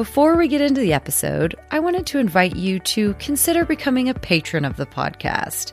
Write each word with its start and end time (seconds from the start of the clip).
before 0.00 0.34
we 0.34 0.48
get 0.48 0.62
into 0.62 0.80
the 0.80 0.94
episode, 0.94 1.54
I 1.70 1.78
wanted 1.78 2.06
to 2.06 2.18
invite 2.18 2.56
you 2.56 2.78
to 2.78 3.12
consider 3.18 3.66
becoming 3.66 4.08
a 4.08 4.14
patron 4.14 4.64
of 4.64 4.78
the 4.78 4.86
podcast. 4.86 5.72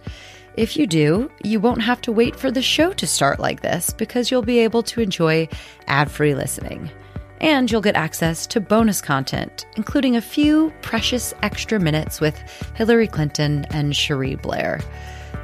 If 0.58 0.76
you 0.76 0.86
do, 0.86 1.32
you 1.46 1.62
won't 1.62 1.82
have 1.82 2.02
to 2.02 2.12
wait 2.12 2.36
for 2.36 2.52
the 2.52 2.62
show 2.62 2.92
to 2.92 3.08
start 3.08 3.40
like 3.40 3.62
this 3.62 3.92
because 3.92 4.30
you'll 4.30 4.42
be 4.42 4.60
able 4.60 4.84
to 4.84 5.00
enjoy 5.00 5.48
ad 5.88 6.12
free 6.12 6.36
listening. 6.36 6.92
And 7.40 7.72
you'll 7.72 7.80
get 7.80 7.96
access 7.96 8.46
to 8.48 8.60
bonus 8.60 9.00
content, 9.00 9.66
including 9.78 10.18
a 10.18 10.22
few 10.22 10.74
precious 10.82 11.34
extra 11.42 11.80
minutes 11.80 12.20
with 12.20 12.38
Hillary 12.76 13.08
Clinton 13.08 13.64
and 13.70 13.96
Cherie 13.96 14.36
Blair. 14.36 14.82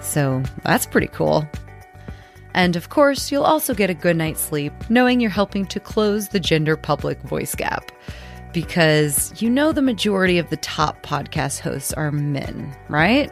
So 0.01 0.43
that's 0.65 0.85
pretty 0.85 1.07
cool. 1.07 1.47
And 2.53 2.75
of 2.75 2.89
course, 2.89 3.31
you'll 3.31 3.43
also 3.43 3.73
get 3.73 3.89
a 3.89 3.93
good 3.93 4.17
night's 4.17 4.41
sleep 4.41 4.73
knowing 4.89 5.21
you're 5.21 5.29
helping 5.29 5.65
to 5.67 5.79
close 5.79 6.27
the 6.27 6.39
gender 6.41 6.75
public 6.75 7.21
voice 7.21 7.55
gap. 7.55 7.89
Because 8.53 9.41
you 9.41 9.49
know 9.49 9.71
the 9.71 9.81
majority 9.81 10.37
of 10.37 10.49
the 10.49 10.57
top 10.57 11.03
podcast 11.05 11.59
hosts 11.59 11.91
are 11.93 12.11
men, 12.11 12.73
right? 12.87 13.31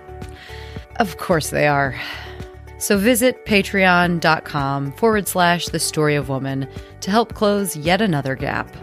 Of 0.98 1.18
course 1.18 1.52
they 1.52 1.68
are. 1.68 2.00
So 2.80 2.98
visit 2.98 3.46
patreon.com 3.46 4.94
forward 4.94 5.28
slash 5.28 5.68
the 5.68 5.80
story 5.80 6.16
of 6.16 6.30
woman 6.30 6.68
to 7.02 7.12
help 7.12 7.36
close 7.36 7.78
yet 7.78 8.02
another 8.02 8.36
gap. 8.36 8.76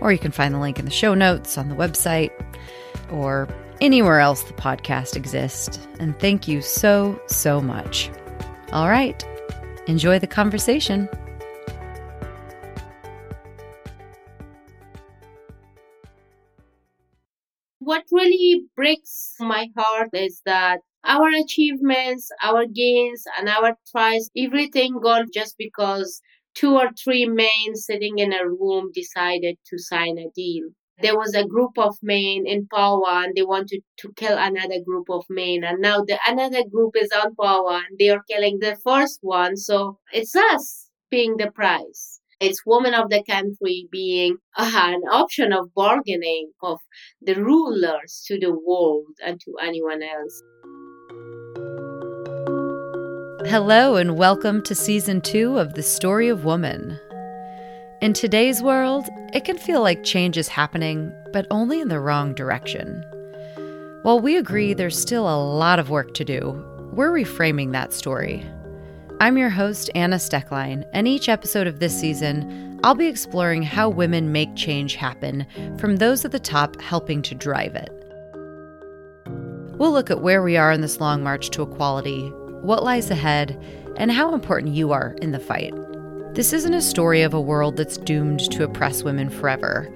Or 0.00 0.10
you 0.10 0.18
can 0.18 0.32
find 0.32 0.52
the 0.52 0.58
link 0.58 0.80
in 0.80 0.84
the 0.84 0.90
show 0.90 1.14
notes 1.14 1.56
on 1.56 1.68
the 1.68 1.76
website 1.76 2.32
or 3.12 3.48
anywhere 3.80 4.18
else 4.18 4.42
the 4.42 4.54
podcast 4.54 5.14
exists. 5.14 5.78
And 6.00 6.18
thank 6.18 6.48
you 6.48 6.60
so, 6.62 7.20
so 7.28 7.60
much. 7.60 8.10
All 8.72 8.88
right, 8.88 9.24
enjoy 9.86 10.18
the 10.18 10.26
conversation. 10.26 11.08
What 17.84 18.04
really 18.10 18.64
breaks 18.74 19.34
my 19.38 19.68
heart 19.76 20.10
is 20.14 20.40
that 20.44 20.80
our 21.04 21.28
achievements, 21.28 22.30
our 22.42 22.66
gains, 22.66 23.24
and 23.38 23.48
our 23.48 23.76
tries, 23.90 24.30
everything 24.36 24.98
gone 25.00 25.28
just 25.32 25.56
because 25.58 26.20
two 26.54 26.74
or 26.74 26.90
three 26.92 27.26
men 27.26 27.74
sitting 27.74 28.18
in 28.18 28.32
a 28.32 28.48
room 28.48 28.90
decided 28.92 29.58
to 29.66 29.78
sign 29.78 30.18
a 30.18 30.30
deal. 30.34 30.70
There 31.02 31.16
was 31.16 31.34
a 31.34 31.46
group 31.46 31.76
of 31.78 31.96
men 32.02 32.44
in 32.46 32.66
power 32.68 33.24
and 33.24 33.34
they 33.34 33.42
wanted 33.42 33.82
to 33.98 34.12
kill 34.14 34.38
another 34.38 34.80
group 34.84 35.10
of 35.10 35.24
men. 35.28 35.64
And 35.64 35.80
now 35.80 36.02
the 36.04 36.18
another 36.26 36.64
group 36.64 36.96
is 36.96 37.10
on 37.12 37.34
power 37.34 37.82
and 37.86 37.98
they 37.98 38.08
are 38.10 38.22
killing 38.28 38.60
the 38.60 38.76
first 38.82 39.18
one. 39.22 39.56
So 39.56 39.98
it's 40.12 40.34
us 40.34 40.90
paying 41.10 41.36
the 41.36 41.50
price. 41.50 42.13
It's 42.40 42.66
women 42.66 42.94
of 42.94 43.10
the 43.10 43.22
country 43.22 43.86
being 43.92 44.38
uh, 44.56 44.70
an 44.74 45.02
option 45.02 45.52
of 45.52 45.72
bargaining 45.72 46.50
of 46.62 46.80
the 47.22 47.34
rulers 47.34 48.24
to 48.26 48.40
the 48.40 48.52
world 48.52 49.06
and 49.24 49.40
to 49.40 49.52
anyone 49.62 50.02
else. 50.02 50.42
Hello, 53.48 53.94
and 53.94 54.16
welcome 54.16 54.62
to 54.62 54.74
season 54.74 55.20
two 55.20 55.58
of 55.58 55.74
The 55.74 55.82
Story 55.82 56.28
of 56.28 56.44
Woman. 56.44 56.98
In 58.00 58.12
today's 58.12 58.60
world, 58.60 59.08
it 59.32 59.44
can 59.44 59.56
feel 59.56 59.80
like 59.80 60.02
change 60.02 60.36
is 60.36 60.48
happening, 60.48 61.12
but 61.32 61.46
only 61.52 61.80
in 61.80 61.88
the 61.88 62.00
wrong 62.00 62.34
direction. 62.34 63.04
While 64.02 64.18
we 64.18 64.36
agree 64.36 64.74
there's 64.74 64.98
still 64.98 65.28
a 65.28 65.38
lot 65.38 65.78
of 65.78 65.88
work 65.88 66.14
to 66.14 66.24
do, 66.24 66.50
we're 66.92 67.12
reframing 67.12 67.70
that 67.72 67.92
story. 67.92 68.44
I'm 69.20 69.38
your 69.38 69.50
host, 69.50 69.90
Anna 69.94 70.16
Steckline, 70.16 70.84
and 70.92 71.06
each 71.06 71.28
episode 71.28 71.68
of 71.68 71.78
this 71.78 71.98
season, 71.98 72.80
I'll 72.82 72.96
be 72.96 73.06
exploring 73.06 73.62
how 73.62 73.88
women 73.88 74.32
make 74.32 74.54
change 74.56 74.96
happen 74.96 75.46
from 75.78 75.96
those 75.96 76.24
at 76.24 76.32
the 76.32 76.40
top 76.40 76.80
helping 76.80 77.22
to 77.22 77.34
drive 77.34 77.76
it. 77.76 77.90
We'll 79.78 79.92
look 79.92 80.10
at 80.10 80.20
where 80.20 80.42
we 80.42 80.56
are 80.56 80.72
in 80.72 80.80
this 80.80 81.00
long 81.00 81.22
march 81.22 81.50
to 81.50 81.62
equality, 81.62 82.28
what 82.62 82.82
lies 82.82 83.08
ahead, 83.08 83.56
and 83.96 84.10
how 84.10 84.34
important 84.34 84.74
you 84.74 84.90
are 84.90 85.14
in 85.22 85.30
the 85.30 85.38
fight. 85.38 85.72
This 86.34 86.52
isn't 86.52 86.74
a 86.74 86.82
story 86.82 87.22
of 87.22 87.32
a 87.32 87.40
world 87.40 87.76
that's 87.76 87.96
doomed 87.96 88.40
to 88.50 88.64
oppress 88.64 89.04
women 89.04 89.30
forever. 89.30 89.88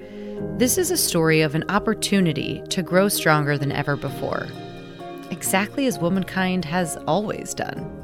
This 0.57 0.77
is 0.77 0.91
a 0.91 0.97
story 0.97 1.41
of 1.41 1.55
an 1.55 1.65
opportunity 1.69 2.63
to 2.69 2.81
grow 2.81 3.09
stronger 3.09 3.57
than 3.57 3.73
ever 3.73 3.97
before, 3.97 4.47
exactly 5.29 5.87
as 5.87 5.99
womankind 5.99 6.63
has 6.63 6.95
always 7.05 7.53
done. 7.53 7.98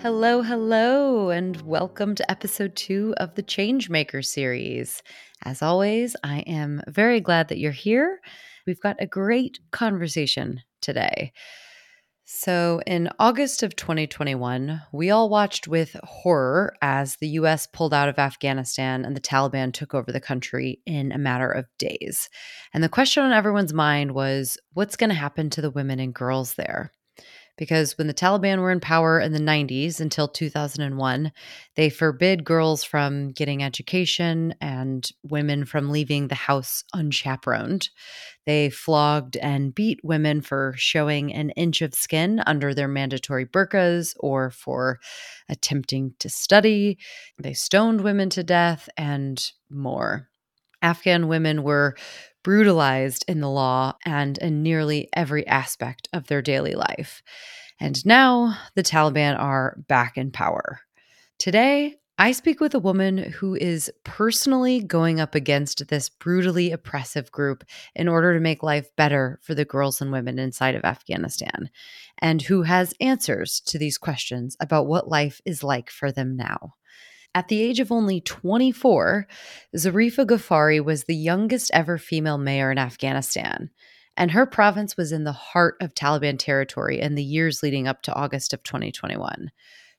Hello, 0.00 0.42
hello, 0.42 1.30
and 1.30 1.60
welcome 1.62 2.14
to 2.14 2.30
episode 2.30 2.76
two 2.76 3.14
of 3.16 3.34
the 3.34 3.42
Changemaker 3.42 4.24
series. 4.24 5.02
As 5.44 5.60
always, 5.60 6.14
I 6.22 6.38
am 6.42 6.82
very 6.86 7.20
glad 7.20 7.48
that 7.48 7.58
you're 7.58 7.72
here. 7.72 8.20
We've 8.64 8.80
got 8.80 8.94
a 9.00 9.08
great 9.08 9.58
conversation 9.72 10.60
today. 10.80 11.32
So, 12.24 12.80
in 12.86 13.08
August 13.18 13.64
of 13.64 13.74
2021, 13.74 14.82
we 14.92 15.10
all 15.10 15.28
watched 15.28 15.66
with 15.66 15.96
horror 16.04 16.76
as 16.80 17.16
the 17.16 17.30
US 17.30 17.66
pulled 17.66 17.92
out 17.92 18.08
of 18.08 18.20
Afghanistan 18.20 19.04
and 19.04 19.16
the 19.16 19.20
Taliban 19.20 19.72
took 19.72 19.94
over 19.94 20.12
the 20.12 20.20
country 20.20 20.80
in 20.86 21.10
a 21.10 21.18
matter 21.18 21.50
of 21.50 21.66
days. 21.76 22.28
And 22.72 22.84
the 22.84 22.88
question 22.88 23.24
on 23.24 23.32
everyone's 23.32 23.74
mind 23.74 24.12
was 24.12 24.58
what's 24.74 24.96
going 24.96 25.10
to 25.10 25.16
happen 25.16 25.50
to 25.50 25.60
the 25.60 25.72
women 25.72 25.98
and 25.98 26.14
girls 26.14 26.54
there? 26.54 26.92
Because 27.58 27.98
when 27.98 28.06
the 28.06 28.14
Taliban 28.14 28.60
were 28.60 28.70
in 28.70 28.80
power 28.80 29.20
in 29.20 29.32
the 29.32 29.40
90s 29.40 30.00
until 30.00 30.28
2001, 30.28 31.32
they 31.74 31.90
forbid 31.90 32.44
girls 32.44 32.84
from 32.84 33.32
getting 33.32 33.62
education 33.62 34.54
and 34.60 35.10
women 35.22 35.64
from 35.66 35.90
leaving 35.90 36.28
the 36.28 36.34
house 36.34 36.84
unchaperoned. 36.94 37.90
They 38.46 38.70
flogged 38.70 39.36
and 39.36 39.74
beat 39.74 40.00
women 40.02 40.40
for 40.40 40.72
showing 40.76 41.34
an 41.34 41.50
inch 41.50 41.82
of 41.82 41.94
skin 41.94 42.40
under 42.46 42.72
their 42.72 42.88
mandatory 42.88 43.44
burqas 43.44 44.14
or 44.20 44.50
for 44.50 45.00
attempting 45.48 46.14
to 46.20 46.30
study. 46.30 46.96
They 47.38 47.52
stoned 47.52 48.00
women 48.00 48.30
to 48.30 48.42
death 48.42 48.88
and 48.96 49.44
more. 49.68 50.28
Afghan 50.80 51.26
women 51.26 51.62
were 51.64 51.96
brutalized 52.42 53.24
in 53.28 53.40
the 53.40 53.50
law 53.50 53.94
and 54.04 54.38
in 54.38 54.62
nearly 54.62 55.08
every 55.12 55.46
aspect 55.46 56.08
of 56.12 56.26
their 56.26 56.42
daily 56.42 56.74
life. 56.74 57.22
And 57.80 58.04
now 58.04 58.58
the 58.74 58.82
Taliban 58.82 59.38
are 59.38 59.76
back 59.88 60.16
in 60.16 60.30
power. 60.30 60.80
Today, 61.38 61.96
I 62.20 62.32
speak 62.32 62.58
with 62.58 62.74
a 62.74 62.80
woman 62.80 63.18
who 63.18 63.54
is 63.54 63.92
personally 64.02 64.82
going 64.82 65.20
up 65.20 65.36
against 65.36 65.86
this 65.86 66.08
brutally 66.08 66.72
oppressive 66.72 67.30
group 67.30 67.62
in 67.94 68.08
order 68.08 68.34
to 68.34 68.40
make 68.40 68.64
life 68.64 68.88
better 68.96 69.38
for 69.40 69.54
the 69.54 69.64
girls 69.64 70.00
and 70.00 70.10
women 70.10 70.36
inside 70.36 70.74
of 70.74 70.84
Afghanistan, 70.84 71.70
and 72.18 72.42
who 72.42 72.62
has 72.62 72.92
answers 73.00 73.60
to 73.66 73.78
these 73.78 73.98
questions 73.98 74.56
about 74.58 74.88
what 74.88 75.08
life 75.08 75.40
is 75.44 75.62
like 75.62 75.90
for 75.90 76.10
them 76.10 76.36
now. 76.36 76.74
At 77.34 77.48
the 77.48 77.62
age 77.62 77.78
of 77.80 77.92
only 77.92 78.20
24, 78.20 79.26
Zarifa 79.76 80.26
Ghafari 80.26 80.84
was 80.84 81.04
the 81.04 81.16
youngest 81.16 81.70
ever 81.72 81.98
female 81.98 82.38
mayor 82.38 82.70
in 82.72 82.78
Afghanistan, 82.78 83.70
and 84.16 84.30
her 84.32 84.46
province 84.46 84.96
was 84.96 85.12
in 85.12 85.24
the 85.24 85.32
heart 85.32 85.76
of 85.80 85.94
Taliban 85.94 86.38
territory 86.38 87.00
in 87.00 87.14
the 87.14 87.22
years 87.22 87.62
leading 87.62 87.86
up 87.86 88.02
to 88.02 88.14
August 88.14 88.52
of 88.52 88.62
2021. 88.62 89.50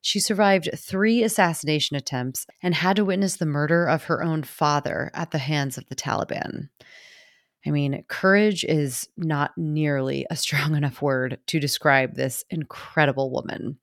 She 0.02 0.20
survived 0.20 0.70
three 0.78 1.24
assassination 1.24 1.96
attempts 1.96 2.46
and 2.64 2.74
had 2.74 2.96
to 2.96 3.06
witness 3.06 3.36
the 3.36 3.46
murder 3.46 3.86
of 3.86 4.06
her 4.06 4.24
own 4.24 4.44
father 4.44 5.12
at 5.14 5.32
the 5.32 5.38
hands 5.38 5.78
of 5.78 5.86
the 5.88 5.96
Taliban. 5.96 6.70
I 7.66 7.72
mean, 7.72 8.04
courage 8.08 8.64
is 8.64 9.10
not 9.18 9.52
nearly 9.58 10.26
a 10.30 10.36
strong 10.36 10.76
enough 10.78 11.02
word 11.02 11.40
to 11.48 11.60
describe 11.60 12.16
this 12.16 12.46
incredible 12.50 13.32
woman. 13.32 13.78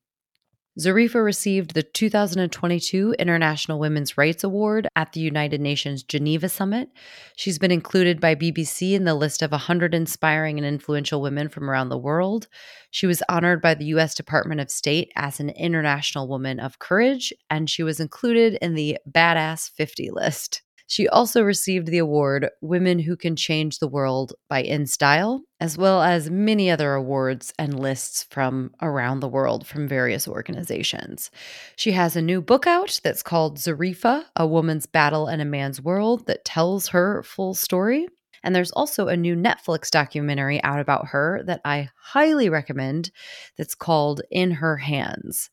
Zarifa 0.79 1.25
received 1.25 1.73
the 1.73 1.83
2022 1.83 3.15
International 3.19 3.79
Women's 3.79 4.19
Rights 4.19 4.45
Award 4.45 4.87
at 4.95 5.13
the 5.13 5.21
United 5.21 5.59
Nations 5.59 6.03
Geneva 6.03 6.51
Summit. 6.51 6.91
She's 7.35 7.59
been 7.59 7.71
included 7.71 8.21
by 8.21 8.35
BBC 8.35 8.93
in 8.93 9.05
the 9.05 9.15
list 9.15 9.41
of 9.41 9.53
100 9.53 9.95
inspiring 9.95 10.59
and 10.59 10.67
influential 10.67 11.23
women 11.23 11.49
from 11.49 11.71
around 11.71 11.89
the 11.89 11.97
world. 11.97 12.49
She 12.91 13.07
was 13.07 13.23
honored 13.27 13.63
by 13.63 13.73
the 13.73 13.87
U.S. 13.87 14.15
Department 14.15 14.61
of 14.61 14.71
State 14.71 15.11
as 15.17 15.41
an 15.41 15.49
International 15.49 16.29
Woman 16.29 16.61
of 16.61 16.79
Courage, 16.79 17.33
and 17.49 17.71
she 17.71 17.83
was 17.83 17.99
included 17.99 18.59
in 18.61 18.75
the 18.75 18.99
Badass 19.11 19.71
50 19.71 20.11
list. 20.11 20.61
She 20.89 21.09
also 21.09 21.43
received 21.43 21.89
the 21.89 21.99
award 21.99 22.49
Women 22.61 23.01
Who 23.01 23.17
Can 23.17 23.35
Change 23.35 23.79
the 23.79 23.89
World 23.89 24.35
by 24.49 24.63
InStyle, 24.63 25.41
as 25.59 25.77
well 25.77 26.01
as 26.01 26.31
many 26.31 26.71
other 26.71 26.95
awards 26.95 27.53
and 27.59 27.79
lists 27.79 28.25
from 28.31 28.71
around 28.81 29.21
the 29.21 29.29
world 29.29 29.67
from 29.67 29.89
various 29.89 30.29
organizations. 30.29 31.31
She 31.75 31.93
has 31.93 32.15
a 32.15 32.23
new 32.23 32.41
book 32.41 32.69
out 32.69 33.01
that's 33.03 33.23
called 33.23 33.59
Zarifa 33.59 34.27
A 34.37 34.47
Woman's 34.47 34.87
Battle 34.87 35.27
in 35.27 35.41
a 35.41 35.45
Man's 35.45 35.83
World 35.83 36.27
that 36.27 36.45
tells 36.45 36.89
her 36.89 37.23
full 37.25 37.55
story. 37.55 38.07
And 38.45 38.55
there's 38.55 38.73
also 38.73 39.09
a 39.09 39.17
new 39.17 39.35
Netflix 39.35 39.91
documentary 39.91 40.63
out 40.63 40.79
about 40.79 41.09
her 41.09 41.43
that 41.47 41.63
I 41.65 41.89
highly 42.01 42.49
recommend 42.49 43.11
that's 43.59 43.75
called 43.75 44.23
In 44.31 44.53
Her 44.53 44.77
Hands. 44.77 45.51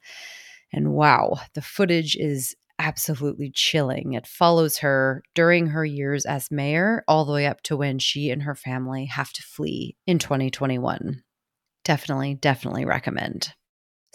And 0.71 0.93
wow, 0.93 1.39
the 1.53 1.61
footage 1.61 2.15
is 2.15 2.55
absolutely 2.79 3.51
chilling. 3.53 4.13
It 4.13 4.27
follows 4.27 4.79
her 4.79 5.23
during 5.35 5.67
her 5.67 5.85
years 5.85 6.25
as 6.25 6.51
mayor, 6.51 7.03
all 7.07 7.25
the 7.25 7.33
way 7.33 7.45
up 7.45 7.61
to 7.63 7.77
when 7.77 7.99
she 7.99 8.29
and 8.29 8.43
her 8.43 8.55
family 8.55 9.05
have 9.05 9.31
to 9.33 9.43
flee 9.43 9.95
in 10.05 10.19
2021. 10.19 11.23
Definitely, 11.83 12.35
definitely 12.35 12.85
recommend. 12.85 13.53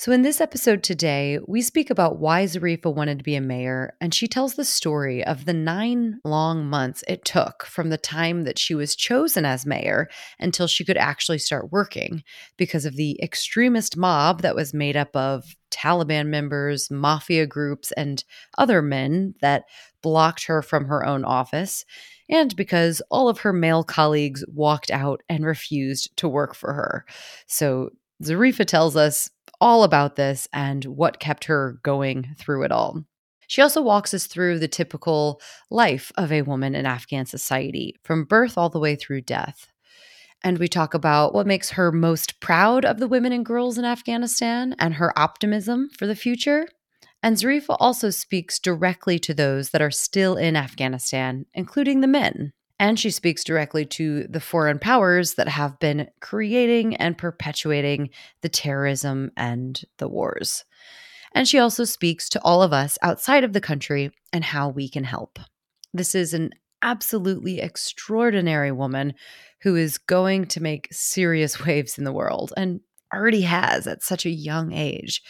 So, 0.01 0.13
in 0.13 0.23
this 0.23 0.41
episode 0.41 0.85
today, 0.85 1.41
we 1.49 1.61
speak 1.61 1.91
about 1.91 2.21
why 2.21 2.45
Zarifa 2.45 2.95
wanted 2.95 3.19
to 3.19 3.25
be 3.25 3.35
a 3.35 3.41
mayor, 3.41 3.97
and 4.01 4.15
she 4.15 4.29
tells 4.29 4.55
the 4.55 4.65
story 4.65 5.25
of 5.25 5.45
the 5.45 5.53
nine 5.53 6.21
long 6.23 6.67
months 6.67 7.03
it 7.09 7.25
took 7.25 7.67
from 7.67 7.91
the 7.91 7.99
time 7.99 8.45
that 8.45 8.61
she 8.61 8.77
was 8.77 8.95
chosen 8.95 9.45
as 9.45 9.67
mayor 9.67 10.09
until 10.39 10.69
she 10.69 10.85
could 10.85 10.97
actually 10.97 11.39
start 11.39 11.73
working 11.73 12.23
because 12.57 12.85
of 12.85 12.95
the 12.95 13.21
extremist 13.21 13.97
mob 13.97 14.43
that 14.43 14.55
was 14.55 14.73
made 14.73 14.97
up 14.97 15.17
of 15.17 15.57
Taliban 15.73 16.29
members, 16.29 16.93
mafia 16.93 17.45
groups, 17.45 17.91
and 17.97 18.23
other 18.57 18.81
men 18.81 19.35
that 19.41 19.65
blocked 20.01 20.47
her 20.47 20.63
from 20.63 20.85
her 20.85 21.05
own 21.05 21.25
office, 21.25 21.85
and 22.31 22.55
because 22.55 23.03
all 23.11 23.29
of 23.29 23.41
her 23.41 23.53
male 23.53 23.83
colleagues 23.83 24.45
walked 24.47 24.93
out 24.93 25.25
and 25.29 25.45
refused 25.45 26.17
to 26.19 26.29
work 26.29 26.55
for 26.55 26.73
her. 26.73 27.05
So, 27.49 27.91
Zarifa 28.23 28.65
tells 28.65 28.97
us 28.97 29.31
all 29.61 29.83
about 29.83 30.17
this 30.17 30.49
and 30.53 30.85
what 30.85 31.21
kept 31.21 31.45
her 31.45 31.79
going 31.83 32.35
through 32.39 32.65
it 32.65 32.73
all. 32.73 33.05
She 33.47 33.63
also 33.63 33.81
walks 33.81 34.13
us 34.13 34.27
through 34.27 34.59
the 34.59 34.69
typical 34.69 35.41
life 35.71 36.13
of 36.17 36.31
a 36.31 36.43
woman 36.43 36.75
in 36.75 36.85
Afghan 36.85 37.25
society, 37.25 37.97
from 38.03 38.25
birth 38.25 38.59
all 38.59 38.69
the 38.69 38.79
way 38.79 38.95
through 38.95 39.23
death. 39.23 39.69
And 40.45 40.59
we 40.59 40.69
talk 40.69 40.95
about 40.95 41.35
what 41.35 41.47
makes 41.47 41.71
her 41.71 41.91
most 41.91 42.41
proud 42.41 42.85
of 42.85 42.99
the 42.99 43.09
women 43.09 43.33
and 43.33 43.45
girls 43.45 43.79
in 43.79 43.85
Afghanistan 43.85 44.77
and 44.79 44.95
her 44.95 45.19
optimism 45.19 45.89
for 45.99 46.07
the 46.07 46.15
future. 46.15 46.69
And 47.23 47.37
Zarifa 47.37 47.77
also 47.81 48.11
speaks 48.11 48.61
directly 48.61 49.19
to 49.21 49.35
those 49.35 49.71
that 49.71 49.83
are 49.83 49.91
still 49.91 50.37
in 50.37 50.55
Afghanistan, 50.55 51.47
including 51.55 52.01
the 52.01 52.07
men. 52.07 52.53
And 52.81 52.99
she 52.99 53.11
speaks 53.11 53.43
directly 53.43 53.85
to 53.87 54.25
the 54.29 54.41
foreign 54.41 54.79
powers 54.79 55.35
that 55.35 55.49
have 55.49 55.79
been 55.81 56.09
creating 56.21 56.95
and 56.97 57.19
perpetuating 57.19 58.11
the 58.43 58.49
terrorism 58.49 59.33
and 59.37 59.81
the 59.99 60.09
wars. 60.09 60.65
And 61.33 61.47
she 61.49 61.59
also 61.59 61.85
speaks 61.85 62.29
to 62.31 62.41
all 62.43 62.63
of 62.63 62.73
us 62.73 62.97
outside 63.03 63.45
of 63.45 63.53
the 63.53 63.61
country 63.61 64.11
and 64.33 64.45
how 64.45 64.69
we 64.69 64.89
can 64.89 65.05
help. 65.05 65.39
This 65.93 66.15
is 66.15 66.35
an 66.35 66.51
absolutely 66.83 67.61
extraordinary 67.61 68.73
woman 68.73 69.15
who 69.63 69.75
is 69.75 69.99
going 69.99 70.47
to 70.47 70.63
make 70.63 70.89
serious 70.93 71.61
waves 71.67 71.99
in 71.99 72.05
the 72.05 72.13
world 72.13 72.53
and 72.57 72.81
already 73.13 73.43
has 73.43 73.87
at 73.87 74.03
such 74.03 74.27
a 74.27 74.31
young 74.31 74.73
age. 74.73 75.23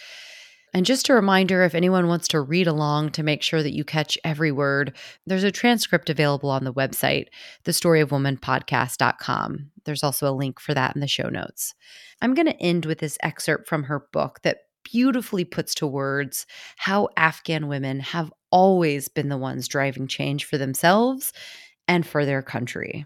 And 0.78 0.86
just 0.86 1.08
a 1.08 1.14
reminder 1.14 1.64
if 1.64 1.74
anyone 1.74 2.06
wants 2.06 2.28
to 2.28 2.40
read 2.40 2.68
along 2.68 3.10
to 3.10 3.24
make 3.24 3.42
sure 3.42 3.64
that 3.64 3.74
you 3.74 3.82
catch 3.82 4.16
every 4.22 4.52
word, 4.52 4.96
there's 5.26 5.42
a 5.42 5.50
transcript 5.50 6.08
available 6.08 6.50
on 6.50 6.62
the 6.62 6.72
website, 6.72 7.26
thestoryofwomanpodcast.com. 7.64 9.70
There's 9.84 10.04
also 10.04 10.30
a 10.30 10.38
link 10.38 10.60
for 10.60 10.74
that 10.74 10.94
in 10.94 11.00
the 11.00 11.08
show 11.08 11.30
notes. 11.30 11.74
I'm 12.22 12.32
going 12.32 12.46
to 12.46 12.62
end 12.62 12.86
with 12.86 13.00
this 13.00 13.18
excerpt 13.24 13.66
from 13.66 13.82
her 13.82 14.06
book 14.12 14.38
that 14.44 14.58
beautifully 14.84 15.44
puts 15.44 15.74
to 15.74 15.86
words 15.88 16.46
how 16.76 17.08
Afghan 17.16 17.66
women 17.66 17.98
have 17.98 18.32
always 18.52 19.08
been 19.08 19.30
the 19.30 19.36
ones 19.36 19.66
driving 19.66 20.06
change 20.06 20.44
for 20.44 20.58
themselves 20.58 21.32
and 21.88 22.06
for 22.06 22.24
their 22.24 22.40
country. 22.40 23.04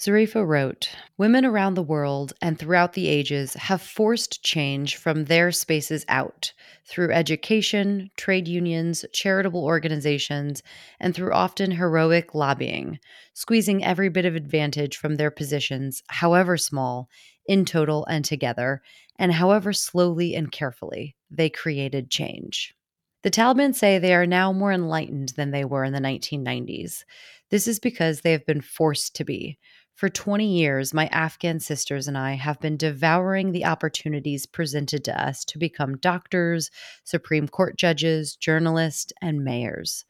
Zarifa 0.00 0.46
wrote 0.46 0.88
Women 1.18 1.44
around 1.44 1.74
the 1.74 1.82
world 1.82 2.32
and 2.40 2.58
throughout 2.58 2.94
the 2.94 3.06
ages 3.06 3.52
have 3.52 3.82
forced 3.82 4.42
change 4.42 4.96
from 4.96 5.26
their 5.26 5.52
spaces 5.52 6.06
out 6.08 6.54
through 6.86 7.12
education, 7.12 8.10
trade 8.16 8.48
unions, 8.48 9.04
charitable 9.12 9.62
organizations, 9.62 10.62
and 10.98 11.14
through 11.14 11.34
often 11.34 11.72
heroic 11.72 12.34
lobbying, 12.34 12.98
squeezing 13.34 13.84
every 13.84 14.08
bit 14.08 14.24
of 14.24 14.34
advantage 14.34 14.96
from 14.96 15.16
their 15.16 15.30
positions, 15.30 16.02
however 16.08 16.56
small, 16.56 17.10
in 17.44 17.66
total 17.66 18.06
and 18.06 18.24
together, 18.24 18.80
and 19.18 19.34
however 19.34 19.70
slowly 19.74 20.34
and 20.34 20.50
carefully 20.50 21.14
they 21.30 21.50
created 21.50 22.08
change. 22.10 22.74
The 23.22 23.30
Taliban 23.30 23.74
say 23.74 23.98
they 23.98 24.14
are 24.14 24.26
now 24.26 24.50
more 24.50 24.72
enlightened 24.72 25.34
than 25.36 25.50
they 25.50 25.66
were 25.66 25.84
in 25.84 25.92
the 25.92 26.00
1990s. 26.00 27.04
This 27.50 27.68
is 27.68 27.78
because 27.78 28.22
they 28.22 28.32
have 28.32 28.46
been 28.46 28.62
forced 28.62 29.14
to 29.16 29.24
be 29.24 29.58
for 30.00 30.08
20 30.08 30.46
years, 30.46 30.94
my 30.94 31.08
Afghan 31.08 31.60
sisters 31.60 32.08
and 32.08 32.16
I 32.16 32.32
have 32.32 32.58
been 32.58 32.78
devouring 32.78 33.52
the 33.52 33.66
opportunities 33.66 34.46
presented 34.46 35.04
to 35.04 35.22
us 35.22 35.44
to 35.44 35.58
become 35.58 35.98
doctors, 35.98 36.70
Supreme 37.04 37.46
Court 37.46 37.76
judges, 37.76 38.34
journalists, 38.34 39.12
and 39.20 39.44
mayors. 39.44 40.06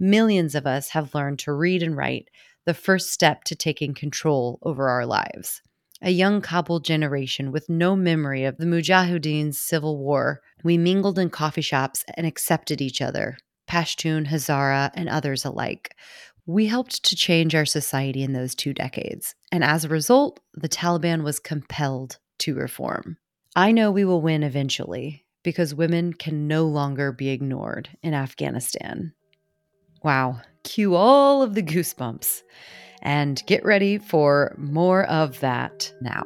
Millions 0.00 0.54
of 0.54 0.66
us 0.66 0.88
have 0.88 1.14
learned 1.14 1.38
to 1.40 1.52
read 1.52 1.82
and 1.82 1.94
write, 1.94 2.30
the 2.64 2.72
first 2.72 3.10
step 3.10 3.44
to 3.44 3.54
taking 3.54 3.92
control 3.92 4.58
over 4.62 4.88
our 4.88 5.04
lives. 5.04 5.60
A 6.00 6.10
young 6.10 6.40
Kabul 6.40 6.80
generation 6.80 7.52
with 7.52 7.68
no 7.68 7.94
memory 7.94 8.44
of 8.44 8.56
the 8.56 8.64
Mujahideen's 8.64 9.60
civil 9.60 9.98
war, 9.98 10.40
we 10.64 10.78
mingled 10.78 11.18
in 11.18 11.28
coffee 11.28 11.60
shops 11.60 12.06
and 12.14 12.26
accepted 12.26 12.80
each 12.80 13.02
other, 13.02 13.36
Pashtun, 13.68 14.28
Hazara, 14.28 14.92
and 14.94 15.10
others 15.10 15.44
alike. 15.44 15.94
We 16.46 16.66
helped 16.66 17.04
to 17.04 17.16
change 17.16 17.56
our 17.56 17.66
society 17.66 18.22
in 18.22 18.32
those 18.32 18.54
two 18.54 18.72
decades, 18.72 19.34
and 19.50 19.64
as 19.64 19.84
a 19.84 19.88
result, 19.88 20.38
the 20.54 20.68
Taliban 20.68 21.24
was 21.24 21.40
compelled 21.40 22.18
to 22.38 22.54
reform. 22.54 23.16
I 23.56 23.72
know 23.72 23.90
we 23.90 24.04
will 24.04 24.22
win 24.22 24.44
eventually 24.44 25.24
because 25.42 25.74
women 25.74 26.12
can 26.12 26.46
no 26.46 26.64
longer 26.64 27.10
be 27.10 27.30
ignored 27.30 27.88
in 28.02 28.14
Afghanistan. 28.14 29.12
Wow, 30.04 30.40
cue 30.62 30.94
all 30.94 31.42
of 31.42 31.54
the 31.54 31.62
goosebumps 31.62 32.42
and 33.02 33.42
get 33.46 33.64
ready 33.64 33.98
for 33.98 34.54
more 34.56 35.04
of 35.06 35.40
that 35.40 35.92
now. 36.00 36.22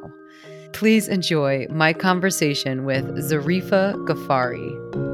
Please 0.73 1.07
enjoy 1.07 1.67
my 1.69 1.93
conversation 1.93 2.85
with 2.85 3.05
Zarifa 3.17 3.95
Ghafari. 4.07 5.10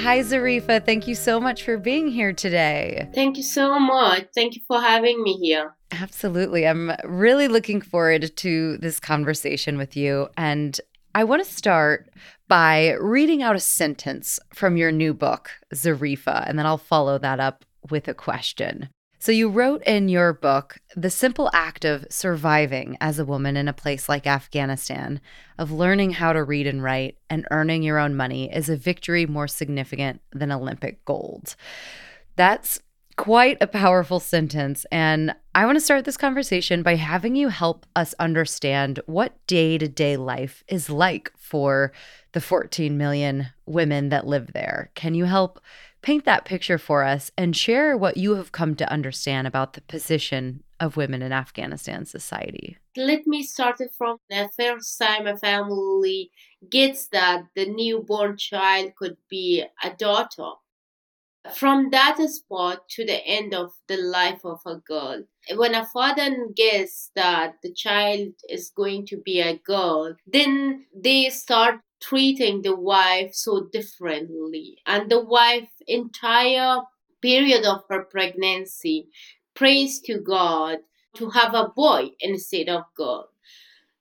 Hi, 0.00 0.20
Zarifa. 0.20 0.86
Thank 0.86 1.08
you 1.08 1.14
so 1.16 1.40
much 1.40 1.64
for 1.64 1.76
being 1.76 2.08
here 2.08 2.32
today. 2.32 3.08
Thank 3.14 3.36
you 3.36 3.42
so 3.42 3.80
much. 3.80 4.28
Thank 4.32 4.54
you 4.54 4.62
for 4.66 4.80
having 4.80 5.22
me 5.22 5.34
here. 5.34 5.74
Absolutely. 5.90 6.68
I'm 6.68 6.92
really 7.04 7.48
looking 7.48 7.80
forward 7.80 8.34
to 8.36 8.78
this 8.78 9.00
conversation 9.00 9.76
with 9.76 9.96
you. 9.96 10.28
And 10.36 10.80
I 11.16 11.24
want 11.24 11.44
to 11.44 11.52
start 11.52 12.10
by 12.46 12.92
reading 13.00 13.42
out 13.42 13.56
a 13.56 13.60
sentence 13.60 14.38
from 14.54 14.76
your 14.76 14.92
new 14.92 15.12
book, 15.12 15.50
Zarifa, 15.74 16.48
and 16.48 16.58
then 16.58 16.64
I'll 16.64 16.78
follow 16.78 17.18
that 17.18 17.40
up 17.40 17.64
with 17.90 18.06
a 18.06 18.14
question. 18.14 18.88
So, 19.20 19.32
you 19.32 19.48
wrote 19.48 19.82
in 19.82 20.08
your 20.08 20.32
book 20.32 20.78
the 20.94 21.10
simple 21.10 21.50
act 21.52 21.84
of 21.84 22.06
surviving 22.08 22.96
as 23.00 23.18
a 23.18 23.24
woman 23.24 23.56
in 23.56 23.66
a 23.66 23.72
place 23.72 24.08
like 24.08 24.28
Afghanistan, 24.28 25.20
of 25.58 25.72
learning 25.72 26.12
how 26.12 26.32
to 26.32 26.44
read 26.44 26.68
and 26.68 26.82
write 26.82 27.18
and 27.28 27.46
earning 27.50 27.82
your 27.82 27.98
own 27.98 28.14
money 28.14 28.52
is 28.52 28.68
a 28.68 28.76
victory 28.76 29.26
more 29.26 29.48
significant 29.48 30.20
than 30.32 30.52
Olympic 30.52 31.04
gold. 31.04 31.56
That's 32.36 32.80
quite 33.18 33.58
a 33.60 33.66
powerful 33.66 34.20
sentence. 34.20 34.86
And 34.92 35.34
I 35.52 35.66
want 35.66 35.74
to 35.74 35.84
start 35.84 36.04
this 36.04 36.16
conversation 36.16 36.84
by 36.84 36.94
having 36.94 37.34
you 37.34 37.48
help 37.48 37.84
us 37.96 38.14
understand 38.20 39.00
what 39.06 39.44
day 39.48 39.76
to 39.76 39.88
day 39.88 40.16
life 40.16 40.62
is 40.68 40.88
like 40.88 41.32
for 41.36 41.92
the 42.32 42.40
14 42.40 42.96
million 42.96 43.48
women 43.66 44.10
that 44.10 44.28
live 44.28 44.52
there. 44.52 44.92
Can 44.94 45.14
you 45.14 45.24
help 45.24 45.60
paint 46.02 46.24
that 46.24 46.44
picture 46.44 46.78
for 46.78 47.04
us 47.04 47.30
and 47.36 47.56
share 47.56 47.96
what 47.96 48.16
you 48.16 48.34
have 48.36 48.52
come 48.52 48.74
to 48.76 48.92
understand 48.92 49.46
about 49.46 49.72
the 49.72 49.80
position 49.82 50.62
of 50.80 50.96
women 50.96 51.22
in 51.22 51.32
Afghanistan 51.32 52.04
society. 52.04 52.78
Let 52.96 53.26
me 53.26 53.42
start 53.42 53.80
it 53.80 53.90
from 53.96 54.18
the 54.30 54.48
first 54.56 54.98
time 54.98 55.26
a 55.26 55.36
family 55.36 56.30
gets 56.70 57.08
that 57.08 57.44
the 57.54 57.66
newborn 57.66 58.36
child 58.36 58.92
could 58.96 59.16
be 59.28 59.64
a 59.82 59.90
daughter. 59.90 60.50
From 61.54 61.90
that 61.90 62.18
spot 62.28 62.88
to 62.90 63.06
the 63.06 63.24
end 63.24 63.54
of 63.54 63.72
the 63.86 63.96
life 63.96 64.44
of 64.44 64.60
a 64.66 64.76
girl. 64.76 65.24
When 65.54 65.74
a 65.74 65.86
father 65.86 66.30
gets 66.54 67.10
that 67.14 67.54
the 67.62 67.72
child 67.72 68.34
is 68.50 68.70
going 68.74 69.06
to 69.06 69.16
be 69.16 69.40
a 69.40 69.56
girl, 69.56 70.14
then 70.26 70.86
they 70.94 71.30
start 71.30 71.80
treating 72.00 72.62
the 72.62 72.74
wife 72.76 73.34
so 73.34 73.68
differently. 73.72 74.78
And 74.86 75.10
the 75.10 75.20
wife 75.24 75.70
entire 75.86 76.82
period 77.20 77.64
of 77.64 77.84
her 77.88 78.04
pregnancy 78.04 79.08
prays 79.54 80.00
to 80.02 80.18
god 80.18 80.78
to 81.14 81.30
have 81.30 81.54
a 81.54 81.68
boy 81.68 82.10
instead 82.20 82.68
of 82.68 82.84
girl. 82.94 83.30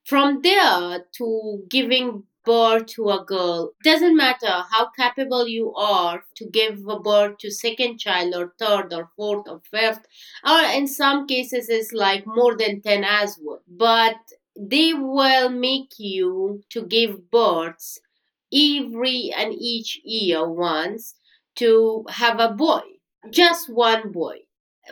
From 0.06 0.42
there 0.42 1.06
to 1.18 1.64
giving 1.70 2.24
birth 2.46 2.86
to 2.88 3.10
a 3.10 3.24
girl 3.26 3.74
doesn't 3.84 4.16
matter 4.16 4.64
how 4.72 4.90
capable 4.98 5.48
you 5.48 5.74
are 5.76 6.24
to 6.36 6.46
give 6.46 6.82
birth 7.04 7.38
to 7.40 7.52
second 7.52 8.00
child 8.00 8.34
or 8.34 8.54
third 8.58 8.94
or 8.94 9.12
fourth 9.18 9.46
or 9.50 9.62
fifth 9.70 10.06
or 10.46 10.62
in 10.74 10.88
some 10.88 11.28
cases 11.28 11.68
it's 11.68 11.92
like 11.92 12.26
more 12.26 12.56
than 12.56 12.82
10 12.82 13.04
as 13.04 13.38
well. 13.44 13.62
But 13.68 14.16
they 14.58 14.94
will 14.94 15.50
make 15.50 15.94
you 16.00 16.64
to 16.72 16.86
give 16.86 17.30
births 17.32 18.00
every 18.54 19.32
and 19.36 19.54
each 19.54 20.00
year 20.04 20.50
once 20.50 21.16
to 21.56 22.06
have 22.10 22.40
a 22.40 22.50
boy, 22.54 22.82
just 23.30 23.70
one 23.70 24.12
boy. 24.12 24.38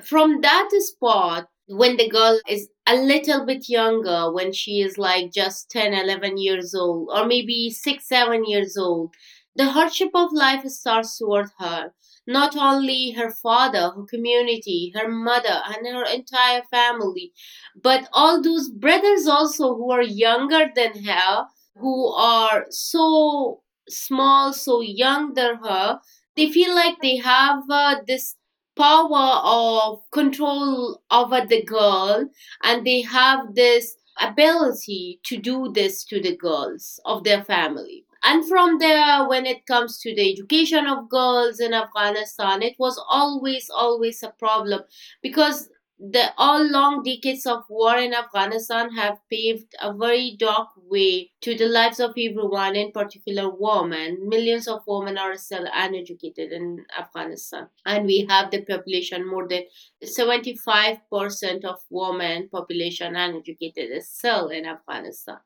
From 0.03 0.41
that 0.41 0.69
spot, 0.79 1.47
when 1.67 1.97
the 1.97 2.09
girl 2.09 2.39
is 2.49 2.69
a 2.87 2.95
little 2.95 3.45
bit 3.45 3.69
younger, 3.69 4.31
when 4.31 4.53
she 4.53 4.81
is 4.81 4.97
like 4.97 5.31
just 5.31 5.71
10, 5.71 5.93
11 5.93 6.37
years 6.37 6.75
old, 6.75 7.09
or 7.13 7.25
maybe 7.25 7.69
6, 7.71 8.07
7 8.07 8.45
years 8.45 8.77
old, 8.77 9.13
the 9.55 9.65
hardship 9.65 10.11
of 10.13 10.31
life 10.33 10.65
starts 10.65 11.17
toward 11.17 11.47
her. 11.59 11.93
Not 12.27 12.55
only 12.55 13.11
her 13.11 13.29
father, 13.31 13.91
her 13.95 14.05
community, 14.05 14.91
her 14.95 15.07
mother, 15.07 15.61
and 15.67 15.85
her 15.87 16.05
entire 16.05 16.63
family, 16.71 17.33
but 17.75 18.07
all 18.13 18.41
those 18.41 18.69
brothers 18.69 19.27
also 19.27 19.75
who 19.75 19.91
are 19.91 20.01
younger 20.01 20.69
than 20.75 21.03
her, 21.03 21.45
who 21.77 22.07
are 22.13 22.65
so 22.69 23.61
small, 23.89 24.53
so 24.53 24.81
young 24.81 25.33
than 25.33 25.57
her, 25.57 25.99
they 26.35 26.51
feel 26.51 26.73
like 26.75 26.99
they 27.01 27.17
have 27.17 27.63
uh, 27.69 27.95
this 28.07 28.35
power 28.77 29.39
of 29.43 30.01
control 30.11 31.01
over 31.11 31.41
the 31.45 31.63
girl 31.63 32.27
and 32.63 32.85
they 32.85 33.01
have 33.01 33.55
this 33.55 33.95
ability 34.21 35.19
to 35.23 35.37
do 35.37 35.71
this 35.73 36.03
to 36.05 36.21
the 36.21 36.35
girls 36.35 36.99
of 37.05 37.23
their 37.23 37.43
family 37.43 38.04
and 38.25 38.47
from 38.47 38.77
there 38.79 39.27
when 39.27 39.45
it 39.45 39.65
comes 39.65 39.99
to 39.99 40.13
the 40.15 40.31
education 40.31 40.87
of 40.87 41.09
girls 41.09 41.59
in 41.59 41.73
afghanistan 41.73 42.61
it 42.61 42.75
was 42.79 43.01
always 43.09 43.69
always 43.69 44.21
a 44.23 44.29
problem 44.29 44.81
because 45.21 45.69
the 45.97 46.33
all 46.37 46.61
long 46.69 47.03
decades 47.03 47.45
of 47.45 47.63
war 47.69 47.97
in 47.97 48.13
Afghanistan 48.13 48.91
have 48.91 49.17
paved 49.31 49.73
a 49.81 49.93
very 49.93 50.35
dark 50.37 50.67
way 50.75 51.31
to 51.41 51.55
the 51.55 51.67
lives 51.67 51.99
of 52.01 52.11
everyone, 52.11 52.75
in 52.75 52.91
particular 52.91 53.49
women. 53.49 54.27
Millions 54.27 54.67
of 54.67 54.81
women 54.87 55.17
are 55.17 55.37
still 55.37 55.65
uneducated 55.73 56.51
in 56.51 56.85
Afghanistan, 56.97 57.67
and 57.85 58.05
we 58.05 58.25
have 58.29 58.51
the 58.51 58.61
population 58.63 59.25
more 59.25 59.47
than 59.47 59.63
75% 60.03 61.63
of 61.63 61.79
women 61.89 62.49
population 62.49 63.15
uneducated 63.15 63.89
is 63.91 64.09
still 64.09 64.49
in 64.49 64.65
Afghanistan. 64.65 65.37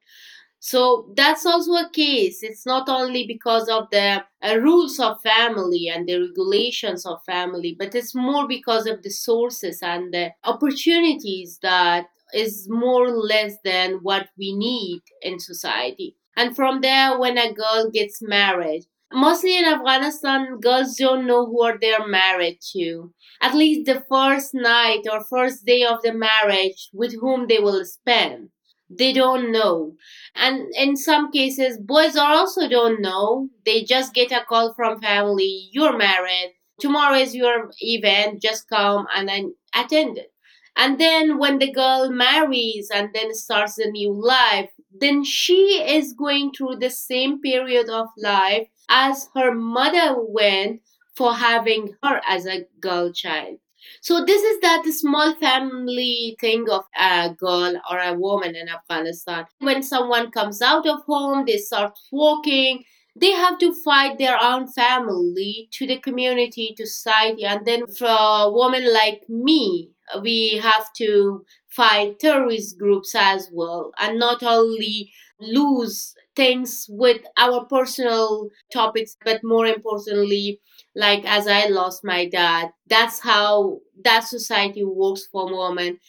So 0.61 1.11
that's 1.15 1.45
also 1.45 1.71
a 1.73 1.89
case. 1.89 2.43
It's 2.43 2.65
not 2.65 2.89
only 2.89 3.25
because 3.25 3.69
of 3.69 3.89
the 3.91 4.23
uh, 4.43 4.57
rules 4.57 4.99
of 4.99 5.21
family 5.21 5.87
and 5.87 6.07
the 6.07 6.19
regulations 6.19 7.05
of 7.05 7.23
family, 7.25 7.75
but 7.77 7.95
it's 7.95 8.13
more 8.13 8.47
because 8.47 8.85
of 8.85 9.01
the 9.03 9.09
sources 9.09 9.79
and 9.81 10.13
the 10.13 10.31
opportunities 10.43 11.59
that 11.61 12.07
is 12.33 12.67
more 12.69 13.05
or 13.07 13.11
less 13.17 13.55
than 13.63 13.99
what 14.03 14.29
we 14.37 14.53
need 14.55 15.01
in 15.21 15.39
society. 15.39 16.15
And 16.35 16.55
from 16.55 16.81
there, 16.81 17.17
when 17.17 17.37
a 17.37 17.53
girl 17.53 17.89
gets 17.91 18.21
married, 18.21 18.85
mostly 19.13 19.57
in 19.57 19.65
Afghanistan, 19.65 20.59
girls 20.59 20.95
don't 20.95 21.25
know 21.25 21.45
who 21.45 21.77
they 21.79 21.93
are 21.93 22.07
married 22.07 22.59
to. 22.73 23.13
At 23.41 23.55
least 23.55 23.85
the 23.85 24.03
first 24.09 24.53
night 24.53 25.03
or 25.11 25.23
first 25.23 25.65
day 25.65 25.83
of 25.83 26.01
the 26.01 26.13
marriage 26.13 26.89
with 26.93 27.19
whom 27.19 27.47
they 27.47 27.59
will 27.59 27.83
spend 27.85 28.49
they 28.89 29.13
don't 29.13 29.51
know. 29.51 29.95
And 30.35 30.67
in 30.75 30.95
some 30.97 31.31
cases 31.31 31.77
boys 31.77 32.15
also 32.15 32.67
don't 32.67 33.01
know. 33.01 33.49
They 33.65 33.83
just 33.83 34.13
get 34.13 34.31
a 34.31 34.43
call 34.47 34.73
from 34.73 35.01
family 35.01 35.69
you're 35.71 35.97
married. 35.97 36.55
Tomorrow 36.79 37.17
is 37.17 37.35
your 37.35 37.71
event. 37.81 38.41
Just 38.41 38.69
come 38.69 39.05
and 39.15 39.27
then 39.27 39.55
attend 39.75 40.17
it. 40.17 40.31
And 40.75 40.99
then 40.99 41.37
when 41.37 41.59
the 41.59 41.71
girl 41.71 42.09
marries 42.09 42.89
and 42.93 43.09
then 43.13 43.33
starts 43.33 43.77
a 43.77 43.89
new 43.89 44.13
life 44.13 44.69
then 44.91 45.23
she 45.23 45.83
is 45.85 46.13
going 46.13 46.51
through 46.51 46.75
the 46.75 46.89
same 46.89 47.41
period 47.41 47.89
of 47.89 48.07
life 48.17 48.67
as 48.89 49.29
her 49.35 49.53
mother 49.53 50.15
went 50.17 50.81
for 51.15 51.35
having 51.35 51.95
her 52.03 52.21
as 52.27 52.45
a 52.45 52.65
girl 52.79 53.11
child 53.11 53.59
so 54.01 54.23
this 54.25 54.41
is 54.43 54.59
that 54.61 54.83
small 54.85 55.35
family 55.35 56.35
thing 56.39 56.65
of 56.69 56.83
a 56.97 57.29
girl 57.37 57.79
or 57.89 57.99
a 57.99 58.13
woman 58.13 58.55
in 58.55 58.67
Afghanistan. 58.69 59.45
When 59.59 59.83
someone 59.83 60.31
comes 60.31 60.61
out 60.61 60.87
of 60.87 61.03
home, 61.05 61.45
they 61.45 61.57
start 61.57 61.97
working, 62.11 62.83
they 63.15 63.31
have 63.31 63.57
to 63.59 63.73
fight 63.83 64.17
their 64.17 64.41
own 64.41 64.67
family 64.67 65.67
to 65.73 65.87
the 65.87 65.97
community 65.99 66.73
to 66.77 66.85
society 66.85 67.43
and 67.45 67.65
then 67.65 67.85
for 67.87 68.07
a 68.07 68.49
woman 68.51 68.91
like 68.93 69.23
me 69.27 69.89
we 70.21 70.59
have 70.61 70.91
to 70.93 71.45
fight 71.67 72.19
terrorist 72.19 72.77
groups 72.79 73.13
as 73.15 73.49
well 73.53 73.91
and 73.99 74.17
not 74.19 74.41
only 74.43 75.11
lose 75.39 76.13
things 76.35 76.85
with 76.89 77.21
our 77.37 77.65
personal 77.65 78.49
topics 78.73 79.15
but 79.23 79.43
more 79.43 79.65
importantly 79.65 80.59
like 81.03 81.23
as 81.25 81.47
i 81.47 81.67
lost 81.67 82.03
my 82.03 82.25
dad. 82.27 82.71
That's 82.87 83.19
how 83.19 83.79
that 84.03 84.21
society 84.25 84.83
works 84.83 85.25
for 85.31 85.45
women. 85.57 85.99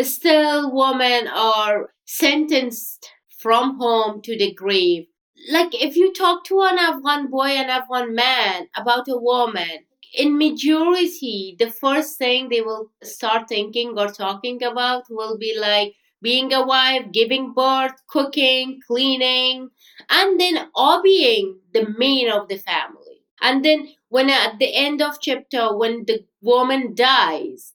Still 0.00 0.72
women 0.74 1.26
are 1.28 1.90
sentenced 2.06 3.10
from 3.38 3.78
home 3.78 4.22
to 4.22 4.36
the 4.38 4.52
grave. 4.54 5.06
Like 5.50 5.74
if 5.74 5.96
you 5.96 6.12
talk 6.12 6.44
to 6.44 6.62
an 6.62 6.78
afghan 6.78 7.28
boy 7.30 7.48
and 7.60 7.70
afghan 7.70 8.14
man 8.14 8.68
about 8.76 9.08
a 9.08 9.16
woman 9.18 9.84
in 10.14 10.38
majority 10.38 11.56
the 11.58 11.70
first 11.70 12.16
thing 12.18 12.48
they 12.48 12.60
will 12.62 12.90
start 13.02 13.48
thinking 13.48 13.98
or 13.98 14.08
talking 14.08 14.62
about 14.62 15.04
will 15.10 15.36
be 15.38 15.52
like 15.58 15.94
being 16.22 16.52
a 16.52 16.64
wife 16.64 17.10
giving 17.12 17.52
birth 17.52 17.96
cooking 18.08 18.80
cleaning 18.86 19.68
and 20.10 20.40
then 20.40 20.68
obeying 20.76 21.58
the 21.72 21.86
main 21.98 22.30
of 22.30 22.48
the 22.48 22.56
family. 22.58 23.20
And 23.42 23.64
then 23.64 23.88
when 24.16 24.30
at 24.30 24.58
the 24.58 24.70
end 24.86 25.02
of 25.02 25.20
chapter 25.20 25.64
when 25.76 26.04
the 26.06 26.18
woman 26.40 26.94
dies 26.94 27.72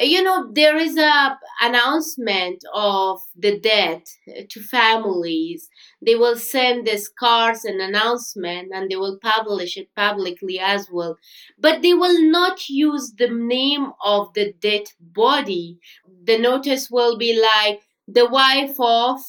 you 0.00 0.22
know 0.22 0.50
there 0.52 0.76
is 0.76 0.96
a 0.96 1.38
announcement 1.62 2.62
of 2.74 3.20
the 3.36 3.58
death 3.58 4.02
to 4.48 4.60
families. 4.60 5.68
They 6.04 6.14
will 6.14 6.36
send 6.36 6.86
these 6.86 7.08
cards 7.08 7.64
and 7.64 7.80
announcement 7.80 8.70
and 8.72 8.90
they 8.90 8.96
will 8.96 9.18
publish 9.20 9.76
it 9.76 9.88
publicly 9.96 10.58
as 10.58 10.88
well. 10.92 11.16
But 11.58 11.82
they 11.82 11.94
will 11.94 12.22
not 12.30 12.68
use 12.68 13.12
the 13.18 13.30
name 13.30 13.92
of 14.04 14.32
the 14.34 14.52
dead 14.60 14.84
body. 15.00 15.78
The 16.24 16.38
notice 16.38 16.90
will 16.90 17.16
be 17.18 17.40
like 17.40 17.80
the 18.06 18.26
wife 18.26 18.76
of 18.78 19.20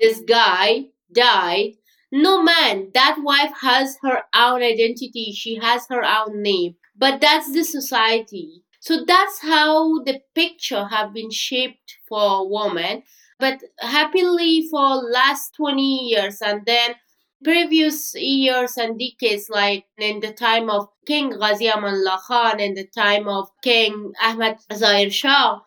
this 0.00 0.20
guy 0.20 0.86
died 1.12 1.72
no 2.12 2.42
man 2.42 2.90
that 2.94 3.16
wife 3.22 3.52
has 3.60 3.98
her 4.02 4.22
own 4.34 4.62
identity 4.62 5.32
she 5.32 5.56
has 5.56 5.86
her 5.88 6.04
own 6.04 6.42
name. 6.42 6.76
But 6.96 7.20
that's 7.20 7.50
the 7.52 7.64
society. 7.64 8.62
So 8.80 9.04
that's 9.04 9.40
how 9.40 10.02
the 10.04 10.20
picture 10.34 10.86
have 10.86 11.14
been 11.14 11.30
shaped 11.30 11.96
for 12.08 12.48
women 12.48 13.02
but 13.42 13.60
happily 13.80 14.68
for 14.70 15.02
last 15.18 15.54
20 15.56 15.82
years 15.82 16.40
and 16.40 16.62
then 16.64 16.94
previous 17.42 18.14
years 18.14 18.76
and 18.76 18.98
decades 19.00 19.48
like 19.50 19.84
in 19.98 20.20
the 20.20 20.32
time 20.32 20.70
of 20.70 20.86
king 21.06 21.30
ghazi 21.30 21.66
amanullah 21.66 22.18
khan 22.26 22.60
in 22.60 22.74
the 22.74 22.86
time 22.86 23.26
of 23.26 23.48
king 23.68 24.12
ahmad 24.28 24.58
zahir 24.82 25.10
shah 25.10 25.58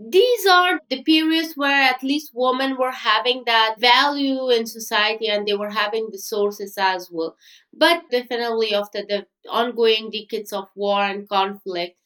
these 0.00 0.46
are 0.46 0.80
the 0.88 1.02
periods 1.02 1.52
where 1.56 1.82
at 1.82 2.02
least 2.02 2.30
women 2.34 2.76
were 2.78 2.90
having 2.92 3.42
that 3.46 3.76
value 3.78 4.48
in 4.50 4.66
society 4.66 5.26
and 5.28 5.46
they 5.46 5.54
were 5.54 5.70
having 5.70 6.08
the 6.10 6.18
sources 6.18 6.74
as 6.78 7.08
well. 7.12 7.36
But 7.72 8.04
definitely, 8.10 8.74
after 8.74 9.02
the 9.02 9.26
ongoing 9.50 10.10
decades 10.10 10.52
of 10.52 10.68
war 10.74 11.02
and 11.02 11.28
conflict, 11.28 11.96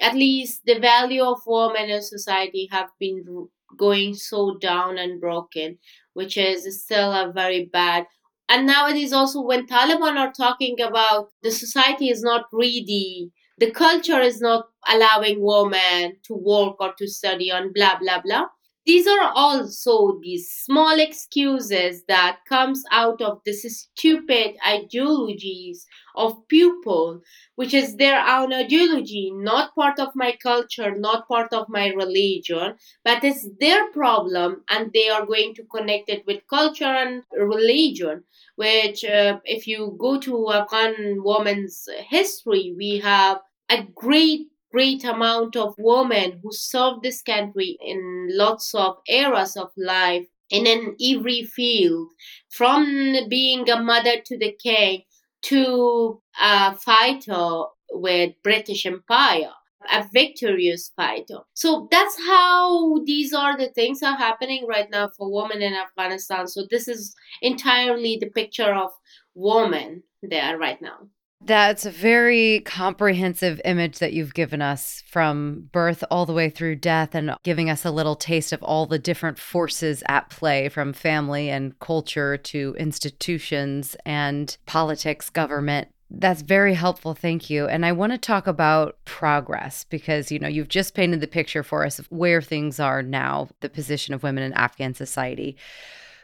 at 0.00 0.14
least 0.14 0.62
the 0.66 0.78
value 0.78 1.22
of 1.24 1.40
women 1.46 1.90
in 1.90 2.02
society 2.02 2.68
have 2.72 2.90
been 3.00 3.48
going 3.76 4.14
so 4.14 4.56
down 4.58 4.98
and 4.98 5.20
broken, 5.20 5.78
which 6.14 6.36
is 6.36 6.82
still 6.84 7.12
a 7.12 7.32
very 7.32 7.64
bad. 7.66 8.06
And 8.48 8.66
nowadays, 8.66 9.12
also, 9.12 9.42
when 9.42 9.66
Taliban 9.66 10.16
are 10.16 10.32
talking 10.32 10.80
about 10.80 11.28
the 11.42 11.50
society 11.50 12.08
is 12.10 12.22
not 12.22 12.46
ready 12.52 13.30
the 13.58 13.70
culture 13.70 14.20
is 14.20 14.40
not 14.40 14.66
allowing 14.88 15.42
women 15.42 16.16
to 16.24 16.34
work 16.34 16.76
or 16.80 16.92
to 16.98 17.06
study 17.08 17.50
on 17.50 17.72
blah 17.72 17.98
blah 17.98 18.20
blah 18.24 18.46
these 18.86 19.06
are 19.06 19.32
also 19.34 20.18
these 20.22 20.50
small 20.50 20.98
excuses 20.98 22.04
that 22.08 22.38
comes 22.48 22.82
out 22.90 23.20
of 23.20 23.40
this 23.44 23.62
stupid 23.94 24.56
ideologies 24.66 25.86
of 26.16 26.46
people 26.48 27.20
which 27.54 27.74
is 27.74 27.96
their 27.96 28.18
own 28.26 28.52
ideology 28.52 29.30
not 29.34 29.74
part 29.74 29.98
of 29.98 30.08
my 30.14 30.32
culture 30.42 30.94
not 30.96 31.28
part 31.28 31.52
of 31.52 31.68
my 31.68 31.88
religion 31.88 32.74
but 33.04 33.22
it's 33.22 33.46
their 33.60 33.90
problem 33.92 34.64
and 34.70 34.92
they 34.92 35.08
are 35.08 35.26
going 35.26 35.54
to 35.54 35.64
connect 35.64 36.08
it 36.08 36.24
with 36.26 36.46
culture 36.48 36.84
and 37.02 37.22
religion 37.32 38.24
which 38.56 39.04
uh, 39.04 39.38
if 39.44 39.66
you 39.66 39.96
go 39.98 40.18
to 40.18 40.50
afghan 40.52 41.22
women's 41.22 41.88
history 42.08 42.74
we 42.76 42.98
have 42.98 43.38
a 43.70 43.82
great 43.94 44.48
great 44.70 45.04
amount 45.04 45.56
of 45.56 45.74
women 45.78 46.40
who 46.42 46.52
served 46.52 47.02
this 47.02 47.22
country 47.22 47.78
in 47.80 48.28
lots 48.32 48.74
of 48.74 48.98
eras 49.08 49.56
of 49.56 49.70
life 49.76 50.26
in 50.50 50.66
an 50.66 50.96
every 51.02 51.44
field, 51.44 52.08
from 52.48 53.14
being 53.28 53.68
a 53.68 53.82
mother 53.82 54.20
to 54.24 54.38
the 54.38 54.52
king 54.52 55.02
to 55.42 56.20
a 56.40 56.74
fighter 56.76 57.64
with 57.90 58.32
British 58.42 58.86
Empire 58.86 59.52
a 59.92 60.04
victorious 60.12 60.92
fighter. 60.96 61.38
So 61.54 61.88
that's 61.90 62.18
how 62.26 62.98
these 63.04 63.32
are 63.32 63.56
the 63.56 63.68
things 63.68 64.02
are 64.02 64.16
happening 64.16 64.66
right 64.66 64.90
now 64.90 65.10
for 65.16 65.32
women 65.32 65.62
in 65.62 65.74
Afghanistan. 65.74 66.46
So 66.48 66.66
this 66.70 66.88
is 66.88 67.14
entirely 67.42 68.18
the 68.20 68.30
picture 68.30 68.74
of 68.74 68.90
women 69.34 70.02
there 70.22 70.58
right 70.58 70.80
now. 70.82 71.08
That's 71.48 71.86
a 71.86 71.90
very 71.90 72.60
comprehensive 72.66 73.58
image 73.64 74.00
that 74.00 74.12
you've 74.12 74.34
given 74.34 74.60
us 74.60 75.02
from 75.06 75.70
birth 75.72 76.04
all 76.10 76.26
the 76.26 76.34
way 76.34 76.50
through 76.50 76.76
death 76.76 77.14
and 77.14 77.34
giving 77.42 77.70
us 77.70 77.86
a 77.86 77.90
little 77.90 78.16
taste 78.16 78.52
of 78.52 78.62
all 78.62 78.84
the 78.84 78.98
different 78.98 79.38
forces 79.38 80.02
at 80.08 80.28
play 80.28 80.68
from 80.68 80.92
family 80.92 81.48
and 81.48 81.78
culture 81.78 82.36
to 82.36 82.76
institutions 82.78 83.96
and 84.04 84.58
politics, 84.66 85.30
government. 85.30 85.88
That's 86.10 86.42
very 86.42 86.74
helpful. 86.74 87.14
Thank 87.14 87.48
you. 87.48 87.66
And 87.66 87.86
I 87.86 87.92
want 87.92 88.12
to 88.12 88.18
talk 88.18 88.46
about 88.46 88.98
progress 89.06 89.84
because, 89.84 90.30
you 90.30 90.38
know, 90.38 90.48
you've 90.48 90.68
just 90.68 90.94
painted 90.94 91.22
the 91.22 91.26
picture 91.26 91.62
for 91.62 91.86
us 91.86 91.98
of 91.98 92.04
where 92.08 92.42
things 92.42 92.78
are 92.78 93.02
now, 93.02 93.48
the 93.60 93.70
position 93.70 94.12
of 94.12 94.22
women 94.22 94.44
in 94.44 94.52
Afghan 94.52 94.92
society. 94.92 95.56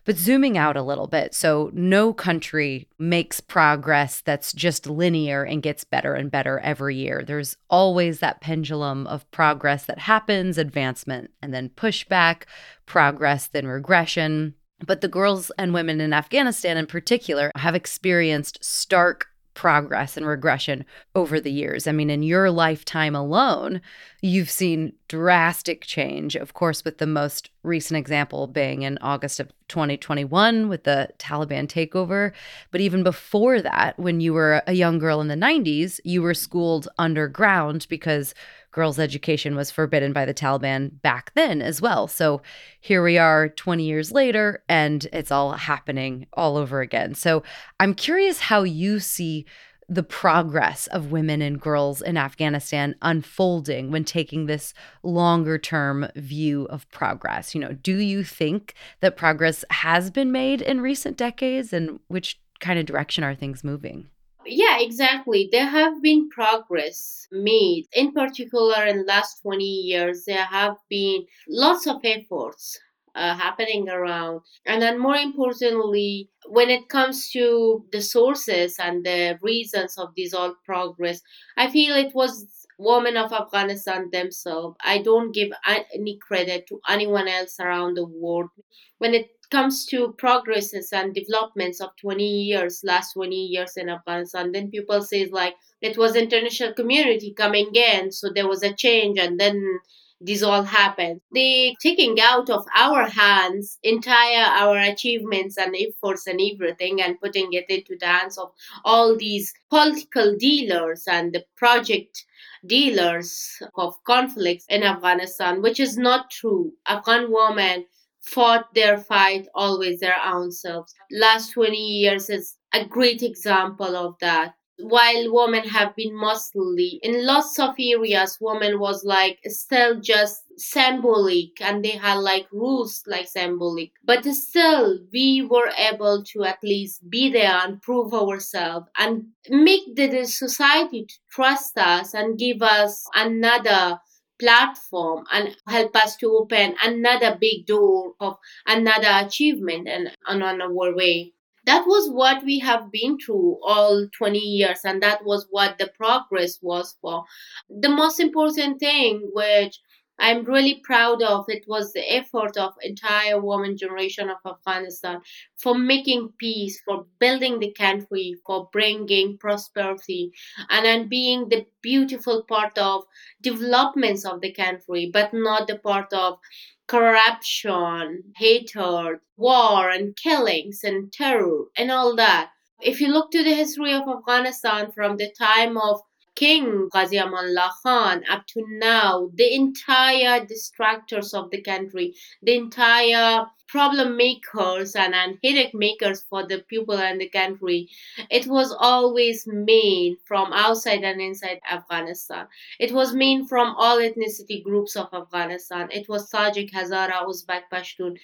But 0.05 0.17
zooming 0.17 0.59
out 0.59 0.77
a 0.77 0.83
little 0.83 1.07
bit, 1.07 1.35
so 1.35 1.71
no 1.73 2.13
country 2.13 2.89
makes 2.99 3.41
progress 3.41 4.21
that's 4.21 4.53
just 4.53 4.87
linear 4.87 5.45
and 5.45 5.63
gets 5.63 5.85
better 5.85 6.15
and 6.15 6.31
better 6.31 6.59
every 6.59 6.97
year. 6.97 7.25
There's 7.27 7.57
always 7.71 8.19
that 8.19 8.43
pendulum 8.43 9.07
of 9.07 9.31
progress 9.31 9.87
that 9.87 10.01
happens, 10.01 10.59
advancement, 10.59 11.31
and 11.41 11.55
then 11.55 11.71
pushback, 11.71 12.43
progress, 12.85 13.47
then 13.47 13.67
regression. 13.67 14.55
But 14.87 15.01
the 15.01 15.09
girls 15.09 15.51
and 15.59 15.73
women 15.73 16.01
in 16.01 16.13
Afghanistan 16.13 16.77
in 16.77 16.87
particular 16.87 17.51
have 17.57 17.75
experienced 17.75 18.63
stark 18.63 19.29
progress 19.55 20.17
and 20.17 20.27
regression 20.27 20.85
over 21.15 21.41
the 21.41 21.51
years. 21.51 21.87
I 21.87 21.93
mean, 21.93 22.11
in 22.11 22.23
your 22.23 22.51
lifetime 22.51 23.15
alone, 23.15 23.81
you've 24.21 24.51
seen 24.51 24.93
drastic 25.09 25.83
change, 25.83 26.35
of 26.35 26.55
course, 26.55 26.85
with 26.85 26.99
the 26.99 27.07
most 27.07 27.51
recent 27.63 27.97
example 27.97 28.47
being 28.47 28.83
in 28.83 28.99
August 29.01 29.41
of 29.41 29.51
2021 29.69 30.69
with 30.69 30.85
the 30.85 31.09
Taliban 31.19 31.67
takeover. 31.67 32.33
But 32.71 32.81
even 32.81 33.03
before 33.03 33.63
that, 33.63 33.99
when 33.99 34.21
you 34.21 34.35
were 34.35 34.63
a 34.67 34.75
young 34.75 34.99
girl 34.99 35.21
in 35.21 35.29
the 35.29 35.35
90s, 35.35 36.01
you 36.05 36.21
were 36.21 36.35
schooled 36.35 36.89
underground 36.99 37.87
because 37.89 38.35
girls' 38.75 38.99
education 38.99 39.55
was 39.55 39.71
forbidden 39.71 40.13
by 40.13 40.25
the 40.25 40.35
Taliban 40.35 41.01
back 41.01 41.33
then 41.35 41.63
as 41.63 41.81
well. 41.81 42.09
So 42.09 42.43
here 42.81 43.03
we 43.03 43.17
are 43.17 43.49
20 43.49 43.85
years 43.85 44.11
later, 44.13 44.63
and 44.69 45.07
it's 45.13 45.31
all 45.31 45.53
happening 45.53 46.27
all 46.35 46.57
over 46.57 46.81
again. 46.81 47.15
So 47.15 47.45
I'm 47.79 47.95
curious 47.95 48.41
how 48.41 48.65
you 48.65 48.99
see 48.99 49.47
the 49.89 50.03
progress 50.03 50.87
of 50.89 51.13
women 51.13 51.43
and 51.43 51.61
girls 51.61 52.03
in 52.03 52.17
Afghanistan 52.17 52.95
unfolding 53.03 53.91
when 53.91 54.05
taking 54.05 54.47
this 54.47 54.75
longer 55.03 55.59
term 55.59 56.09
view 56.17 56.65
of 56.65 56.91
progress. 56.91 57.55
You 57.55 57.61
know, 57.61 57.73
do 57.75 57.99
you 57.99 58.25
think 58.25 58.75
that 59.01 59.17
progress 59.17 59.65
has 59.71 60.11
been 60.11 60.33
made 60.33 60.63
in 60.63 60.81
recent 60.81 61.17
decades 61.17 61.73
and 61.73 62.01
which 62.09 62.41
kind 62.61 62.79
of 62.79 62.87
direction 62.87 63.23
are 63.25 63.35
things 63.35 63.63
moving? 63.63 64.09
Yeah, 64.47 64.79
exactly. 64.81 65.49
There 65.51 65.67
have 65.67 66.03
been 66.03 66.29
progress 66.29 67.27
made. 67.33 67.87
In 67.93 68.13
particular, 68.13 68.85
in 68.85 69.07
last 69.07 69.41
20 69.43 69.65
years, 69.65 70.25
there 70.27 70.45
have 70.45 70.77
been 70.91 71.27
lots 71.49 71.87
of 71.87 71.97
efforts 72.05 72.79
uh, 73.15 73.35
happening 73.37 73.89
around. 73.89 74.41
And 74.67 74.83
then, 74.83 74.99
more 74.99 75.17
importantly, 75.17 76.31
when 76.47 76.69
it 76.71 76.89
comes 76.89 77.31
to 77.31 77.87
the 77.93 78.03
sources 78.03 78.77
and 78.79 79.05
the 79.05 79.39
reasons 79.41 79.97
of 79.99 80.09
this 80.17 80.35
all 80.35 80.55
progress, 80.65 81.21
I 81.57 81.71
feel 81.71 81.95
it 81.97 82.15
was 82.15 82.47
women 82.79 83.17
of 83.17 83.33
Afghanistan 83.33 84.11
themselves. 84.13 84.77
I 84.85 84.99
don't 84.99 85.33
give 85.33 85.53
any 85.95 86.19
credit 86.19 86.67
to 86.69 86.81
anyone 86.89 87.29
else 87.29 87.59
around 87.61 87.95
the 87.97 88.05
world. 88.07 88.51
When 88.99 89.15
it 89.15 89.29
comes 89.55 89.87
to 89.87 90.13
progresses 90.19 90.93
and 90.93 91.15
developments 91.15 91.81
of 91.81 91.91
20 92.01 92.25
years, 92.25 92.81
last 92.83 93.13
20 93.13 93.37
years 93.37 93.77
in 93.77 93.89
Afghanistan, 93.89 94.51
then 94.51 94.69
people 94.69 95.01
say 95.01 95.27
like 95.27 95.55
it 95.81 95.97
was 95.97 96.17
international 96.17 96.73
community 96.75 97.33
coming 97.33 97.71
in, 97.73 98.11
so 98.11 98.31
there 98.35 98.49
was 98.49 98.65
a 98.65 98.73
change, 98.73 99.17
and 99.17 99.39
then 99.39 99.79
this 100.21 100.43
all 100.43 100.65
happened. 100.65 101.21
The 101.31 101.77
taking 101.81 102.19
out 102.21 102.51
of 102.51 102.67
our 102.75 103.07
hands 103.09 103.79
entire 103.85 104.47
our 104.63 104.77
achievements 104.79 105.57
and 105.57 105.77
efforts 105.77 106.27
and 106.27 106.41
everything 106.41 107.01
and 107.01 107.21
putting 107.21 107.53
it 107.53 107.67
into 107.69 107.97
the 108.01 108.07
hands 108.07 108.39
of 108.39 108.51
all 108.85 109.17
these 109.17 109.53
political 109.71 110.35
dealers 110.37 111.05
and 111.07 111.33
the 111.33 111.45
project 111.57 112.25
dealers 112.67 113.63
of 113.77 113.95
conflicts 114.05 114.65
in 114.69 114.83
Afghanistan, 114.83 115.63
which 115.63 115.79
is 115.79 115.97
not 115.97 116.31
true. 116.31 116.73
Afghan 116.89 117.31
women 117.31 117.85
fought 118.25 118.75
their 118.75 118.99
fight 118.99 119.47
always 119.55 120.01
their 120.01 120.17
own 120.25 120.51
selves. 120.51 120.95
Last 121.11 121.53
20 121.53 121.77
years 121.77 122.31
is 122.31 122.57
a 122.73 122.85
great 122.85 123.23
example 123.23 123.97
of 123.97 124.17
that 124.21 124.55
while 124.79 125.33
women 125.33 125.63
have 125.69 125.95
been 125.95 126.15
mostly 126.15 126.99
in 127.03 127.25
lots 127.25 127.59
of 127.61 127.75
areas 127.79 128.39
women 128.41 128.81
was 128.81 129.05
like 129.05 129.39
still 129.47 130.01
just 130.01 130.43
symbolic 130.57 131.61
and 131.61 131.85
they 131.85 131.93
had 131.93 132.15
like 132.15 132.47
rules 132.51 133.03
like 133.07 133.29
symbolic 133.29 133.93
but 134.05 134.25
still 134.25 134.99
we 135.13 135.47
were 135.49 135.71
able 135.79 136.25
to 136.25 136.43
at 136.45 136.59
least 136.63 137.09
be 137.09 137.31
there 137.31 137.61
and 137.63 137.81
prove 137.83 138.13
ourselves 138.13 138.87
and 138.99 139.25
make 139.49 139.95
the, 139.95 140.09
the 140.09 140.25
society 140.25 141.07
trust 141.31 141.79
us 141.79 142.13
and 142.15 142.39
give 142.39 142.61
us 142.61 143.05
another 143.15 143.99
platform 144.39 145.25
and 145.33 145.57
help 145.69 145.95
us 145.97 146.17
to 146.17 146.27
open 146.37 146.75
another 146.83 147.37
big 147.41 147.67
door 147.67 148.15
of 148.21 148.37
another 148.67 149.27
achievement 149.27 149.89
and, 149.89 150.11
on 150.27 150.43
our 150.43 150.95
way. 150.95 151.33
That 151.67 151.87
was 151.87 152.11
what 152.11 152.45
we 152.45 152.59
have 152.59 152.91
been 152.93 153.19
through 153.19 153.59
all 153.65 154.07
20 154.19 154.39
years 154.39 154.81
and 154.85 155.03
that 155.03 155.25
was 155.25 155.47
what 155.51 155.79
the 155.79 155.91
progress 155.97 156.59
was 156.61 156.97
for. 157.01 157.25
The 157.71 157.89
most 157.89 158.21
important 158.21 158.81
thing 158.81 159.31
which 159.33 159.79
I'm 160.19 160.45
really 160.45 160.81
proud 160.85 161.23
of 161.23 161.45
it 161.49 161.65
was 161.67 161.93
the 161.93 162.15
effort 162.15 162.57
of 162.57 162.75
entire 162.83 163.41
woman 163.41 163.77
generation 163.77 164.31
of 164.31 164.39
Afghanistan 164.47 165.21
for 165.57 165.77
making 165.77 166.33
peace, 166.39 166.81
for 166.85 167.07
building 167.19 167.59
the 167.59 167.73
country, 167.73 168.37
for 168.47 168.69
bringing 168.73 169.39
prosperity, 169.39 170.33
and 170.71 170.85
then 170.85 171.09
being 171.09 171.49
the 171.49 171.67
beautiful 171.83 172.45
part 172.45 172.79
of 172.79 173.05
developments 173.43 174.25
of 174.25 174.41
the 174.41 174.53
country, 174.53 175.11
but 175.13 175.35
not 175.35 175.67
the 175.67 175.79
part 175.79 176.13
of 176.13 176.39
corruption, 176.87 178.23
hatred, 178.37 179.21
war, 179.37 179.91
and 179.91 180.17
killings 180.17 180.81
and 180.85 181.13
terror 181.13 181.65
and 181.77 181.91
all 181.91 182.15
that. 182.17 182.51
If 182.81 183.01
you 183.01 183.09
look 183.09 183.31
to 183.31 183.43
the 183.43 183.55
history 183.55 183.93
of 183.93 184.09
Afghanistan 184.09 184.93
from 184.93 185.17
the 185.17 185.33
time 185.39 185.79
of 185.79 186.01
King 186.35 186.89
Ghazi 186.93 187.17
Amanullah 187.17 187.71
Khan 187.83 188.25
up 188.29 188.47
to 188.49 188.65
now, 188.69 189.31
the 189.35 189.55
entire 189.55 190.45
distractors 190.45 191.33
of 191.33 191.51
the 191.51 191.61
country, 191.63 192.15
the 192.43 192.55
entire 192.55 193.47
problem 193.69 194.17
makers 194.17 194.95
and, 194.95 195.15
and 195.15 195.39
headache 195.43 195.75
makers 195.75 196.25
for 196.29 196.47
the 196.47 196.59
people 196.69 196.97
and 196.97 197.21
the 197.21 197.29
country, 197.29 197.89
it 198.31 198.47
was 198.47 198.77
always 198.79 199.47
mean 199.47 200.17
from 200.25 200.53
outside 200.53 201.03
and 201.03 201.21
inside 201.21 201.61
Afghanistan. 201.71 202.47
It 202.79 202.93
was 202.93 203.15
mean 203.15 203.47
from 203.47 203.75
all 203.77 203.99
ethnicity 203.99 204.63
groups 204.63 204.97
of 204.97 205.09
Afghanistan. 205.13 205.89
It 205.91 206.09
was 206.09 206.31
Tajik, 206.31 206.71
Hazara, 206.73 207.27
Uzbek, 207.27 207.63
Pashtun, 207.73 208.17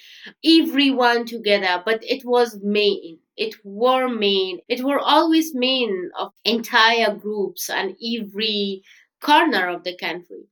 everyone 0.45 1.25
together, 1.27 1.83
but 1.85 2.01
it 2.03 2.25
was 2.25 2.61
mean 2.63 3.19
it 3.41 3.55
were 3.65 4.09
mean 4.09 4.61
it 4.69 4.83
were 4.85 5.01
always 5.01 5.55
mean 5.55 6.11
of 6.19 6.33
entire 6.45 7.15
groups 7.17 7.71
and 7.71 7.97
every 8.17 8.83
corner 9.23 9.69
of 9.69 9.85
the 9.85 9.97
country. 9.97 10.45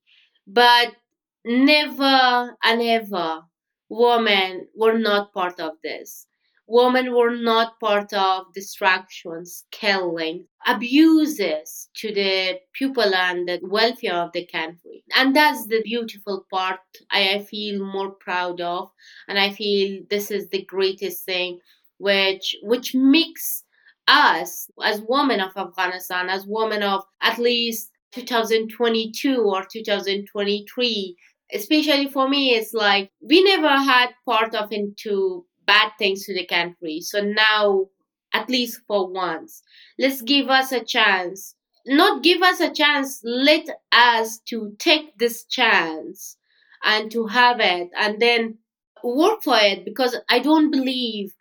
But 0.47 0.97
never 1.45 2.57
and 2.65 2.83
ever 2.83 3.43
women 3.89 4.69
were 4.75 4.99
not 4.99 5.33
part 5.33 5.61
of 5.61 5.75
this. 5.83 6.27
Women 6.67 7.15
were 7.15 7.35
not 7.35 7.81
part 7.81 8.13
of 8.13 8.53
distractions 8.55 9.65
killing 9.71 10.47
abuses 10.67 11.89
to 11.95 12.13
the 12.13 12.61
people 12.75 13.15
and 13.15 13.49
the 13.49 13.59
welfare 13.63 14.17
of 14.17 14.33
the 14.33 14.47
country. 14.47 15.03
And 15.17 15.35
that's 15.35 15.67
the 15.67 15.83
beautiful 15.83 16.47
part 16.53 16.81
i 17.11 17.39
feel 17.51 17.85
more 17.85 18.11
proud 18.13 18.61
of. 18.61 18.91
And 19.29 19.39
i 19.39 19.51
feel 19.51 20.03
this 20.11 20.31
is 20.31 20.49
the 20.51 20.65
greatest 20.65 21.25
thing 21.25 21.61
which 21.99 22.57
which 22.63 22.95
makes 22.95 23.65
us 24.09 24.71
as 24.83 25.03
women 25.07 25.41
of 25.41 25.57
Afghanistan, 25.57 26.29
as 26.29 26.47
women 26.47 26.83
of 26.83 27.05
at 27.21 27.39
least 27.39 27.91
2022 28.13 29.43
or 29.43 29.65
2023, 29.65 31.17
especially 31.53 32.09
for 32.09 32.29
me, 32.29 32.55
it's 32.55 32.73
like 32.73 33.11
we 33.21 33.43
never 33.45 33.69
had 33.69 34.11
part 34.25 34.55
of 34.55 34.73
into 34.73 35.45
bad 35.67 35.93
things 35.99 36.25
to 36.25 36.35
the 36.35 36.47
country. 36.47 37.01
So 37.01 37.21
now, 37.21 37.87
at 38.33 38.49
least 38.49 38.81
for 38.87 39.13
once, 39.13 39.63
let's 39.99 40.23
give 40.23 40.49
us 40.49 40.73
a 40.73 40.83
chance. 40.83 41.55
Not 41.87 42.23
give 42.23 42.43
us 42.43 42.61
a 42.61 42.71
chance, 42.71 43.21
let 43.25 43.67
us 43.93 44.41
to 44.49 44.75
take 44.79 45.17
this 45.19 45.45
chance 45.45 46.37
and 46.85 47.11
to 47.11 47.27
have 47.27 47.61
it 47.61 47.89
and 47.97 48.21
then 48.21 48.59
work 49.03 49.43
for 49.43 49.57
it 49.59 49.85
because 49.85 50.17
I 50.29 50.39
don't 50.41 50.71
believe 50.71 51.35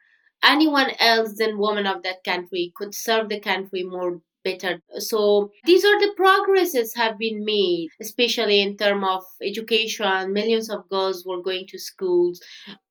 anyone 0.44 0.92
else 1.00 1.38
than 1.38 1.58
women 1.58 1.86
of 1.88 2.04
that 2.04 2.24
country 2.24 2.72
could 2.76 2.94
serve 2.96 3.30
the 3.30 3.40
country 3.40 3.84
more 3.84 4.22
better. 4.44 4.82
So 5.00 5.52
these 5.66 5.84
are 5.84 6.00
the 6.00 6.14
progresses 6.16 6.96
have 6.96 7.18
been 7.18 7.44
made, 7.44 7.90
especially 8.02 8.62
in 8.62 8.78
terms 8.78 9.06
of 9.08 9.24
education. 9.42 10.34
Millions 10.34 10.70
of 10.70 10.88
girls 10.90 11.26
were 11.26 11.42
going 11.42 11.68
to 11.68 11.80
schools 11.80 12.42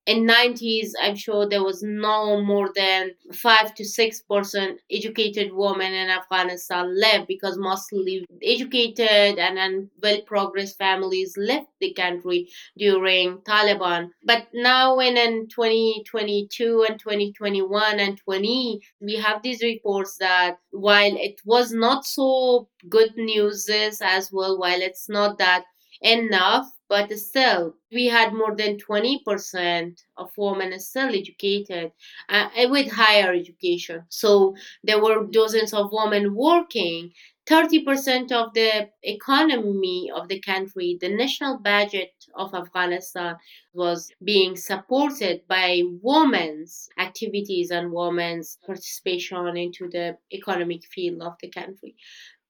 in 0.06 0.26
90s 0.26 0.90
i'm 1.02 1.16
sure 1.16 1.48
there 1.48 1.64
was 1.64 1.82
no 1.82 2.40
more 2.42 2.70
than 2.74 3.10
5 3.32 3.74
to 3.74 3.84
6 3.84 4.20
percent 4.22 4.80
educated 4.90 5.52
women 5.52 5.92
in 5.92 6.08
afghanistan 6.08 6.98
left 6.98 7.26
because 7.28 7.58
mostly 7.58 8.24
educated 8.42 9.38
and, 9.38 9.88
well 10.02 10.20
progressed 10.22 10.78
families 10.78 11.34
left 11.36 11.66
the 11.80 11.92
country 11.94 12.48
during 12.78 13.38
taliban. 13.38 14.10
But 14.24 14.46
now 14.54 14.98
in, 14.98 15.16
in 15.16 15.48
2022 15.48 16.86
and 16.88 16.98
2021 16.98 18.00
and 18.00 18.18
20 18.18 18.80
we 19.00 19.16
have 19.16 19.42
these 19.42 19.62
reports 19.62 20.16
that 20.18 20.58
while 20.70 21.16
it 21.16 21.40
was 21.44 21.72
not 21.72 22.04
so 22.04 22.68
good 22.88 23.16
news 23.16 23.68
as 24.02 24.30
well 24.32 24.58
while 24.58 24.80
it's 24.80 25.08
not 25.08 25.38
that 25.38 25.64
enough 26.02 26.66
but 26.88 27.10
still 27.18 27.74
we 27.92 28.06
had 28.06 28.32
more 28.32 28.54
than 28.54 28.78
20% 28.78 29.98
of 30.16 30.30
women 30.36 30.78
still 30.78 31.08
educated 31.08 31.92
uh, 32.28 32.48
with 32.68 32.90
higher 32.90 33.32
education. 33.32 34.02
So 34.08 34.54
there 34.84 35.02
were 35.02 35.26
dozens 35.26 35.72
of 35.72 35.90
women 35.92 36.34
working. 36.34 37.12
30% 37.48 38.32
of 38.32 38.52
the 38.54 38.88
economy 39.04 40.10
of 40.12 40.26
the 40.26 40.40
country 40.40 40.98
the 41.00 41.08
national 41.08 41.58
budget 41.60 42.10
of 42.34 42.52
afghanistan 42.52 43.36
was 43.72 44.10
being 44.24 44.56
supported 44.56 45.42
by 45.46 45.80
women's 46.02 46.88
activities 46.98 47.70
and 47.70 47.92
women's 47.92 48.58
participation 48.66 49.56
into 49.56 49.88
the 49.90 50.18
economic 50.32 50.84
field 50.86 51.22
of 51.22 51.34
the 51.40 51.48
country 51.48 51.94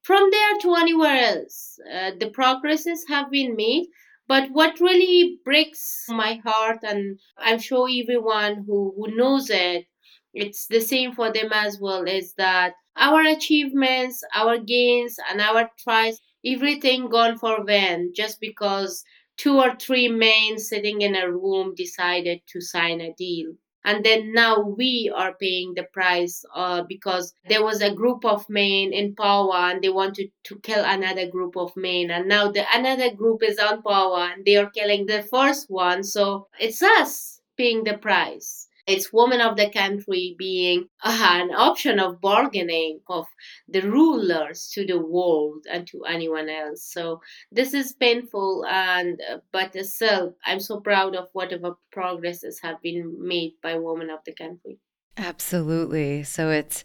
from 0.07 0.29
there 0.31 0.59
to 0.61 0.75
anywhere 0.75 1.19
else 1.33 1.79
uh, 1.93 2.11
the 2.21 2.31
progresses 2.31 3.05
have 3.09 3.31
been 3.31 3.55
made 3.57 3.87
but 4.29 4.51
what 4.51 4.81
really 4.81 5.39
breaks 5.45 6.07
my 6.09 6.41
heart, 6.45 6.79
and 6.83 7.19
I'm 7.39 7.61
sure 7.61 7.89
everyone 7.89 8.65
who, 8.67 8.93
who 8.97 9.17
knows 9.17 9.51
it, 9.51 9.87
it's 10.35 10.67
the 10.67 10.81
same 10.81 11.13
for 11.15 11.33
them 11.33 11.51
as 11.53 11.79
well, 11.81 12.03
is 12.05 12.35
that 12.35 12.75
our 12.97 13.21
achievements, 13.23 14.25
our 14.35 14.59
gains, 14.59 15.17
and 15.31 15.41
our 15.41 15.71
tries, 15.79 16.21
everything 16.45 17.09
gone 17.09 17.39
for 17.39 17.65
vain 17.65 18.13
just 18.15 18.41
because 18.41 19.05
two 19.37 19.59
or 19.61 19.77
three 19.77 20.09
men 20.09 20.59
sitting 20.59 21.03
in 21.03 21.15
a 21.15 21.31
room 21.31 21.75
decided 21.77 22.41
to 22.49 22.61
sign 22.61 23.01
a 23.01 23.13
deal 23.15 23.55
and 23.87 24.05
then 24.05 24.33
now 24.33 24.61
we 24.61 25.13
are 25.15 25.35
paying 25.35 25.73
the 25.75 25.85
price 25.85 26.45
uh, 26.57 26.83
because 26.83 27.33
there 27.49 27.63
was 27.63 27.81
a 27.81 27.95
group 27.95 28.25
of 28.25 28.45
men 28.51 28.93
in 28.93 29.15
power 29.15 29.55
and 29.55 29.81
they 29.81 29.89
wanted 29.91 30.33
to 30.43 30.59
kill 30.59 30.85
another 30.85 31.29
group 31.29 31.57
of 31.57 31.75
men. 31.77 32.11
And 32.11 32.27
now 32.27 32.51
the 32.51 32.67
another 32.75 33.15
group 33.15 33.45
is 33.45 33.61
on 33.61 33.83
power 33.83 34.29
and 34.33 34.45
they 34.45 34.57
are 34.57 34.71
killing 34.71 35.07
the 35.07 35.23
first 35.23 35.71
one. 35.71 36.03
So 36.03 36.49
it's 36.59 36.83
us 36.83 37.41
paying 37.57 37.85
the 37.85 37.97
price 37.97 38.66
it's 38.87 39.13
women 39.13 39.41
of 39.41 39.57
the 39.57 39.71
country 39.71 40.35
being 40.39 40.89
an 41.05 41.51
option 41.51 41.99
of 41.99 42.21
bargaining 42.21 43.01
of 43.09 43.27
the 43.69 43.83
rulers 43.83 44.71
to 44.75 44.87
the 44.87 44.99
world 44.99 45.67
and 45.71 45.87
to 45.89 46.05
anyone 46.05 46.49
else. 46.49 46.85
So 46.85 47.21
this 47.51 47.75
is 47.75 47.93
painful, 47.93 48.65
and 48.69 49.21
uh, 49.31 49.39
but 49.53 49.75
still, 49.85 50.37
I'm 50.45 50.61
so 50.61 50.81
proud 50.81 51.17
of 51.17 51.29
whatever 51.33 51.77
progresses 51.91 52.61
have 52.63 52.81
been 52.83 53.17
made 53.19 53.55
by 53.63 53.77
women 53.77 54.11
of 54.11 54.21
the 54.25 54.35
country. 54.35 54.79
Absolutely. 55.17 56.23
So 56.23 56.51
it's 56.51 56.85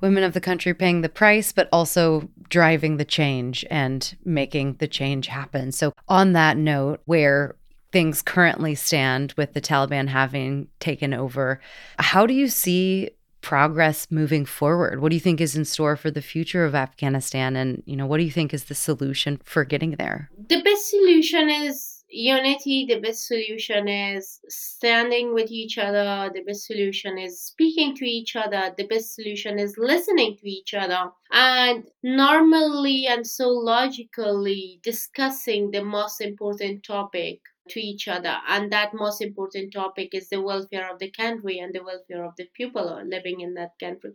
women 0.00 0.22
of 0.22 0.32
the 0.32 0.40
country 0.40 0.74
paying 0.74 1.02
the 1.02 1.08
price, 1.08 1.52
but 1.52 1.68
also 1.72 2.28
driving 2.48 2.96
the 2.96 3.04
change 3.04 3.64
and 3.70 4.16
making 4.24 4.74
the 4.74 4.88
change 4.88 5.26
happen. 5.26 5.72
So, 5.72 5.92
on 6.08 6.32
that 6.32 6.56
note, 6.56 7.00
where 7.04 7.56
things 7.98 8.22
currently 8.22 8.76
stand 8.76 9.34
with 9.36 9.54
the 9.54 9.60
Taliban 9.60 10.06
having 10.06 10.68
taken 10.78 11.12
over. 11.12 11.60
How 11.98 12.26
do 12.26 12.32
you 12.32 12.46
see 12.46 13.10
progress 13.40 14.06
moving 14.08 14.44
forward? 14.44 15.00
What 15.00 15.08
do 15.08 15.16
you 15.16 15.20
think 15.20 15.40
is 15.40 15.56
in 15.56 15.64
store 15.64 15.96
for 15.96 16.08
the 16.08 16.22
future 16.22 16.64
of 16.64 16.76
Afghanistan 16.76 17.56
and, 17.56 17.82
you 17.86 17.96
know, 17.96 18.06
what 18.06 18.18
do 18.18 18.22
you 18.22 18.30
think 18.30 18.54
is 18.54 18.66
the 18.66 18.76
solution 18.76 19.40
for 19.42 19.64
getting 19.64 19.96
there? 19.96 20.30
The 20.48 20.62
best 20.62 20.88
solution 20.88 21.50
is 21.50 22.04
unity, 22.08 22.86
the 22.88 23.00
best 23.00 23.26
solution 23.26 23.88
is 23.88 24.38
standing 24.48 25.34
with 25.34 25.50
each 25.50 25.76
other, 25.76 26.30
the 26.32 26.44
best 26.44 26.66
solution 26.66 27.18
is 27.18 27.40
speaking 27.40 27.96
to 27.96 28.04
each 28.04 28.36
other, 28.36 28.72
the 28.76 28.86
best 28.86 29.16
solution 29.16 29.58
is 29.58 29.74
listening 29.76 30.36
to 30.36 30.48
each 30.48 30.72
other, 30.72 31.10
and 31.32 31.82
normally 32.04 33.08
and 33.08 33.26
so 33.26 33.48
logically 33.48 34.78
discussing 34.84 35.72
the 35.72 35.82
most 35.82 36.20
important 36.20 36.84
topic 36.84 37.40
to 37.70 37.80
each 37.80 38.08
other. 38.08 38.36
And 38.48 38.72
that 38.72 38.94
most 38.94 39.20
important 39.20 39.72
topic 39.72 40.14
is 40.14 40.28
the 40.28 40.40
welfare 40.40 40.90
of 40.92 40.98
the 40.98 41.10
country 41.10 41.58
and 41.58 41.74
the 41.74 41.82
welfare 41.84 42.24
of 42.24 42.34
the 42.36 42.48
people 42.54 43.02
living 43.04 43.40
in 43.40 43.54
that 43.54 43.72
country. 43.80 44.12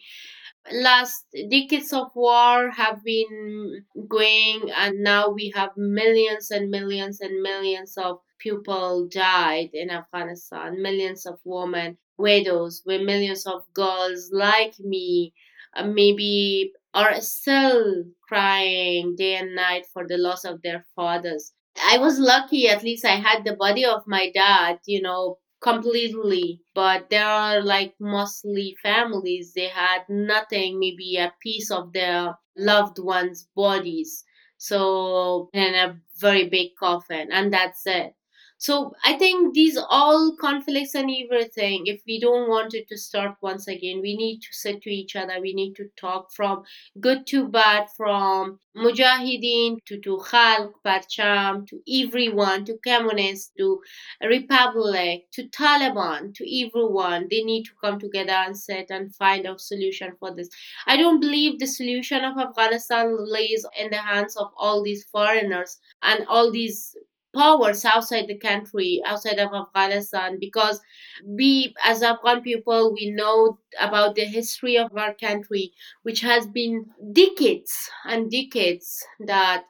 Last 0.71 1.25
decades 1.49 1.93
of 1.93 2.07
war 2.15 2.71
have 2.71 3.03
been 3.03 3.85
going 4.07 4.71
and 4.75 4.99
now 5.03 5.29
we 5.29 5.51
have 5.55 5.71
millions 5.77 6.51
and 6.51 6.69
millions 6.69 7.21
and 7.21 7.41
millions 7.41 7.97
of 7.97 8.19
people 8.39 9.07
died 9.07 9.69
in 9.73 9.89
afghanistan. 9.89 10.81
Millions 10.81 11.25
of 11.25 11.39
women 11.45 11.97
widows 12.17 12.81
with 12.85 13.01
millions 13.01 13.45
of 13.45 13.63
girls 13.73 14.29
like 14.33 14.77
me 14.79 15.33
uh, 15.75 15.83
maybe 15.85 16.71
are 16.93 17.19
still 17.21 18.03
crying 18.27 19.15
day 19.15 19.35
and 19.35 19.55
night 19.55 19.85
for 19.93 20.07
the 20.07 20.17
loss 20.17 20.43
of 20.45 20.61
their 20.61 20.85
fathers 20.95 21.53
I 21.77 21.99
was 21.99 22.17
lucky, 22.17 22.67
at 22.67 22.81
least 22.81 23.05
I 23.05 23.17
had 23.17 23.43
the 23.43 23.55
body 23.55 23.85
of 23.85 24.07
my 24.07 24.31
dad, 24.31 24.79
you 24.87 25.01
know, 25.03 25.37
completely. 25.61 26.61
But 26.73 27.11
there 27.11 27.27
are 27.27 27.61
like 27.61 27.93
mostly 27.99 28.75
families, 28.81 29.53
they 29.53 29.67
had 29.67 30.09
nothing, 30.09 30.79
maybe 30.79 31.17
a 31.17 31.31
piece 31.41 31.69
of 31.69 31.93
their 31.93 32.39
loved 32.57 32.97
ones' 32.97 33.47
bodies. 33.55 34.23
So, 34.57 35.49
in 35.53 35.75
a 35.75 35.99
very 36.17 36.49
big 36.49 36.71
coffin, 36.79 37.31
and 37.31 37.53
that's 37.53 37.85
it. 37.85 38.15
So 38.63 38.93
I 39.03 39.17
think 39.17 39.53
these 39.53 39.77
all 39.77 40.37
conflicts 40.39 40.95
and 40.95 41.11
everything, 41.11 41.83
if 41.85 42.01
we 42.07 42.17
don't 42.17 42.47
want 42.47 42.73
it 42.73 42.87
to 42.87 42.97
start 42.97 43.35
once 43.41 43.67
again, 43.67 43.99
we 43.99 44.15
need 44.15 44.39
to 44.39 44.47
sit 44.53 44.81
to 44.83 44.89
each 44.89 45.17
other. 45.17 45.41
We 45.41 45.53
need 45.53 45.73
to 45.75 45.89
talk 45.97 46.31
from 46.31 46.63
good 47.01 47.27
to 47.27 47.49
bad, 47.49 47.87
from 47.97 48.59
Mujahideen 48.77 49.79
to, 49.87 49.99
to 49.99 50.15
Khalq, 50.15 50.71
Parcham, 50.81 51.67
to 51.67 51.81
everyone, 51.91 52.63
to 52.63 52.77
communists, 52.87 53.51
to 53.57 53.81
Republic, 54.21 55.25
to 55.33 55.49
Taliban, 55.49 56.33
to 56.35 56.65
everyone. 56.65 57.27
They 57.29 57.43
need 57.43 57.65
to 57.65 57.71
come 57.83 57.99
together 57.99 58.31
and 58.31 58.57
sit 58.57 58.89
and 58.91 59.13
find 59.13 59.45
a 59.45 59.59
solution 59.59 60.13
for 60.21 60.33
this. 60.33 60.47
I 60.87 60.95
don't 60.95 61.19
believe 61.19 61.59
the 61.59 61.67
solution 61.67 62.23
of 62.23 62.37
Afghanistan 62.37 63.13
lays 63.29 63.65
in 63.77 63.89
the 63.89 63.97
hands 63.97 64.37
of 64.37 64.51
all 64.55 64.81
these 64.81 65.03
foreigners 65.11 65.79
and 66.01 66.25
all 66.29 66.49
these 66.49 66.95
powers 67.33 67.85
outside 67.85 68.27
the 68.27 68.37
country, 68.37 69.01
outside 69.05 69.39
of 69.39 69.53
Afghanistan, 69.53 70.37
because 70.39 70.79
we, 71.25 71.73
as 71.83 72.03
Afghan 72.03 72.41
people, 72.41 72.93
we 72.93 73.11
know 73.11 73.59
about 73.79 74.15
the 74.15 74.25
history 74.25 74.77
of 74.77 74.95
our 74.95 75.13
country, 75.13 75.73
which 76.03 76.21
has 76.21 76.47
been 76.47 76.85
decades 77.13 77.89
and 78.05 78.29
decades 78.29 79.03
that 79.19 79.63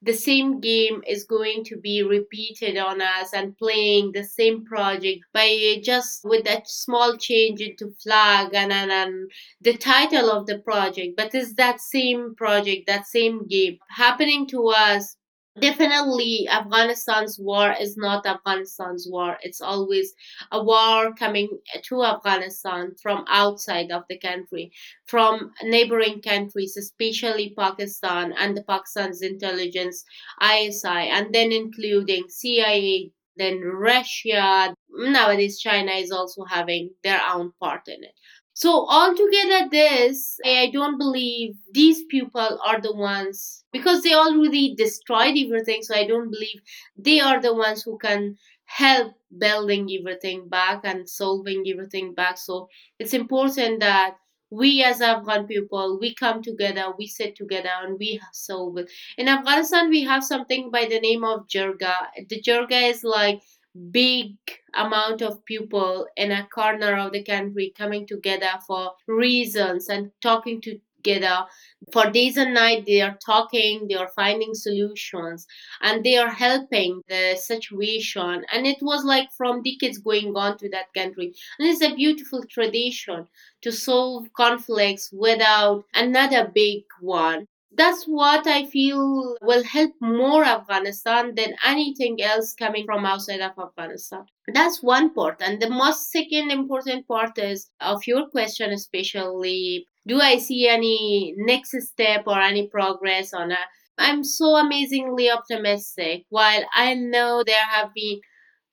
the 0.00 0.12
same 0.12 0.60
game 0.60 1.02
is 1.06 1.24
going 1.24 1.64
to 1.64 1.76
be 1.76 2.02
repeated 2.02 2.76
on 2.76 3.02
us 3.02 3.32
and 3.34 3.58
playing 3.58 4.12
the 4.12 4.22
same 4.22 4.64
project 4.64 5.20
by 5.32 5.76
just 5.82 6.20
with 6.24 6.44
that 6.44 6.68
small 6.68 7.16
change 7.16 7.60
into 7.60 7.92
flag 8.02 8.54
and, 8.54 8.72
and, 8.72 8.92
and 8.92 9.30
the 9.60 9.76
title 9.76 10.30
of 10.30 10.46
the 10.46 10.58
project. 10.60 11.16
But 11.16 11.34
it's 11.34 11.54
that 11.54 11.80
same 11.80 12.34
project 12.36 12.86
that 12.86 13.06
same 13.06 13.46
game 13.46 13.78
happening 13.90 14.46
to 14.48 14.68
us 14.68 15.16
definitely 15.60 16.48
afghanistan's 16.48 17.38
war 17.38 17.74
is 17.80 17.96
not 17.96 18.26
afghanistan's 18.26 19.06
war. 19.10 19.36
It's 19.42 19.60
always 19.60 20.14
a 20.52 20.62
war 20.62 21.14
coming 21.14 21.48
to 21.84 22.02
afghanistan 22.04 22.92
from 23.02 23.24
outside 23.28 23.90
of 23.90 24.04
the 24.08 24.18
country 24.18 24.72
from 25.06 25.52
neighboring 25.62 26.20
countries 26.22 26.76
especially 26.76 27.54
pakistan 27.58 28.32
and 28.38 28.56
the 28.56 28.62
pakistan's 28.62 29.22
intelligence 29.22 30.04
isi 30.42 30.88
and 30.88 31.34
then 31.34 31.52
including 31.52 32.24
cia 32.28 33.10
then 33.36 33.60
russia. 33.60 34.74
Nowadays 34.90 35.58
china 35.58 35.92
is 35.92 36.10
also 36.10 36.44
having 36.44 36.90
their 37.04 37.20
own 37.32 37.52
part 37.60 37.86
in 37.88 38.02
it 38.04 38.14
so 38.60 38.86
altogether 38.88 39.68
this, 39.70 40.38
I 40.44 40.70
don't 40.72 40.98
believe 40.98 41.54
these 41.72 42.04
people 42.06 42.58
are 42.66 42.80
the 42.80 42.92
ones 42.92 43.64
because 43.72 44.02
they 44.02 44.14
already 44.14 44.74
destroyed 44.74 45.36
everything. 45.38 45.82
So 45.82 45.94
I 45.94 46.06
don't 46.06 46.30
believe 46.30 46.60
they 46.96 47.20
are 47.20 47.40
the 47.40 47.54
ones 47.54 47.82
who 47.82 47.98
can 47.98 48.36
help 48.64 49.12
building 49.38 49.88
everything 49.98 50.48
back 50.48 50.80
and 50.82 51.08
solving 51.08 51.64
everything 51.72 52.14
back. 52.14 52.36
So 52.38 52.68
it's 52.98 53.14
important 53.14 53.78
that 53.80 54.16
we 54.50 54.82
as 54.82 55.00
Afghan 55.02 55.46
people, 55.46 55.98
we 56.00 56.14
come 56.14 56.42
together, 56.42 56.86
we 56.98 57.06
sit 57.06 57.36
together, 57.36 57.70
and 57.82 57.98
we 57.98 58.18
solve 58.32 58.78
it. 58.78 58.90
In 59.18 59.28
Afghanistan, 59.28 59.90
we 59.90 60.02
have 60.04 60.24
something 60.24 60.70
by 60.70 60.86
the 60.86 60.98
name 61.00 61.22
of 61.22 61.46
Jirga. 61.48 61.94
The 62.28 62.40
Jirga 62.40 62.90
is 62.90 63.04
like 63.04 63.42
big 63.90 64.36
amount 64.74 65.22
of 65.22 65.44
people 65.44 66.06
in 66.16 66.32
a 66.32 66.46
corner 66.48 66.96
of 66.96 67.12
the 67.12 67.22
country 67.22 67.72
coming 67.76 68.06
together 68.06 68.52
for 68.66 68.92
reasons 69.06 69.88
and 69.88 70.10
talking 70.20 70.60
together. 70.60 71.46
For 71.92 72.10
days 72.10 72.36
and 72.36 72.54
night 72.54 72.84
they 72.86 73.00
are 73.00 73.16
talking 73.24 73.86
they 73.88 73.94
are 73.94 74.08
finding 74.16 74.54
solutions 74.54 75.46
and 75.80 76.04
they 76.04 76.16
are 76.16 76.30
helping 76.30 77.02
the 77.08 77.36
situation. 77.36 78.44
And 78.52 78.66
it 78.66 78.78
was 78.82 79.04
like 79.04 79.28
from 79.36 79.62
decades 79.62 79.98
going 79.98 80.34
on 80.36 80.58
to 80.58 80.68
that 80.70 80.92
country. 80.94 81.32
And 81.58 81.68
it's 81.68 81.82
a 81.82 81.94
beautiful 81.94 82.42
tradition 82.50 83.28
to 83.62 83.72
solve 83.72 84.32
conflicts 84.36 85.10
without 85.12 85.84
another 85.94 86.50
big 86.54 86.84
one 87.00 87.46
that's 87.72 88.04
what 88.04 88.46
I 88.46 88.66
feel 88.66 89.36
will 89.42 89.62
help 89.62 89.92
more 90.00 90.44
Afghanistan 90.44 91.34
than 91.34 91.54
anything 91.64 92.20
else 92.22 92.54
coming 92.54 92.84
from 92.86 93.04
outside 93.04 93.40
of 93.40 93.52
Afghanistan. 93.58 94.24
That's 94.52 94.82
one 94.82 95.14
part. 95.14 95.40
And 95.40 95.60
the 95.60 95.70
most 95.70 96.10
second 96.10 96.50
important 96.50 97.06
part 97.06 97.38
is 97.38 97.70
of 97.80 98.06
your 98.06 98.28
question, 98.28 98.72
especially 98.72 99.86
do 100.06 100.20
I 100.20 100.38
see 100.38 100.66
any 100.68 101.34
next 101.36 101.74
step 101.82 102.24
or 102.26 102.40
any 102.40 102.66
progress 102.68 103.34
on 103.34 103.52
it? 103.52 103.58
I'm 103.98 104.24
so 104.24 104.56
amazingly 104.56 105.30
optimistic. 105.30 106.24
While 106.30 106.64
I 106.74 106.94
know 106.94 107.42
there 107.46 107.64
have 107.64 107.92
been 107.94 108.20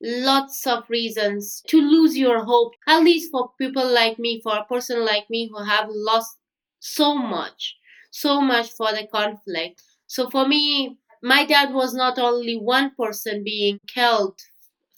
lots 0.02 0.66
of 0.68 0.90
reasons 0.90 1.62
to 1.68 1.82
lose 1.82 2.18
your 2.18 2.44
hope, 2.46 2.74
at 2.88 3.04
least 3.04 3.32
for 3.32 3.52
people 3.60 3.88
like 3.88 4.18
me, 4.20 4.40
for 4.42 4.56
a 4.56 4.66
person 4.66 5.06
like 5.06 5.30
me 5.30 5.50
who 5.52 5.64
have 5.64 5.88
lost 5.90 6.38
so 6.80 7.16
much 7.16 7.76
so 8.22 8.42
much 8.42 8.70
for 8.72 8.92
the 8.92 9.08
conflict. 9.12 9.82
So 10.08 10.30
for 10.30 10.48
me, 10.48 10.98
my 11.24 11.46
dad 11.46 11.74
was 11.74 11.94
not 11.94 12.18
only 12.20 12.56
one 12.58 12.92
person 12.96 13.44
being 13.44 13.80
killed 13.88 14.40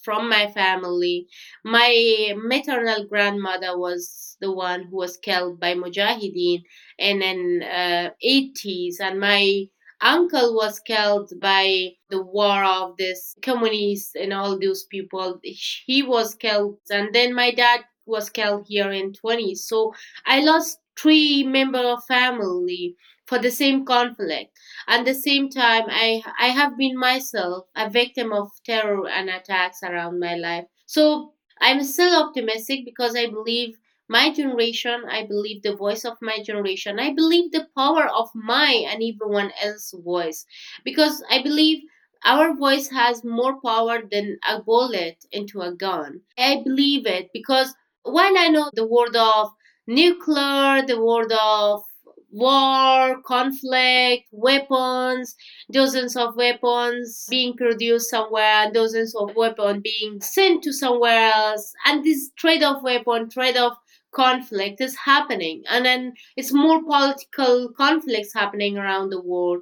from 0.03 0.29
my 0.29 0.47
family. 0.51 1.27
My 1.63 2.33
maternal 2.37 3.05
grandmother 3.05 3.77
was 3.77 4.37
the 4.39 4.51
one 4.51 4.83
who 4.83 4.97
was 4.97 5.17
killed 5.17 5.59
by 5.59 5.73
Mujahideen 5.75 6.61
in 6.97 7.19
the 7.19 7.65
uh, 7.65 8.09
80s, 8.21 8.99
and 8.99 9.19
my 9.19 9.65
uncle 10.01 10.55
was 10.55 10.79
killed 10.79 11.31
by 11.41 11.89
the 12.09 12.21
war 12.21 12.63
of 12.63 12.95
this 12.97 13.35
communists 13.41 14.15
and 14.15 14.31
all 14.33 14.57
those 14.59 14.83
people. 14.85 15.39
He 15.43 16.03
was 16.03 16.35
killed, 16.35 16.77
and 16.89 17.13
then 17.13 17.33
my 17.33 17.51
dad 17.51 17.81
was 18.05 18.29
killed 18.29 18.65
here 18.67 18.91
in 18.91 19.13
20s. 19.13 19.67
So 19.67 19.93
I 20.25 20.41
lost 20.41 20.79
three 20.99 21.43
member 21.43 21.79
of 21.79 22.03
family 22.05 22.95
for 23.25 23.39
the 23.39 23.51
same 23.51 23.85
conflict. 23.85 24.57
At 24.87 25.05
the 25.05 25.13
same 25.13 25.49
time, 25.49 25.85
I, 25.87 26.23
I 26.39 26.47
have 26.47 26.77
been 26.77 26.97
myself 26.97 27.67
a 27.75 27.89
victim 27.89 28.33
of 28.33 28.49
terror 28.65 29.07
and 29.07 29.29
attacks 29.29 29.83
around 29.83 30.19
my 30.19 30.35
life. 30.35 30.65
So 30.85 31.33
I'm 31.61 31.83
still 31.83 32.21
optimistic 32.23 32.85
because 32.85 33.15
I 33.15 33.27
believe 33.27 33.77
my 34.09 34.31
generation, 34.33 35.03
I 35.09 35.25
believe 35.25 35.63
the 35.63 35.75
voice 35.75 36.05
of 36.05 36.17
my 36.21 36.41
generation, 36.41 36.99
I 36.99 37.13
believe 37.13 37.51
the 37.51 37.67
power 37.77 38.07
of 38.07 38.29
my 38.33 38.71
and 38.89 39.03
everyone 39.03 39.51
else's 39.61 39.93
voice. 40.03 40.45
Because 40.83 41.23
I 41.29 41.41
believe 41.41 41.83
our 42.23 42.53
voice 42.55 42.89
has 42.89 43.23
more 43.23 43.59
power 43.61 44.01
than 44.09 44.37
a 44.47 44.61
bullet 44.61 45.23
into 45.31 45.61
a 45.61 45.73
gun. 45.73 46.21
I 46.37 46.61
believe 46.63 47.05
it 47.05 47.29
because 47.33 47.73
while 48.03 48.37
I 48.37 48.47
know 48.49 48.69
the 48.73 48.85
word 48.87 49.15
of 49.15 49.49
nuclear, 49.87 50.85
the 50.85 51.01
world 51.01 51.31
of 51.31 51.83
war, 52.31 53.21
conflict, 53.23 54.25
weapons, 54.31 55.35
dozens 55.71 56.15
of 56.15 56.35
weapons 56.35 57.25
being 57.29 57.55
produced 57.55 58.09
somewhere, 58.09 58.69
dozens 58.71 59.15
of 59.15 59.35
weapons 59.35 59.81
being 59.83 60.21
sent 60.21 60.63
to 60.63 60.73
somewhere 60.73 61.31
else, 61.33 61.73
and 61.85 62.03
this 62.03 62.31
trade 62.37 62.63
of 62.63 62.83
weapon, 62.83 63.29
trade 63.29 63.57
of 63.57 63.73
conflict 64.13 64.81
is 64.81 64.95
happening, 65.05 65.63
and 65.69 65.85
then 65.85 66.13
it's 66.35 66.53
more 66.53 66.83
political 66.83 67.69
conflicts 67.77 68.33
happening 68.33 68.77
around 68.77 69.09
the 69.09 69.21
world. 69.21 69.59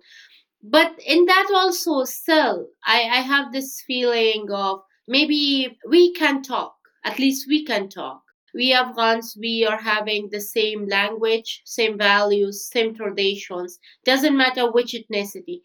But 0.63 0.99
in 1.05 1.25
that 1.27 1.49
also, 1.55 2.03
still, 2.05 2.67
I, 2.85 3.03
I 3.03 3.21
have 3.21 3.53
this 3.53 3.81
feeling 3.87 4.47
of 4.51 4.81
maybe 5.07 5.77
we 5.87 6.13
can 6.13 6.43
talk. 6.43 6.75
At 7.05 7.19
least 7.19 7.47
we 7.49 7.63
can 7.65 7.89
talk 7.89 8.24
we 8.55 8.73
Afghans, 8.73 9.37
we 9.39 9.65
are 9.65 9.77
having 9.77 10.29
the 10.31 10.41
same 10.41 10.87
language, 10.87 11.61
same 11.65 11.97
values, 11.97 12.65
same 12.71 12.95
traditions. 12.95 13.79
Doesn't 14.05 14.37
matter 14.37 14.71
which 14.71 14.93
ethnicity. 14.93 15.61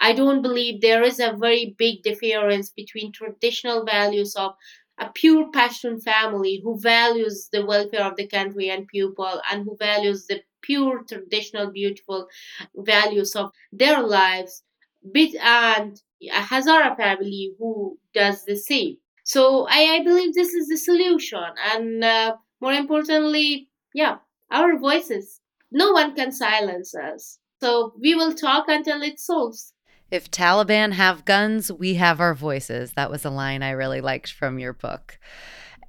I 0.00 0.12
don't 0.12 0.42
believe 0.42 0.80
there 0.80 1.02
is 1.04 1.20
a 1.20 1.36
very 1.38 1.74
big 1.78 2.02
difference 2.02 2.70
between 2.70 3.12
traditional 3.12 3.84
values 3.84 4.34
of 4.36 4.54
a 4.98 5.10
pure 5.14 5.50
Pashtun 5.52 6.02
family 6.02 6.60
who 6.64 6.80
values 6.80 7.48
the 7.52 7.64
welfare 7.64 8.04
of 8.04 8.16
the 8.16 8.26
country 8.26 8.70
and 8.70 8.88
people 8.88 9.40
and 9.50 9.64
who 9.64 9.76
values 9.76 10.26
the 10.26 10.42
pure 10.62 11.04
traditional 11.04 11.70
beautiful 11.70 12.28
values 12.76 13.36
of 13.36 13.52
their 13.72 14.02
lives 14.02 14.64
bit 15.12 15.34
and 15.36 16.02
a 16.22 16.42
Hazara 16.42 16.96
family 16.96 17.54
who 17.58 17.98
does 18.12 18.44
the 18.44 18.56
same. 18.56 18.98
So 19.28 19.66
I, 19.68 19.98
I 19.98 20.04
believe 20.04 20.34
this 20.34 20.54
is 20.54 20.68
the 20.68 20.78
solution, 20.78 21.44
and 21.74 22.02
uh, 22.02 22.36
more 22.62 22.72
importantly, 22.72 23.68
yeah, 23.92 24.16
our 24.50 24.78
voices. 24.78 25.40
No 25.70 25.92
one 25.92 26.14
can 26.14 26.32
silence 26.32 26.94
us. 26.94 27.38
So 27.60 27.92
we 28.00 28.14
will 28.14 28.32
talk 28.32 28.64
until 28.68 29.02
it 29.02 29.20
solves. 29.20 29.74
If 30.10 30.30
Taliban 30.30 30.92
have 30.92 31.26
guns, 31.26 31.70
we 31.70 31.94
have 31.94 32.20
our 32.20 32.34
voices. 32.34 32.94
That 32.94 33.10
was 33.10 33.26
a 33.26 33.30
line 33.30 33.62
I 33.62 33.72
really 33.72 34.00
liked 34.00 34.32
from 34.32 34.58
your 34.58 34.72
book. 34.72 35.18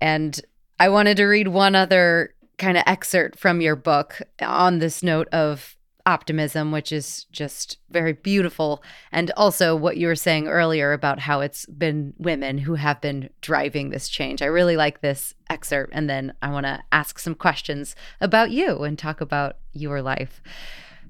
And 0.02 0.38
I 0.78 0.90
wanted 0.90 1.16
to 1.18 1.26
read 1.26 1.48
one 1.48 1.76
other 1.76 2.34
kind 2.58 2.78
of 2.78 2.84
excerpt 2.88 3.40
from 3.40 3.62
your 3.62 3.78
book 3.78 4.22
on 4.42 4.80
this 4.80 5.02
note 5.02 5.30
of 5.30 5.78
optimism, 6.10 6.72
which 6.72 6.92
is 6.92 7.26
just 7.32 7.78
very 7.92 8.14
beautiful. 8.14 8.84
And 9.12 9.32
also 9.38 9.76
what 9.76 9.98
you 9.98 10.08
were 10.08 10.16
saying 10.16 10.48
earlier 10.48 10.92
about 10.92 11.20
how 11.20 11.42
it's 11.42 11.68
been 11.68 12.14
women 12.18 12.58
who 12.58 12.76
have 12.76 13.00
been 13.00 13.30
driving 13.42 13.90
this 13.90 14.10
change. 14.10 14.42
I 14.42 14.48
really 14.48 14.76
like 14.76 15.02
this 15.02 15.36
excerpt. 15.50 15.94
And 15.94 16.10
then 16.10 16.34
I 16.42 16.50
want 16.50 16.66
to 16.66 16.82
ask 16.92 17.20
some 17.20 17.36
questions 17.36 17.96
about 18.20 18.50
you 18.50 18.84
and 18.84 18.98
talk 18.98 19.22
about 19.22 19.58
your 19.72 20.02
life. 20.02 20.42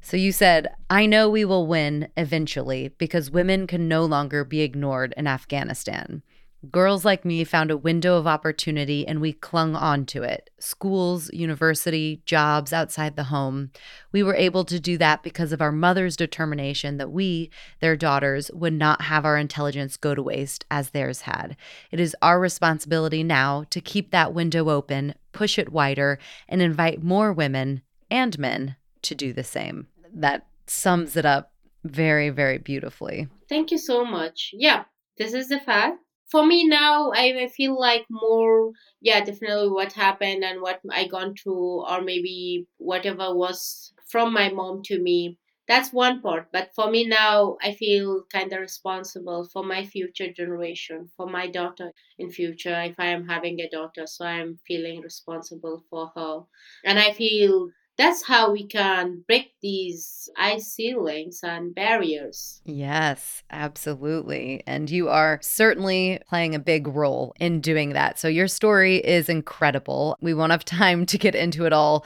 So 0.02 0.18
you 0.18 0.32
said, 0.32 0.68
I 0.90 1.06
know 1.06 1.30
we 1.30 1.46
will 1.46 1.66
win 1.66 2.10
eventually 2.18 2.90
because 2.98 3.32
women 3.32 3.68
can 3.68 3.88
no 3.88 4.06
longer 4.06 4.44
be 4.44 4.62
ignored 4.62 5.14
in 5.16 5.28
Afghanistan. 5.28 6.24
Girls 6.70 7.06
like 7.06 7.24
me 7.24 7.46
found 7.46 7.72
a 7.72 7.78
window 7.78 8.18
of 8.18 8.28
opportunity 8.28 9.08
and 9.08 9.22
we 9.22 9.32
clung 9.32 9.78
on 9.78 10.06
to 10.08 10.24
it. 10.24 10.50
Schools, 10.60 11.32
university, 11.32 12.22
jobs 12.26 12.74
outside 12.74 13.16
the 13.16 13.26
home. 13.26 13.72
We 14.12 14.24
were 14.24 14.36
able 14.36 14.66
to 14.66 14.78
do 14.78 14.98
that 14.98 15.24
because 15.24 15.54
of 15.54 15.62
our 15.62 15.72
mother's 15.72 16.18
determination 16.18 16.98
that 16.98 17.12
we, 17.12 17.50
their 17.80 17.96
daughters, 17.96 18.52
would 18.54 18.74
not 18.74 19.04
have 19.04 19.24
our 19.24 19.38
intelligence 19.38 19.96
go 19.96 20.14
to 20.14 20.22
waste 20.22 20.66
as 20.70 20.90
theirs 20.90 21.22
had. 21.22 21.56
It 21.92 22.00
is 22.02 22.16
our 22.22 22.42
responsibility 22.42 23.24
now 23.24 23.64
to 23.70 23.80
keep 23.80 24.12
that 24.12 24.34
window 24.34 24.70
open, 24.70 25.16
push 25.32 25.58
it 25.58 25.72
wider, 25.72 26.20
and 26.50 26.62
invite 26.62 27.02
more 27.02 27.32
women 27.32 27.84
and 28.12 28.38
men 28.38 28.76
to 29.04 29.16
do 29.16 29.32
the 29.32 29.46
same. 29.46 29.88
That 30.14 30.46
sums 30.68 31.16
it 31.16 31.26
up 31.26 31.54
very, 31.86 32.30
very 32.32 32.58
beautifully. 32.58 33.30
Thank 33.48 33.72
you 33.72 33.78
so 33.78 34.04
much. 34.04 34.52
Yeah, 34.54 34.84
this 35.18 35.34
is 35.34 35.48
the 35.48 35.62
fact 35.62 36.00
for 36.32 36.46
me 36.46 36.68
now 36.68 37.12
I 37.14 37.48
feel 37.56 37.80
like 37.80 38.06
more 38.10 38.72
yeah 39.02 39.24
definitely 39.24 39.70
what 39.70 39.94
happened 39.94 40.44
and 40.44 40.62
what 40.62 40.82
I 40.92 41.08
gone 41.08 41.36
through 41.36 41.86
or 41.90 42.02
maybe 42.02 42.66
whatever 42.78 43.34
was 43.36 43.94
from 44.08 44.34
my 44.34 44.50
mom 44.50 44.82
to 44.86 45.00
me. 45.00 45.38
That's 45.68 45.94
one 45.94 46.22
part 46.22 46.48
but 46.52 46.72
for 46.76 46.90
me 46.90 47.06
now 47.06 47.58
i 47.62 47.74
feel 47.74 48.24
kind 48.34 48.52
of 48.54 48.60
responsible 48.60 49.48
for 49.54 49.64
my 49.64 49.86
future 49.86 50.32
generation 50.34 51.12
for 51.16 51.28
my 51.28 51.46
daughter 51.48 51.92
in 52.18 52.32
future 52.32 52.82
if 52.82 52.96
i 53.00 53.06
am 53.06 53.28
having 53.28 53.60
a 53.62 53.70
daughter. 53.70 54.08
So 54.08 54.26
i'm 54.26 54.60
feeling 54.68 55.02
responsible 55.02 55.84
for 55.90 56.12
her. 56.16 56.42
And 56.84 57.00
i 57.00 57.12
feel 57.14 57.70
that's 58.00 58.24
how 58.24 58.50
we 58.50 58.66
can 58.66 59.26
break 59.28 59.52
these 59.62 60.30
ice 60.38 60.68
ceilings 60.68 61.42
and 61.44 61.76
barriers. 61.76 62.62
Yes, 62.64 63.44
absolutely. 63.52 64.64
And 64.66 64.90
you 64.90 65.10
are 65.10 65.38
certainly 65.42 66.22
playing 66.30 66.56
a 66.56 66.60
big 66.60 66.88
role 66.88 67.34
in 67.42 67.60
doing 67.60 67.90
that. 67.90 68.18
So 68.18 68.30
your 68.30 68.48
story 68.48 68.98
is 68.98 69.28
incredible. 69.28 70.16
We 70.22 70.34
won't 70.34 70.54
have 70.54 70.64
time 70.64 71.06
to 71.08 71.18
get 71.18 71.36
into 71.36 71.66
it 71.66 71.74
all 71.74 72.06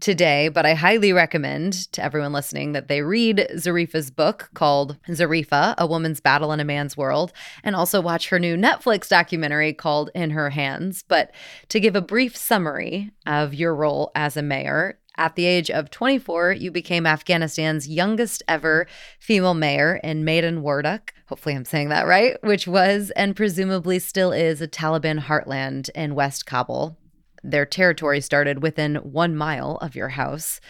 today, 0.00 0.48
but 0.48 0.64
I 0.64 0.74
highly 0.74 1.12
recommend 1.12 1.92
to 1.92 2.02
everyone 2.02 2.32
listening 2.32 2.72
that 2.72 2.88
they 2.88 3.02
read 3.02 3.46
Zarifa's 3.54 4.10
book 4.10 4.48
called 4.54 4.96
Zarifa, 5.08 5.74
A 5.76 5.86
Woman's 5.86 6.20
Battle 6.20 6.52
in 6.52 6.60
a 6.60 6.64
Man's 6.64 6.96
World, 6.96 7.32
and 7.62 7.76
also 7.76 8.00
watch 8.00 8.30
her 8.30 8.38
new 8.38 8.56
Netflix 8.56 9.08
documentary 9.08 9.74
called 9.74 10.10
In 10.14 10.30
Her 10.30 10.50
Hands. 10.50 11.04
But 11.06 11.32
to 11.68 11.80
give 11.80 11.94
a 11.94 12.00
brief 12.00 12.34
summary 12.34 13.12
of 13.26 13.52
your 13.54 13.74
role 13.74 14.10
as 14.14 14.36
a 14.36 14.42
mayor, 14.42 14.98
at 15.16 15.36
the 15.36 15.46
age 15.46 15.70
of 15.70 15.90
24, 15.90 16.52
you 16.52 16.70
became 16.70 17.06
Afghanistan's 17.06 17.88
youngest 17.88 18.42
ever 18.48 18.86
female 19.18 19.54
mayor 19.54 20.00
in 20.02 20.24
Maidan 20.24 20.62
Wardak. 20.62 21.10
Hopefully, 21.26 21.54
I'm 21.54 21.64
saying 21.64 21.88
that 21.90 22.06
right, 22.06 22.36
which 22.42 22.66
was 22.66 23.10
and 23.12 23.36
presumably 23.36 23.98
still 23.98 24.32
is 24.32 24.60
a 24.60 24.68
Taliban 24.68 25.20
heartland 25.20 25.88
in 25.90 26.14
West 26.14 26.46
Kabul. 26.46 26.96
Their 27.42 27.66
territory 27.66 28.22
started 28.22 28.62
within 28.62 28.96
one 28.96 29.36
mile 29.36 29.76
of 29.82 29.94
your 29.94 30.08
house. 30.10 30.60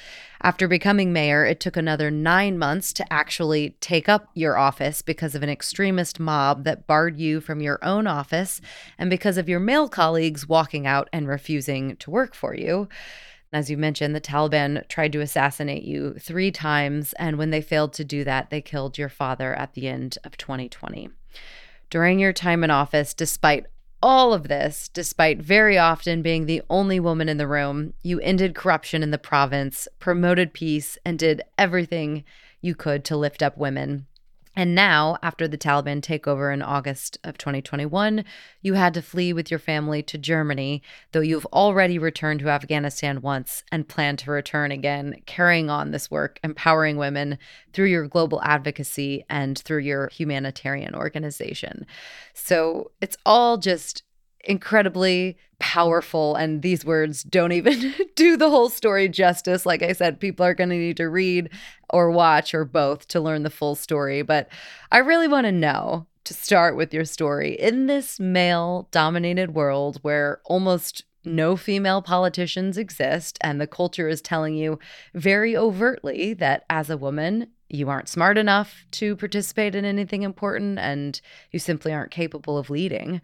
After 0.42 0.66
becoming 0.66 1.12
mayor, 1.12 1.46
it 1.46 1.60
took 1.60 1.76
another 1.76 2.10
nine 2.10 2.58
months 2.58 2.92
to 2.94 3.12
actually 3.12 3.76
take 3.80 4.08
up 4.08 4.28
your 4.34 4.58
office 4.58 5.00
because 5.00 5.34
of 5.36 5.42
an 5.44 5.48
extremist 5.48 6.18
mob 6.18 6.64
that 6.64 6.86
barred 6.86 7.16
you 7.16 7.40
from 7.40 7.60
your 7.60 7.78
own 7.82 8.06
office 8.06 8.60
and 8.98 9.08
because 9.08 9.38
of 9.38 9.48
your 9.48 9.60
male 9.60 9.88
colleagues 9.88 10.48
walking 10.48 10.86
out 10.86 11.08
and 11.12 11.28
refusing 11.28 11.96
to 11.96 12.10
work 12.10 12.34
for 12.34 12.54
you. 12.54 12.88
As 13.54 13.70
you 13.70 13.76
mentioned, 13.76 14.16
the 14.16 14.20
Taliban 14.20 14.86
tried 14.88 15.12
to 15.12 15.20
assassinate 15.20 15.84
you 15.84 16.14
three 16.14 16.50
times, 16.50 17.12
and 17.20 17.38
when 17.38 17.50
they 17.50 17.60
failed 17.60 17.92
to 17.92 18.04
do 18.04 18.24
that, 18.24 18.50
they 18.50 18.60
killed 18.60 18.98
your 18.98 19.08
father 19.08 19.54
at 19.54 19.74
the 19.74 19.86
end 19.86 20.18
of 20.24 20.36
2020. 20.36 21.10
During 21.88 22.18
your 22.18 22.32
time 22.32 22.64
in 22.64 22.72
office, 22.72 23.14
despite 23.14 23.66
all 24.02 24.34
of 24.34 24.48
this, 24.48 24.88
despite 24.88 25.38
very 25.38 25.78
often 25.78 26.20
being 26.20 26.46
the 26.46 26.62
only 26.68 26.98
woman 26.98 27.28
in 27.28 27.36
the 27.36 27.46
room, 27.46 27.94
you 28.02 28.18
ended 28.22 28.56
corruption 28.56 29.04
in 29.04 29.12
the 29.12 29.18
province, 29.18 29.86
promoted 30.00 30.52
peace, 30.52 30.98
and 31.04 31.16
did 31.16 31.40
everything 31.56 32.24
you 32.60 32.74
could 32.74 33.04
to 33.04 33.16
lift 33.16 33.40
up 33.40 33.56
women. 33.56 34.08
And 34.56 34.74
now, 34.74 35.18
after 35.20 35.48
the 35.48 35.58
Taliban 35.58 36.00
takeover 36.00 36.54
in 36.54 36.62
August 36.62 37.18
of 37.24 37.36
2021, 37.36 38.24
you 38.62 38.74
had 38.74 38.94
to 38.94 39.02
flee 39.02 39.32
with 39.32 39.50
your 39.50 39.58
family 39.58 40.02
to 40.04 40.16
Germany, 40.16 40.80
though 41.10 41.20
you've 41.20 41.46
already 41.46 41.98
returned 41.98 42.40
to 42.40 42.48
Afghanistan 42.48 43.20
once 43.20 43.64
and 43.72 43.88
plan 43.88 44.16
to 44.18 44.30
return 44.30 44.70
again, 44.70 45.16
carrying 45.26 45.70
on 45.70 45.90
this 45.90 46.08
work, 46.08 46.38
empowering 46.44 46.96
women 46.96 47.36
through 47.72 47.86
your 47.86 48.06
global 48.06 48.40
advocacy 48.42 49.24
and 49.28 49.58
through 49.58 49.80
your 49.80 50.08
humanitarian 50.08 50.94
organization. 50.94 51.84
So 52.32 52.92
it's 53.00 53.16
all 53.26 53.58
just 53.58 54.03
incredibly 54.46 55.36
powerful 55.58 56.34
and 56.34 56.62
these 56.62 56.84
words 56.84 57.22
don't 57.22 57.52
even 57.52 57.94
do 58.16 58.36
the 58.36 58.50
whole 58.50 58.68
story 58.68 59.08
justice. 59.08 59.64
Like 59.64 59.82
i 59.82 59.92
said 59.92 60.20
people 60.20 60.44
are 60.44 60.54
going 60.54 60.70
to 60.70 60.76
need 60.76 60.96
to 60.98 61.08
read 61.08 61.50
or 61.90 62.10
watch 62.10 62.54
or 62.54 62.64
both 62.64 63.08
to 63.08 63.20
learn 63.20 63.42
the 63.44 63.50
full 63.50 63.74
story 63.74 64.22
but 64.22 64.48
i 64.90 64.98
really 64.98 65.28
want 65.28 65.46
to 65.46 65.52
know 65.52 66.06
to 66.24 66.34
start 66.34 66.76
with 66.76 66.92
your 66.92 67.04
story 67.04 67.52
in 67.54 67.86
this 67.86 68.18
male 68.18 68.88
dominated 68.90 69.54
world 69.54 69.98
where 70.02 70.40
almost 70.46 71.04
no 71.24 71.56
female 71.56 72.02
politicians 72.02 72.76
exist 72.76 73.38
and 73.40 73.60
the 73.60 73.66
culture 73.66 74.08
is 74.08 74.20
telling 74.20 74.54
you 74.54 74.78
very 75.14 75.56
overtly 75.56 76.34
that 76.34 76.64
as 76.68 76.90
a 76.90 76.96
woman 76.96 77.46
you 77.68 77.88
aren't 77.88 78.08
smart 78.08 78.36
enough 78.38 78.84
to 78.90 79.16
participate 79.16 79.74
in 79.74 79.84
anything 79.84 80.22
important 80.22 80.78
and 80.78 81.20
you 81.50 81.58
simply 81.58 81.92
aren't 81.92 82.10
capable 82.10 82.58
of 82.58 82.70
leading 82.70 83.20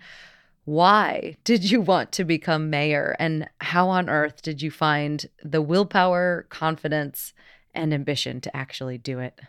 why 0.65 1.37
did 1.45 1.71
you 1.71 1.81
want 1.81 2.13
to 2.13 2.25
become 2.25 2.71
mayor 2.71 3.17
and 3.19 3.49
how 3.61 3.89
on 3.89 4.09
earth 4.09 4.43
did 4.43 4.63
you 4.63 4.71
find 4.71 5.27
the 5.43 5.63
willpower, 5.63 6.47
confidence, 6.49 7.33
and 7.75 7.95
ambition 7.95 8.41
to 8.43 8.57
actually 8.57 8.99
do 8.99 9.19
it? 9.19 9.41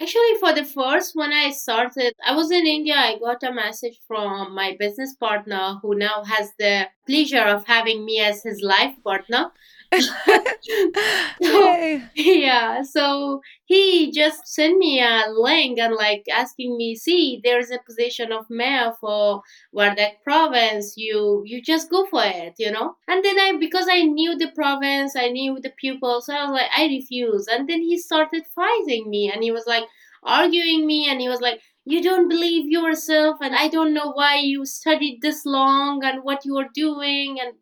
Actually, 0.00 0.38
for 0.38 0.52
the 0.52 0.64
first, 0.64 1.12
when 1.14 1.32
I 1.32 1.50
started, 1.50 2.14
I 2.24 2.32
was 2.32 2.52
in 2.52 2.66
India. 2.66 2.94
I 2.94 3.18
got 3.18 3.42
a 3.42 3.52
message 3.52 3.98
from 4.06 4.54
my 4.54 4.76
business 4.78 5.16
partner 5.16 5.78
who 5.82 5.96
now 5.96 6.22
has 6.22 6.52
the 6.56 6.86
pleasure 7.04 7.42
of 7.42 7.66
having 7.66 8.04
me 8.04 8.20
as 8.20 8.44
his 8.44 8.60
life 8.62 8.94
partner. 9.02 9.50
so, 11.42 12.00
yeah 12.14 12.82
so 12.82 13.40
he 13.64 14.12
just 14.12 14.46
sent 14.46 14.76
me 14.76 15.00
a 15.00 15.24
link 15.30 15.78
and 15.78 15.94
like 15.94 16.24
asking 16.30 16.76
me 16.76 16.94
see 16.94 17.40
there's 17.42 17.70
a 17.70 17.78
position 17.86 18.30
of 18.30 18.44
mayor 18.50 18.92
for 19.00 19.42
wardak 19.74 20.20
province. 20.24 20.94
You 20.96 21.42
you 21.46 21.62
just 21.62 21.90
go 21.90 22.06
for 22.06 22.22
it 22.24 22.54
you 22.58 22.70
know? 22.70 22.96
And 23.08 23.24
then 23.24 23.38
i 23.38 23.56
because 23.58 23.86
i 23.90 24.02
knew 24.02 24.36
the 24.36 24.50
province 24.54 25.16
i 25.16 25.28
knew 25.28 25.58
the 25.60 25.72
people, 25.80 26.20
so 26.20 26.34
i 26.34 26.44
was 26.44 26.52
like 26.52 26.70
i 26.76 26.84
refuse. 26.84 27.46
And 27.48 27.68
then 27.68 27.80
he 27.80 27.98
started 27.98 28.44
fighting 28.54 29.08
me 29.08 29.30
and 29.32 29.42
he 29.42 29.50
was 29.52 29.64
like 29.66 29.84
arguing 30.22 30.86
me 30.86 31.08
and 31.08 31.20
he 31.20 31.28
was 31.28 31.40
like 31.40 31.60
you 31.84 32.02
don't 32.02 32.28
believe 32.28 32.66
yourself 32.70 33.38
and 33.40 33.54
i 33.54 33.68
don't 33.68 33.94
know 33.94 34.10
why 34.12 34.36
you 34.36 34.66
studied 34.66 35.20
this 35.22 35.46
long 35.46 36.04
and 36.04 36.22
what 36.24 36.44
you 36.44 36.56
are 36.58 36.68
doing 36.74 37.38
and 37.40 37.54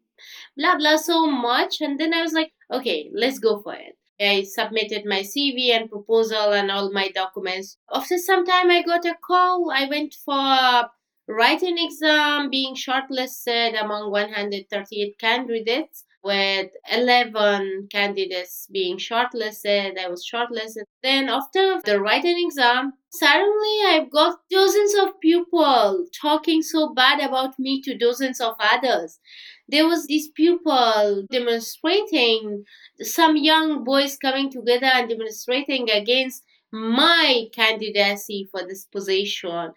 blah 0.57 0.77
blah 0.77 0.97
so 0.97 1.27
much 1.27 1.81
and 1.81 1.99
then 2.01 2.15
i 2.15 2.23
was 2.23 2.33
like 2.33 2.51
okay 2.73 3.11
let's 3.15 3.39
go 3.39 3.61
for 3.61 3.75
it 3.75 3.97
i 4.21 4.43
submitted 4.43 5.05
my 5.05 5.21
cv 5.21 5.71
and 5.71 5.91
proposal 5.91 6.53
and 6.53 6.71
all 6.71 6.93
my 6.93 7.09
documents 7.09 7.77
after 7.93 8.17
some 8.19 8.45
time 8.45 8.71
i 8.71 8.83
got 8.83 9.05
a 9.05 9.15
call 9.27 9.71
i 9.71 9.87
went 9.87 10.15
for 10.25 10.89
writing 11.29 11.77
exam 11.79 12.49
being 12.51 12.75
shortlisted 12.75 13.81
among 13.83 14.11
138 14.11 15.19
candidates 15.19 16.05
with 16.27 16.71
11 16.91 17.87
candidates 17.91 18.67
being 18.73 18.99
shortlisted. 18.99 19.97
I 19.97 20.09
was 20.09 20.29
shortlisted. 20.29 20.83
Then, 21.03 21.29
after 21.29 21.81
the 21.85 22.01
writing 22.01 22.37
exam, 22.45 22.95
suddenly 23.11 23.77
I've 23.87 24.11
got 24.11 24.41
dozens 24.51 24.95
of 24.97 25.21
people 25.21 26.05
talking 26.21 26.63
so 26.63 26.93
bad 26.93 27.21
about 27.21 27.59
me 27.61 27.81
to 27.83 27.97
dozens 27.97 28.41
of 28.41 28.55
others. 28.59 29.21
There 29.69 29.87
was 29.87 30.07
these 30.07 30.29
people 30.31 31.27
demonstrating, 31.31 32.65
some 33.01 33.37
young 33.37 33.85
boys 33.85 34.17
coming 34.17 34.51
together 34.51 34.87
and 34.87 35.09
demonstrating 35.09 35.91
against 35.91 36.45
my 36.73 37.47
candidacy 37.53 38.49
for 38.51 38.63
this 38.67 38.85
position. 38.87 39.73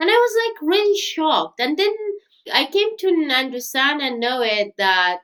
And 0.00 0.10
I 0.10 0.14
was 0.14 0.36
like 0.46 0.62
really 0.62 0.98
shocked. 0.98 1.60
And 1.60 1.76
then 1.76 1.94
I 2.52 2.66
came 2.66 2.96
to 2.98 3.34
understand 3.34 4.00
and 4.00 4.20
know 4.20 4.42
it 4.42 4.74
that 4.78 5.18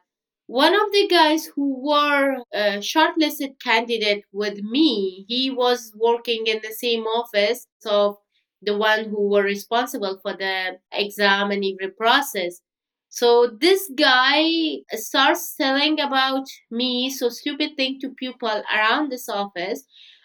one 0.46 0.74
of 0.74 0.92
the 0.92 1.09
guys 1.09 1.46
who 1.46 1.81
were 1.83 2.37
a 2.53 2.79
shortlisted 2.79 3.59
candidate 3.61 4.24
with 4.33 4.59
me, 4.62 5.24
he 5.29 5.50
was 5.50 5.92
working 5.96 6.46
in 6.46 6.61
the 6.62 6.72
same 6.72 7.05
office 7.05 7.66
of 7.87 8.16
the 8.62 8.77
one 8.77 9.07
who 9.07 9.29
were 9.29 9.42
responsible 9.42 10.18
for 10.22 10.35
the 10.35 10.79
exam 10.92 11.50
and 11.50 11.64
every 11.64 11.92
process. 11.92 12.61
So 13.18 13.46
this 13.46 13.90
guy 13.94 14.79
starts 14.92 15.55
telling 15.57 16.00
about 16.00 16.46
me, 16.70 17.11
so 17.11 17.29
stupid 17.29 17.77
thing 17.77 17.98
to 18.00 18.11
people 18.11 18.62
around 18.74 19.11
this 19.11 19.29
office. 19.29 19.85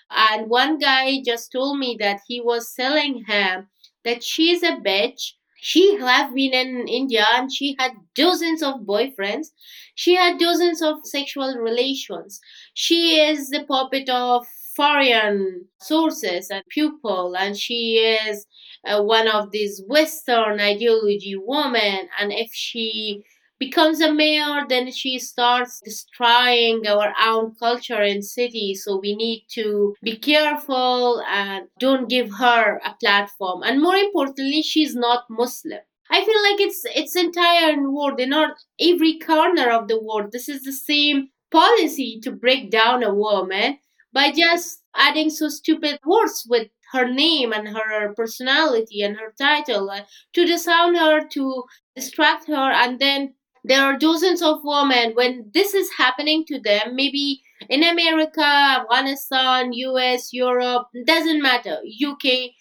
And 0.10 0.50
one 0.50 0.78
guy 0.80 1.22
just 1.26 1.52
told 1.52 1.78
me 1.80 1.96
that 2.00 2.22
he 2.28 2.42
was 2.42 2.74
telling 2.74 3.26
him 3.26 3.68
that 4.04 4.24
she's 4.24 4.64
a 4.64 4.78
bitch 4.78 5.34
she 5.62 5.98
have 5.98 6.34
been 6.34 6.54
in 6.54 6.88
India 6.88 7.26
and 7.34 7.52
she 7.52 7.76
had 7.78 7.92
dozens 8.16 8.64
of 8.64 8.76
boyfriends. 8.88 9.48
She 9.94 10.16
had 10.16 10.40
dozens 10.40 10.82
of 10.82 11.06
sexual 11.06 11.54
relations. 11.58 12.40
She 12.74 13.20
is 13.20 13.50
the 13.50 13.66
puppet 13.66 14.08
of 14.10 14.46
foreign 14.80 15.66
sources 15.92 16.44
and 16.50 16.64
people, 16.80 17.36
and 17.42 17.58
she 17.66 17.82
is 18.28 18.46
uh, 18.88 19.02
one 19.18 19.28
of 19.28 19.52
these 19.52 19.76
Western 19.96 20.56
ideology 20.74 21.36
women. 21.54 22.00
And 22.20 22.32
if 22.32 22.50
she 22.54 23.24
becomes 23.60 24.00
a 24.02 24.12
mayor, 24.14 24.56
then 24.70 24.86
she 25.00 25.20
starts 25.20 25.82
destroying 25.84 26.88
our 26.88 27.14
own 27.32 27.46
culture 27.66 28.02
and 28.12 28.24
city. 28.24 28.74
So 28.74 28.90
we 29.04 29.16
need 29.16 29.42
to 29.58 29.94
be 30.02 30.16
careful 30.32 31.22
and 31.28 31.68
don't 31.86 32.10
give 32.16 32.30
her 32.46 32.64
a 32.86 32.94
platform. 33.02 33.60
And 33.64 33.82
more 33.82 33.96
importantly, 34.08 34.62
she's 34.62 34.96
not 34.96 35.26
Muslim. 35.30 35.82
I 36.10 36.20
feel 36.26 36.42
like 36.48 36.60
it's 36.68 36.82
it's 37.00 37.16
entire 37.16 37.76
world, 37.96 38.20
in 38.20 38.30
not 38.30 38.52
every 38.92 39.20
corner 39.20 39.70
of 39.78 39.88
the 39.90 40.00
world. 40.02 40.32
This 40.32 40.48
is 40.50 40.62
the 40.64 40.78
same 40.92 41.30
policy 41.52 42.20
to 42.24 42.32
break 42.32 42.72
down 42.72 43.04
a 43.04 43.14
woman. 43.14 43.78
By 44.14 44.32
just 44.32 44.84
adding 44.96 45.30
so 45.30 45.50
stupid 45.50 46.00
words 46.06 46.46
with 46.50 46.70
her 46.92 47.08
name 47.08 47.54
and 47.54 47.68
her 47.68 48.14
personality 48.16 49.02
and 49.02 49.18
her 49.18 49.34
title 49.38 49.90
uh, 49.92 50.02
to 50.34 50.46
disown 50.46 50.96
her, 50.96 51.28
to 51.28 51.64
distract 51.96 52.48
her, 52.48 52.72
and 52.72 53.00
then 53.00 53.34
there 53.64 53.84
are 53.84 53.98
dozens 53.98 54.42
of 54.42 54.60
women 54.64 55.12
when 55.14 55.52
this 55.54 55.74
is 55.74 55.90
happening 55.98 56.46
to 56.46 56.60
them, 56.60 56.96
maybe 56.96 57.42
in 57.70 57.84
America, 57.84 58.42
Afghanistan, 58.42 59.74
US, 59.74 60.34
Europe, 60.34 60.88
doesn't 61.06 61.42
matter, 61.42 61.78
UK, 62.04 62.54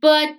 but 0.00 0.30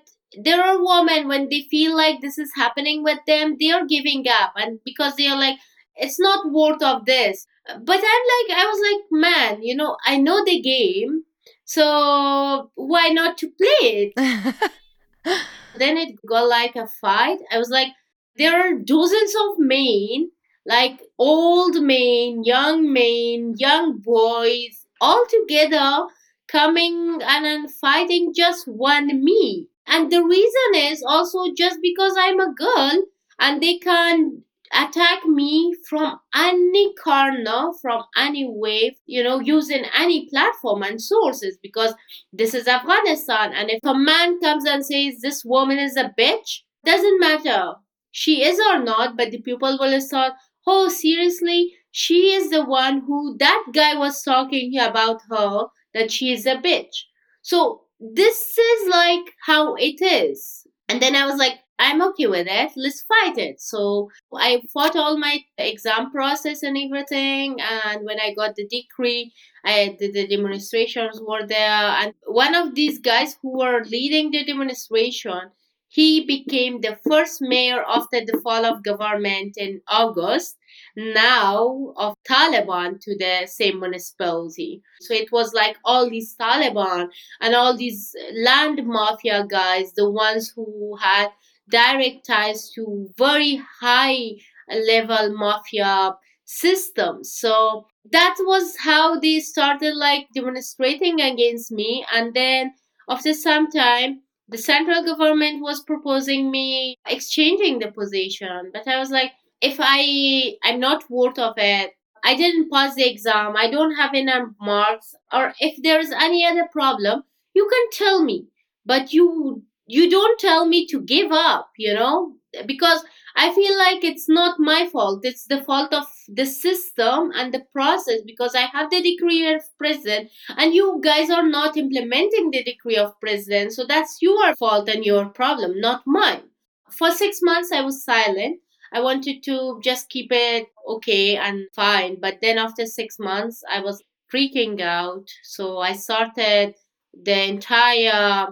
there 0.44 0.62
are 0.64 0.84
women 0.84 1.28
when 1.28 1.50
they 1.50 1.62
feel 1.72 1.96
like 1.96 2.22
this 2.22 2.38
is 2.38 2.52
happening 2.56 3.04
with 3.04 3.20
them, 3.28 3.56
they 3.60 3.72
are 3.72 3.86
giving 3.86 4.26
up, 4.28 4.54
and 4.56 4.80
because 4.84 5.16
they 5.16 5.28
are 5.28 5.40
like, 5.40 5.58
it's 5.96 6.20
not 6.20 6.52
worth 6.52 6.82
of 6.82 7.06
this. 7.06 7.46
But 7.82 7.98
I'm 7.98 8.02
like, 8.02 8.58
I 8.58 8.66
was 8.66 8.82
like, 8.82 9.06
man, 9.12 9.64
you 9.64 9.76
know, 9.76 9.98
I 10.06 10.18
know 10.18 10.44
the 10.44 10.62
game, 10.62 11.24
so 11.66 12.72
why 12.76 13.10
not 13.10 13.38
to 13.40 13.48
play 13.50 14.14
it? 14.14 14.14
then 15.78 15.98
it 15.98 16.16
got 16.26 16.48
like 16.48 16.76
a 16.76 16.88
fight. 16.88 17.40
I 17.52 17.58
was 17.58 17.70
like, 17.70 17.90
there 18.38 18.60
are 18.60 18.80
dozens 18.80 19.36
of 19.36 19.60
men, 19.60 20.32
like 20.66 21.02
old 21.18 21.82
men, 21.82 22.44
young 22.44 22.92
men, 22.92 23.54
young 23.58 24.00
boys, 24.00 24.88
all 25.02 25.26
together 25.30 26.08
coming 26.48 27.20
and 27.22 27.46
then 27.46 27.68
fighting 27.68 28.34
just 28.36 28.68
one 28.68 29.24
me. 29.24 29.68
And 29.88 30.12
the 30.12 30.24
reason 30.24 30.92
is 30.92 31.04
also 31.04 31.54
just 31.56 31.80
because 31.82 32.14
I'm 32.18 32.40
a 32.40 32.54
girl 32.54 33.04
and 33.40 33.62
they 33.62 33.78
can 33.78 34.44
attack 34.72 35.26
me 35.26 35.76
from 35.88 36.20
any 36.36 36.94
corner, 36.96 37.72
from 37.82 38.04
any 38.16 38.48
wave, 38.48 38.94
you 39.06 39.24
know, 39.24 39.40
using 39.40 39.86
any 39.96 40.30
platform 40.30 40.84
and 40.84 41.02
sources 41.02 41.58
because 41.62 41.94
this 42.32 42.54
is 42.54 42.68
Afghanistan. 42.68 43.54
And 43.54 43.70
if 43.70 43.80
a 43.84 43.96
man 43.96 44.40
comes 44.40 44.66
and 44.66 44.86
says 44.86 45.22
this 45.22 45.44
woman 45.44 45.80
is 45.80 45.98
a 45.98 46.14
bitch, 46.18 46.62
doesn't 46.86 47.20
matter. 47.20 47.74
She 48.12 48.44
is 48.44 48.60
or 48.60 48.84
not, 48.84 49.18
but 49.18 49.32
the 49.32 49.42
people 49.42 49.78
will 49.80 50.02
start, 50.02 50.34
oh, 50.66 50.90
seriously? 50.90 51.74
She 51.92 52.32
is 52.32 52.50
the 52.50 52.64
one 52.64 53.02
who 53.06 53.36
that 53.40 53.64
guy 53.74 53.96
was 53.96 54.22
talking 54.22 54.78
about 54.80 55.22
her, 55.30 55.68
that 55.94 56.12
she 56.12 56.32
is 56.32 56.46
a 56.46 56.56
bitch. 56.56 57.06
So 57.42 57.82
this 58.00 58.58
is 58.58 58.90
like 58.90 59.34
how 59.46 59.76
it 59.76 60.02
is. 60.02 60.68
And 60.88 61.02
then 61.02 61.16
I 61.16 61.26
was 61.26 61.36
like, 61.36 61.60
I'm 61.80 62.02
okay 62.10 62.28
with 62.28 62.48
it. 62.50 62.72
Let's 62.76 63.04
fight 63.04 63.38
it. 63.38 63.62
So 63.62 64.10
I 64.36 64.62
fought 64.74 64.98
all 64.98 65.18
my 65.18 65.40
exam 65.58 66.12
process 66.12 66.62
and 66.62 66.78
everything. 66.78 67.58
And 67.62 68.06
when 68.06 68.20
I 68.20 68.34
got 68.34 68.56
the 68.56 68.68
decree, 68.68 69.32
I 69.64 69.96
the, 69.98 70.12
the 70.12 70.28
demonstrations 70.28 71.22
were 71.26 71.48
there. 71.48 71.58
And 72.02 72.14
one 72.28 72.54
of 72.54 72.76
these 72.76 73.00
guys 73.00 73.38
who 73.42 73.60
were 73.60 73.86
leading 73.86 74.32
the 74.32 74.44
demonstration, 74.44 75.52
he 75.88 76.26
became 76.26 76.82
the 76.82 77.00
first 77.08 77.42
mayor 77.42 77.84
after 77.88 78.26
the 78.26 78.42
fall 78.44 78.66
of 78.66 78.84
government 78.84 79.54
in 79.58 79.82
August 79.88 80.58
now 80.96 81.94
of 81.96 82.16
Taliban 82.30 83.00
to 83.02 83.18
the 83.18 83.48
same 83.48 83.80
municipality. 83.80 84.82
So 85.02 85.14
it 85.14 85.32
was 85.32 85.54
like 85.54 85.78
all 85.86 86.10
these 86.10 86.36
Taliban 86.36 87.10
and 87.42 87.56
all 87.56 87.76
these 87.76 88.14
land 88.36 88.86
mafia 88.86 89.46
guys, 89.50 89.94
the 89.94 90.10
ones 90.10 90.52
who 90.56 90.98
had 91.02 91.30
direct 91.70 92.26
ties 92.26 92.72
to 92.76 93.10
very 93.18 93.62
high 93.82 94.32
level 94.70 95.36
mafia 95.36 96.16
systems. 96.46 97.34
So 97.34 97.86
that 98.12 98.36
was 98.40 98.76
how 98.78 99.20
they 99.20 99.40
started 99.40 99.96
like 99.96 100.28
demonstrating 100.34 101.22
against 101.22 101.72
me. 101.72 102.06
And 102.14 102.34
then 102.34 102.74
after 103.08 103.34
some 103.34 103.70
time, 103.70 104.22
the 104.48 104.58
central 104.58 105.04
government 105.04 105.62
was 105.62 105.84
proposing 105.84 106.50
me 106.50 106.98
exchanging 107.08 107.80
the 107.80 107.92
position. 107.92 108.72
But 108.74 108.88
I 108.88 108.98
was 108.98 109.12
like, 109.12 109.32
if 109.62 109.78
I 109.80 110.56
I'm 110.64 110.80
not 110.80 111.10
worth 111.10 111.38
of 111.38 111.54
it, 111.58 111.92
I 112.24 112.36
didn't 112.36 112.72
pass 112.72 112.96
the 112.96 113.10
exam, 113.10 113.56
I 113.56 113.70
don't 113.70 113.96
have 113.96 114.14
enough 114.14 114.50
marks, 114.60 115.16
or 115.32 115.54
if 115.60 115.82
there's 115.82 116.12
any 116.12 116.46
other 116.46 116.68
problem, 116.72 117.24
you 117.54 117.70
can 117.72 117.90
tell 117.92 118.24
me. 118.24 118.48
But 118.86 119.14
you 119.14 119.64
you 119.90 120.10
don't 120.10 120.40
tell 120.40 120.66
me 120.66 120.88
to 120.88 121.02
give 121.02 121.32
up, 121.32 121.70
you 121.78 121.94
know, 121.94 122.34
because 122.66 123.04
I 123.36 123.54
feel 123.54 123.78
like 123.78 124.04
it's 124.04 124.28
not 124.30 124.60
my 124.60 124.88
fault. 124.92 125.22
It's 125.24 125.46
the 125.46 125.62
fault 125.64 125.94
of 125.94 126.06
the 126.28 126.46
system 126.46 127.32
and 127.36 127.54
the 127.54 127.64
process 127.74 128.22
because 128.26 128.56
I 128.56 128.62
have 128.74 128.90
the 128.90 129.02
decree 129.02 129.54
of 129.54 129.62
president 129.78 130.30
and 130.58 130.74
you 130.74 131.00
guys 131.04 131.30
are 131.30 131.48
not 131.48 131.78
implementing 131.78 132.52
the 132.52 132.64
decree 132.64 132.98
of 132.98 133.20
president. 133.20 133.74
So 133.74 133.86
that's 133.86 134.18
your 134.22 134.56
fault 134.56 134.90
and 134.90 135.06
your 135.06 135.26
problem, 135.30 135.80
not 135.80 136.04
mine. 136.06 136.44
For 136.92 137.12
six 137.12 137.40
months, 137.42 137.72
I 137.72 137.82
was 137.82 138.04
silent 138.04 138.60
I 138.92 139.02
wanted 139.02 139.44
to 139.44 139.80
just 139.84 140.10
keep 140.10 140.32
it 140.32 140.68
okay 140.88 141.38
and 141.38 141.68
fine. 141.76 142.20
But 142.20 142.40
then 142.42 142.58
after 142.58 142.86
six 142.86 143.20
months, 143.20 143.64
I 143.70 143.82
was 143.82 144.02
freaking 144.34 144.82
out. 144.82 145.28
So 145.44 145.80
I 145.80 145.94
started 145.94 146.76
the 147.14 147.44
entire 147.48 148.48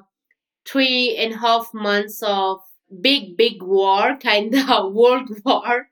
three 0.67 1.15
and 1.17 1.33
a 1.33 1.37
half 1.37 1.73
months 1.73 2.21
of 2.23 2.59
big, 3.01 3.37
big 3.37 3.63
war, 3.63 4.17
kind 4.21 4.53
of 4.55 4.93
world 4.93 5.29
war 5.45 5.89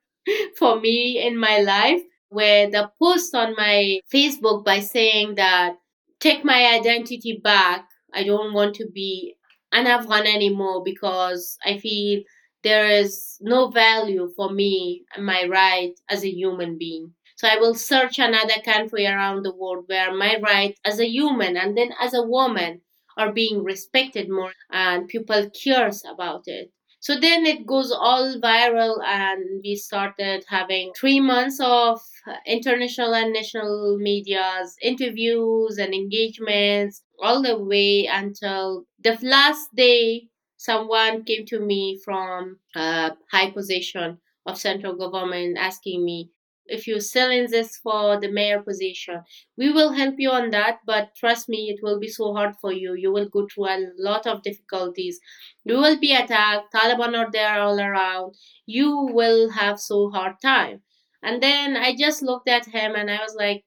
for 0.58 0.80
me 0.80 1.22
in 1.26 1.38
my 1.38 1.60
life, 1.60 2.02
where 2.30 2.70
the 2.70 2.92
post 3.02 3.34
on 3.36 3.56
my 3.56 4.00
Facebook 4.14 4.66
by 4.66 4.80
saying 4.80 5.36
that 5.36 5.76
take 6.20 6.44
my 6.44 6.66
identity 6.74 7.40
back. 7.44 7.88
I 8.14 8.24
don't 8.24 8.54
want 8.54 8.76
to 8.76 8.88
be 8.94 9.36
an 9.72 9.88
Afghan 9.88 10.26
anymore 10.26 10.84
because 10.84 11.58
I 11.66 11.78
feel 11.78 12.24
there 12.64 12.88
is 12.88 13.38
no 13.42 13.70
value 13.70 14.32
for 14.36 14.52
me 14.52 15.04
and 15.16 15.26
my 15.26 15.46
right 15.46 15.94
as 16.10 16.24
a 16.24 16.34
human 16.34 16.78
being. 16.78 17.14
So 17.36 17.48
I 17.48 17.58
will 17.58 17.76
search 17.76 18.18
another 18.18 18.62
country 18.64 19.06
around 19.06 19.44
the 19.44 19.54
world 19.54 19.84
where 19.88 20.14
my 20.14 20.38
right 20.42 20.76
as 20.86 21.00
a 21.00 21.08
human 21.08 21.58
and 21.58 21.78
then 21.78 21.92
as 22.02 22.14
a 22.14 22.24
woman 22.24 22.82
are 23.18 23.32
being 23.32 23.64
respected 23.64 24.30
more 24.30 24.54
and 24.72 25.08
people 25.08 25.50
cares 25.64 26.04
about 26.06 26.44
it. 26.48 26.72
So 27.00 27.20
then 27.20 27.46
it 27.46 27.68
goes 27.68 27.92
all 27.92 28.40
viral 28.42 29.04
and 29.06 29.62
we 29.64 29.76
started 29.76 30.44
having 30.48 30.92
three 31.00 31.20
months 31.20 31.60
of 31.62 32.02
international 32.48 33.14
and 33.14 33.32
national 33.34 33.98
medias, 34.00 34.76
interviews 34.82 35.78
and 35.78 35.94
engagements 35.94 37.04
all 37.22 37.42
the 37.42 37.58
way 37.58 38.08
until 38.08 38.86
the 39.04 39.18
last 39.22 39.70
day 39.76 40.28
someone 40.58 41.24
came 41.24 41.46
to 41.48 41.60
me 41.60 42.00
from 42.04 42.60
a 42.76 43.12
high 43.32 43.52
position 43.52 44.20
of 44.46 44.58
central 44.58 44.96
government 44.96 45.58
asking 45.58 46.04
me 46.04 46.30
if 46.68 46.88
you 46.88 47.00
still 47.00 47.30
this 47.48 47.78
for 47.78 48.20
the 48.20 48.32
mayor 48.32 48.62
position. 48.62 49.22
We 49.58 49.72
will 49.72 49.94
help 49.94 50.16
you 50.18 50.32
on 50.32 50.50
that 50.52 50.80
but 50.86 51.16
trust 51.16 51.48
me 51.50 51.70
it 51.70 51.80
will 51.84 52.00
be 52.00 52.08
so 52.08 52.34
hard 52.34 52.56
for 52.62 52.72
you. 52.72 52.94
You 52.96 53.12
will 53.12 53.30
go 53.30 53.48
through 53.48 53.68
a 53.68 53.86
lot 53.98 54.26
of 54.28 54.42
difficulties. 54.44 55.20
You 55.64 55.76
will 55.78 56.00
be 56.00 56.14
attacked. 56.14 56.74
Taliban 56.74 57.18
are 57.18 57.30
there 57.32 57.60
all 57.62 57.80
around. 57.80 58.36
You 58.66 59.10
will 59.12 59.52
have 59.52 59.80
so 59.80 60.10
hard 60.10 60.36
time. 60.42 60.82
And 61.24 61.42
then 61.42 61.76
i 61.76 61.96
just 61.96 62.22
looked 62.22 62.48
at 62.50 62.66
him 62.68 62.96
and 62.96 63.10
i 63.10 63.18
was 63.22 63.36
like 63.36 63.64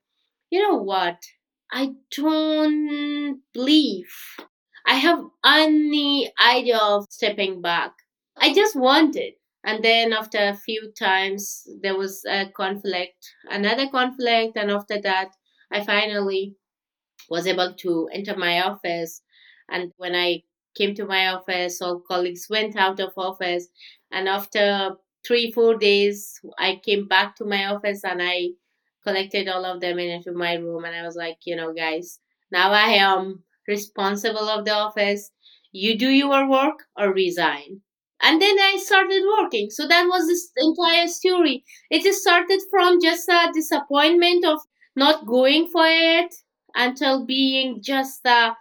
you 0.51 0.63
know 0.63 0.77
what? 0.77 1.23
I 1.73 1.95
don't 2.17 3.43
believe. 3.55 4.13
I 4.87 4.97
have 4.97 5.25
any 5.45 6.33
idea 6.43 6.79
of 6.79 7.07
stepping 7.11 7.63
back. 7.63 7.93
I 8.37 8.53
just 8.55 8.75
wanted. 8.77 9.35
And 9.65 9.85
then 9.85 10.13
after 10.13 10.39
a 10.39 10.57
few 10.57 10.93
times, 10.99 11.67
there 11.83 11.97
was 11.97 12.25
a 12.27 12.47
conflict, 12.51 13.35
another 13.51 13.89
conflict. 13.89 14.57
And 14.57 14.71
after 14.71 15.01
that, 15.03 15.31
I 15.71 15.85
finally 15.85 16.57
was 17.31 17.47
able 17.47 17.75
to 17.75 18.09
enter 18.13 18.37
my 18.37 18.63
office. 18.63 19.23
And 19.69 19.93
when 19.97 20.15
I 20.15 20.43
came 20.77 20.95
to 20.95 21.05
my 21.07 21.29
office, 21.29 21.81
all 21.83 22.01
colleagues 22.01 22.47
went 22.51 22.77
out 22.77 23.01
of 23.01 23.13
office. 23.17 23.69
And 24.11 24.29
after 24.29 24.97
three, 25.27 25.53
four 25.53 25.77
days, 25.77 26.41
I 26.59 26.81
came 26.85 27.07
back 27.09 27.37
to 27.37 27.45
my 27.45 27.67
office 27.67 28.05
and 28.05 28.23
I 28.23 28.51
collected 29.07 29.49
all 29.49 29.65
of 29.65 29.81
them 29.81 29.99
into 29.99 30.33
my 30.33 30.55
room. 30.55 30.85
And 30.85 30.95
I 30.95 31.03
was 31.03 31.17
like, 31.17 31.39
you 31.45 31.57
know, 31.57 31.73
guys, 31.73 32.21
now 32.51 32.73
I 32.73 32.91
am 32.91 33.45
responsible 33.67 34.49
of 34.49 34.65
the 34.65 34.73
office. 34.75 35.31
You 35.73 35.99
do 35.99 36.09
your 36.09 36.49
work 36.49 36.85
or 36.97 37.13
resign. 37.13 37.83
And 38.23 38.41
then 38.43 38.59
I 38.59 38.77
started 38.79 39.23
working. 39.39 39.71
So 39.71 39.87
that 39.89 40.07
was 40.07 40.27
this 40.27 40.51
entire 40.57 41.09
story. 41.09 41.65
It 41.91 42.03
started 42.15 42.61
from 42.71 43.01
just 43.01 43.29
a 43.29 43.51
disappointment 43.53 44.45
of 44.45 44.61
not 44.97 45.27
going 45.27 45.69
for 45.69 45.85
it 45.87 46.35
until 46.75 47.25
being 47.25 47.83
just 47.83 48.25
a 48.27 48.57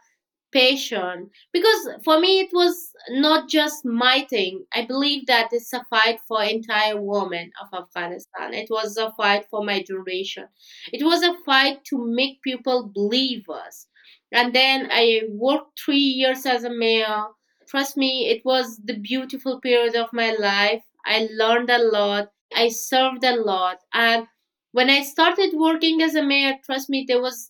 patient 0.51 1.29
because 1.51 1.89
for 2.05 2.19
me 2.19 2.39
it 2.39 2.49
was 2.53 2.91
not 3.09 3.49
just 3.49 3.83
my 3.85 4.25
thing. 4.29 4.65
I 4.73 4.85
believe 4.85 5.27
that 5.27 5.49
it's 5.51 5.73
a 5.73 5.85
fight 5.89 6.19
for 6.27 6.41
entire 6.43 6.99
women 7.01 7.51
of 7.61 7.67
afghanistan. 7.77 8.53
It 8.53 8.69
was 8.69 8.97
a 8.97 9.11
fight 9.17 9.45
for 9.51 9.63
my 9.65 9.83
generation. 9.83 10.47
It 10.93 11.03
was 11.03 11.21
a 11.21 11.35
fight 11.45 11.83
to 11.85 11.97
make 12.05 12.41
people 12.41 12.87
believe 12.93 13.49
us. 13.49 13.87
And 14.31 14.53
then 14.53 14.89
i 14.91 15.21
worked 15.29 15.79
three 15.83 16.07
years 16.21 16.45
as 16.45 16.63
a 16.63 16.69
mayor 16.69 17.25
trust 17.67 17.97
me 17.97 18.29
it 18.29 18.43
was 18.45 18.77
the 18.83 18.97
beautiful 18.97 19.59
period 19.59 19.95
of 19.95 20.13
my 20.13 20.31
life. 20.31 20.83
I 21.05 21.27
learned 21.31 21.69
a 21.69 21.79
lot. 21.83 22.31
I 22.55 22.69
served 22.69 23.23
a 23.23 23.35
lot. 23.35 23.79
And 23.93 24.27
when 24.73 24.89
i 24.89 25.01
started 25.01 25.51
working 25.55 26.01
as 26.01 26.13
a 26.15 26.21
mayor 26.23 26.55
trust 26.65 26.89
me 26.89 27.05
there 27.07 27.21
was 27.21 27.49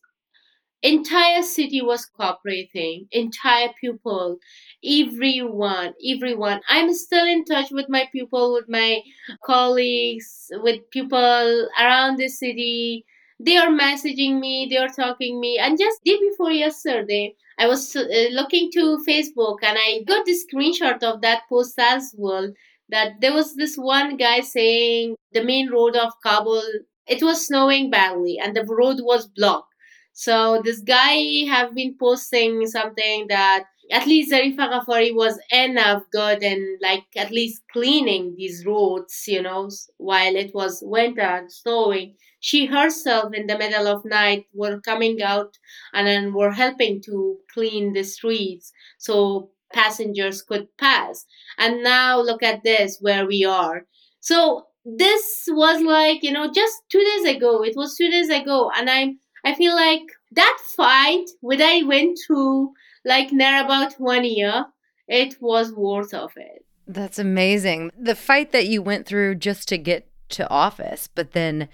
entire 0.83 1.41
city 1.41 1.81
was 1.81 2.05
cooperating 2.05 3.07
entire 3.11 3.69
people 3.81 4.37
everyone 4.85 5.93
everyone. 6.13 6.61
I'm 6.69 6.93
still 6.93 7.25
in 7.25 7.45
touch 7.45 7.71
with 7.71 7.89
my 7.89 8.07
people 8.11 8.53
with 8.53 8.69
my 8.69 9.01
colleagues 9.45 10.49
with 10.63 10.89
people 10.91 11.67
around 11.79 12.17
the 12.17 12.27
city. 12.27 13.05
They 13.39 13.57
are 13.57 13.69
messaging 13.69 14.39
me 14.39 14.67
they 14.69 14.77
are 14.77 14.89
talking 14.89 15.39
me. 15.39 15.57
And 15.59 15.77
just 15.79 16.03
day 16.03 16.17
before 16.29 16.51
yesterday 16.51 17.35
i 17.57 17.67
was 17.67 17.95
uh, 17.95 18.05
looking 18.31 18.69
to 18.71 18.97
facebook 19.07 19.57
and 19.63 19.77
i 19.79 20.01
got 20.07 20.25
this 20.25 20.45
screenshot 20.45 21.01
of 21.03 21.21
that 21.21 21.41
post 21.49 21.75
as 21.79 22.13
well 22.17 22.51
that 22.89 23.19
there 23.21 23.33
was 23.33 23.55
this 23.55 23.75
one 23.77 24.15
guy 24.17 24.39
saying 24.41 25.15
the 25.33 25.43
main 25.43 25.69
road 25.69 25.95
of 25.95 26.11
kabul 26.23 26.63
it 27.07 27.21
was 27.23 27.45
snowing 27.47 27.89
badly 27.89 28.37
and 28.41 28.55
the 28.55 28.65
road 28.65 28.97
was 29.01 29.27
blocked. 29.27 29.73
So 30.13 30.61
this 30.63 30.81
guy 30.81 31.45
have 31.47 31.73
been 31.73 31.95
posting 31.97 32.65
something 32.67 33.27
that 33.29 33.65
at 33.91 34.05
least 34.07 34.31
Zarifa 34.31 34.69
Ghafari 34.71 35.13
was 35.15 35.39
enough 35.51 36.03
good 36.11 36.43
and 36.43 36.79
like 36.81 37.05
at 37.15 37.31
least 37.31 37.63
cleaning 37.71 38.35
these 38.35 38.65
roads, 38.65 39.23
you 39.27 39.41
know, 39.41 39.69
while 39.97 40.35
it 40.35 40.53
was 40.53 40.83
winter 40.85 41.45
snowing. 41.49 42.15
She 42.39 42.65
herself 42.67 43.33
in 43.33 43.47
the 43.47 43.57
middle 43.57 43.87
of 43.87 44.05
night 44.05 44.45
were 44.53 44.79
coming 44.81 45.21
out 45.21 45.57
and 45.93 46.07
then 46.07 46.33
were 46.33 46.51
helping 46.51 47.01
to 47.03 47.37
clean 47.53 47.93
the 47.93 48.03
streets 48.03 48.71
so 48.97 49.51
passengers 49.73 50.41
could 50.41 50.67
pass. 50.77 51.25
And 51.57 51.83
now 51.83 52.19
look 52.21 52.43
at 52.43 52.63
this 52.63 52.97
where 53.01 53.25
we 53.25 53.43
are. 53.45 53.85
So 54.19 54.67
this 54.85 55.45
was 55.49 55.81
like, 55.81 56.23
you 56.23 56.31
know, 56.31 56.51
just 56.51 56.75
two 56.89 57.03
days 57.03 57.35
ago. 57.35 57.63
It 57.63 57.75
was 57.75 57.95
two 57.95 58.09
days 58.09 58.29
ago 58.29 58.71
and 58.75 58.89
I'm 58.89 59.19
I 59.45 59.53
feel 59.55 59.75
like 59.75 60.01
that 60.31 60.57
fight 60.75 61.25
what 61.41 61.61
I 61.61 61.83
went 61.83 62.17
through 62.25 62.73
like 63.07 63.31
near 63.31 63.63
about 63.63 63.93
one 63.93 64.25
year, 64.25 64.65
it 65.07 65.37
was 65.41 65.71
worth 65.71 66.13
of 66.13 66.33
it. 66.35 66.65
That's 66.85 67.17
amazing. 67.17 67.91
The 67.97 68.15
fight 68.15 68.51
that 68.51 68.67
you 68.67 68.81
went 68.81 69.05
through 69.05 69.35
just 69.35 69.67
to 69.69 69.77
get 69.77 70.09
to 70.29 70.49
office, 70.49 71.07
but 71.13 71.31
then 71.31 71.69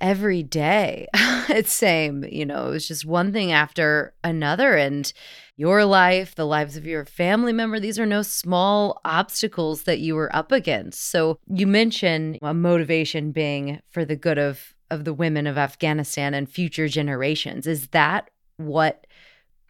every 0.00 0.42
day 0.42 1.06
it's 1.48 1.72
same, 1.72 2.24
you 2.24 2.44
know, 2.44 2.66
it 2.68 2.70
was 2.70 2.88
just 2.88 3.06
one 3.06 3.32
thing 3.32 3.52
after 3.52 4.12
another 4.24 4.76
and 4.76 5.12
your 5.56 5.84
life, 5.84 6.34
the 6.34 6.46
lives 6.46 6.76
of 6.76 6.84
your 6.84 7.04
family 7.04 7.52
member, 7.52 7.78
these 7.78 7.98
are 7.98 8.06
no 8.06 8.22
small 8.22 9.00
obstacles 9.04 9.84
that 9.84 10.00
you 10.00 10.16
were 10.16 10.34
up 10.34 10.50
against. 10.50 11.10
So 11.10 11.38
you 11.46 11.68
mentioned 11.68 12.38
a 12.42 12.52
motivation 12.52 13.30
being 13.30 13.80
for 13.88 14.04
the 14.04 14.16
good 14.16 14.38
of 14.38 14.74
of 14.90 15.04
the 15.04 15.14
women 15.14 15.46
of 15.46 15.56
Afghanistan 15.56 16.34
and 16.34 16.50
future 16.50 16.86
generations. 16.86 17.66
Is 17.66 17.88
that 17.88 18.28
what 18.58 19.06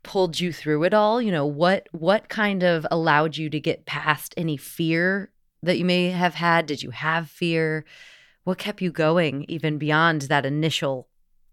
pulled 0.03 0.41
you 0.41 0.53
through 0.53 0.85
it 0.85 0.95
all? 0.95 1.21
You 1.21 1.33
know, 1.33 1.47
what 1.47 1.89
what 1.93 2.29
kind 2.29 2.63
of 2.63 2.87
allowed 2.91 3.37
you 3.37 3.51
to 3.51 3.61
get 3.61 3.87
past 3.87 4.35
any 4.37 4.57
fear 4.57 5.31
that 5.63 5.79
you 5.79 5.85
may 5.85 6.11
have 6.11 6.35
had? 6.35 6.67
Did 6.67 6.83
you 6.83 6.91
have 6.91 7.29
fear? 7.29 7.85
What 8.45 8.59
kept 8.59 8.83
you 8.83 8.91
going 8.91 9.45
even 9.49 9.79
beyond 9.79 10.23
that 10.23 10.47
initial 10.47 11.09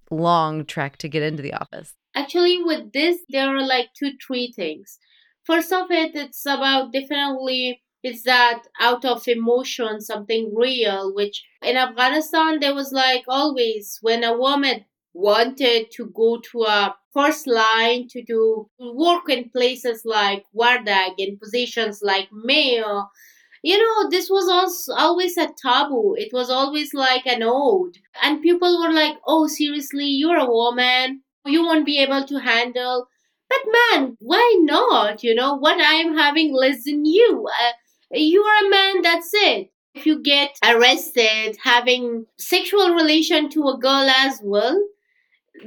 long 0.10 0.66
trek 0.66 0.98
to 0.98 1.10
get 1.10 1.24
into 1.24 1.44
the 1.44 1.54
office? 1.54 1.94
Actually, 2.16 2.64
with 2.64 2.92
this, 2.94 3.20
there 3.30 3.56
are 3.56 3.62
like 3.62 3.90
two, 3.98 4.14
three 4.26 4.52
things. 4.56 4.98
First 5.44 5.72
of 5.72 5.92
it, 5.92 6.16
it's 6.16 6.46
about 6.46 6.92
definitely 6.92 7.82
it's 8.04 8.24
that 8.24 8.64
out 8.80 9.04
of 9.04 9.28
emotion 9.28 10.00
something 10.00 10.54
real 10.56 11.14
which 11.14 11.44
in 11.62 11.76
afghanistan 11.76 12.60
there 12.60 12.74
was 12.74 12.92
like 12.92 13.24
always 13.28 14.00
when 14.02 14.24
a 14.24 14.38
woman 14.38 14.86
wanted 15.20 15.92
to 15.92 16.06
go 16.08 16.40
to 16.52 16.64
a 16.64 16.96
first 17.14 17.48
line 17.48 18.08
to 18.10 18.24
do 18.24 18.70
work 18.80 19.30
in 19.30 19.50
places 19.50 20.04
like 20.06 20.44
Wardak 20.56 21.16
in 21.18 21.38
positions 21.38 22.00
like 22.02 22.30
mayor. 22.32 23.04
You 23.64 23.78
know 23.78 24.10
this 24.10 24.30
was 24.30 24.48
also 24.50 24.94
always 24.94 25.38
a 25.38 25.48
taboo. 25.62 26.16
It 26.18 26.32
was 26.34 26.50
always 26.50 26.94
like 26.94 27.26
an 27.26 27.42
ode. 27.44 27.98
And 28.22 28.42
people 28.42 28.82
were 28.82 28.92
like 28.94 29.18
oh 29.28 29.48
seriously 29.48 30.06
you're 30.08 30.38
a 30.38 30.46
woman. 30.50 31.24
You 31.46 31.64
won't 31.64 31.86
be 31.86 32.00
able 32.00 32.26
to 32.26 32.38
handle. 32.40 33.08
But 33.50 33.62
man 33.94 34.18
why 34.20 34.56
not? 34.62 35.24
You 35.24 35.36
know 35.36 35.56
what 35.56 35.78
i'm 35.82 36.16
having 36.18 36.54
less 36.54 36.84
than 36.86 37.06
you. 37.06 37.48
Uh, 37.48 37.72
you 38.12 38.42
are 38.42 38.66
a 38.66 38.70
man, 38.70 39.02
that's 39.02 39.32
it. 39.34 39.72
If 39.94 40.06
you 40.06 40.22
get 40.22 40.58
arrested 40.64 41.58
having 41.64 42.26
sexual 42.38 42.94
relation 42.96 43.50
to 43.52 43.68
a 43.68 43.78
girl 43.78 44.10
as 44.10 44.40
well, 44.44 44.80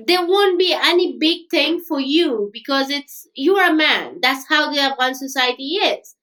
there 0.07 0.27
won't 0.27 0.59
be 0.59 0.73
any 0.75 1.17
big 1.19 1.51
thing 1.51 1.81
for 1.81 2.01
you 2.01 2.51
because 2.53 2.91
it's 2.91 3.27
you're 3.35 3.65
a 3.65 3.75
man. 3.75 4.19
That's 4.23 4.47
how 4.49 4.73
the 4.73 4.81
Afghan 4.81 5.15
society 5.15 5.75
is. 5.77 6.17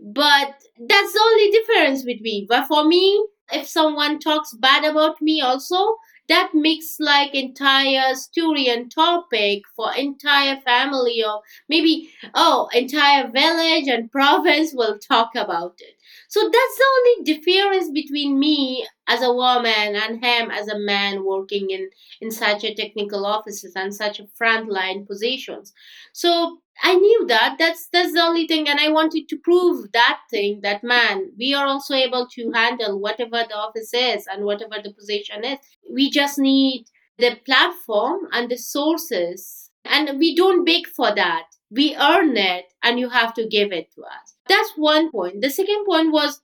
But 0.00 0.54
that's 0.88 1.12
the 1.12 1.20
only 1.22 1.50
difference 1.50 2.04
between. 2.04 2.46
But 2.48 2.66
for 2.66 2.84
me, 2.84 3.26
if 3.52 3.66
someone 3.68 4.18
talks 4.18 4.54
bad 4.54 4.84
about 4.84 5.20
me 5.22 5.40
also, 5.40 5.96
that 6.28 6.50
makes 6.54 6.96
like 7.00 7.34
entire 7.34 8.14
story 8.14 8.68
and 8.68 8.90
topic 8.90 9.62
for 9.76 9.94
entire 9.94 10.60
family 10.62 11.22
or 11.24 11.42
maybe 11.68 12.10
oh 12.34 12.68
entire 12.72 13.28
village 13.30 13.88
and 13.88 14.10
province 14.12 14.72
will 14.74 14.98
talk 14.98 15.34
about 15.34 15.74
it 15.80 15.93
so 16.34 16.40
that's 16.54 16.76
the 16.80 16.88
only 16.96 17.16
difference 17.30 17.90
between 18.00 18.38
me 18.38 18.86
as 19.08 19.22
a 19.22 19.32
woman 19.32 19.90
and 20.04 20.24
him 20.24 20.50
as 20.50 20.68
a 20.68 20.78
man 20.78 21.24
working 21.24 21.70
in 21.70 21.88
in 22.20 22.30
such 22.30 22.64
a 22.64 22.74
technical 22.74 23.24
offices 23.26 23.72
and 23.76 23.94
such 23.94 24.20
a 24.20 24.28
frontline 24.40 25.06
positions 25.06 25.72
so 26.12 26.58
I 26.82 26.94
knew 26.96 27.26
that. 27.28 27.56
That's 27.58 27.88
that's 27.92 28.12
the 28.12 28.20
only 28.20 28.46
thing, 28.48 28.68
and 28.68 28.80
I 28.80 28.88
wanted 28.90 29.28
to 29.28 29.36
prove 29.38 29.92
that 29.92 30.20
thing. 30.30 30.60
That 30.62 30.82
man, 30.82 31.30
we 31.38 31.54
are 31.54 31.66
also 31.66 31.94
able 31.94 32.26
to 32.34 32.50
handle 32.52 32.98
whatever 32.98 33.44
the 33.48 33.56
office 33.56 33.92
is 33.94 34.26
and 34.26 34.44
whatever 34.44 34.76
the 34.82 34.92
position 34.92 35.44
is. 35.44 35.58
We 35.90 36.10
just 36.10 36.38
need 36.38 36.86
the 37.18 37.36
platform 37.44 38.28
and 38.32 38.50
the 38.50 38.58
sources, 38.58 39.70
and 39.84 40.18
we 40.18 40.34
don't 40.34 40.64
beg 40.64 40.88
for 40.88 41.14
that. 41.14 41.46
We 41.70 41.94
earn 41.96 42.36
it, 42.36 42.72
and 42.82 42.98
you 42.98 43.08
have 43.08 43.34
to 43.34 43.46
give 43.46 43.72
it 43.72 43.92
to 43.94 44.02
us. 44.02 44.33
That's 44.48 44.72
one 44.76 45.10
point. 45.10 45.40
The 45.42 45.50
second 45.50 45.84
point 45.84 46.12
was, 46.12 46.40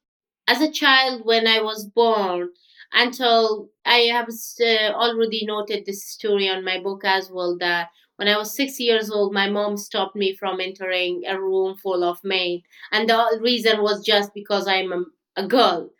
as 0.47 0.61
a 0.61 0.71
child, 0.71 1.25
when 1.25 1.47
I 1.47 1.61
was 1.63 1.85
born, 1.87 2.51
until 2.93 3.71
I 3.85 4.01
have 4.13 4.29
uh, 4.61 4.93
already 4.93 5.47
noted 5.47 5.87
this 5.87 6.05
story 6.07 6.49
on 6.49 6.65
my 6.65 6.81
book 6.81 7.03
as 7.05 7.31
well 7.31 7.57
that 7.59 7.89
when 8.17 8.29
I 8.29 8.37
was 8.37 8.55
six 8.55 8.79
years 8.81 9.11
old, 9.11 9.33
my 9.33 9.49
mom 9.49 9.77
stopped 9.77 10.17
me 10.17 10.35
from 10.35 10.61
entering 10.61 11.23
a 11.27 11.41
room 11.41 11.77
full 11.77 12.03
of 12.05 12.19
men. 12.25 12.63
And 12.93 13.09
the 13.09 13.39
reason 13.41 13.81
was 13.83 14.05
just 14.05 14.35
because 14.35 14.67
I'm 14.67 14.93
a, 14.93 15.05
a 15.37 15.47
girl. 15.47 15.91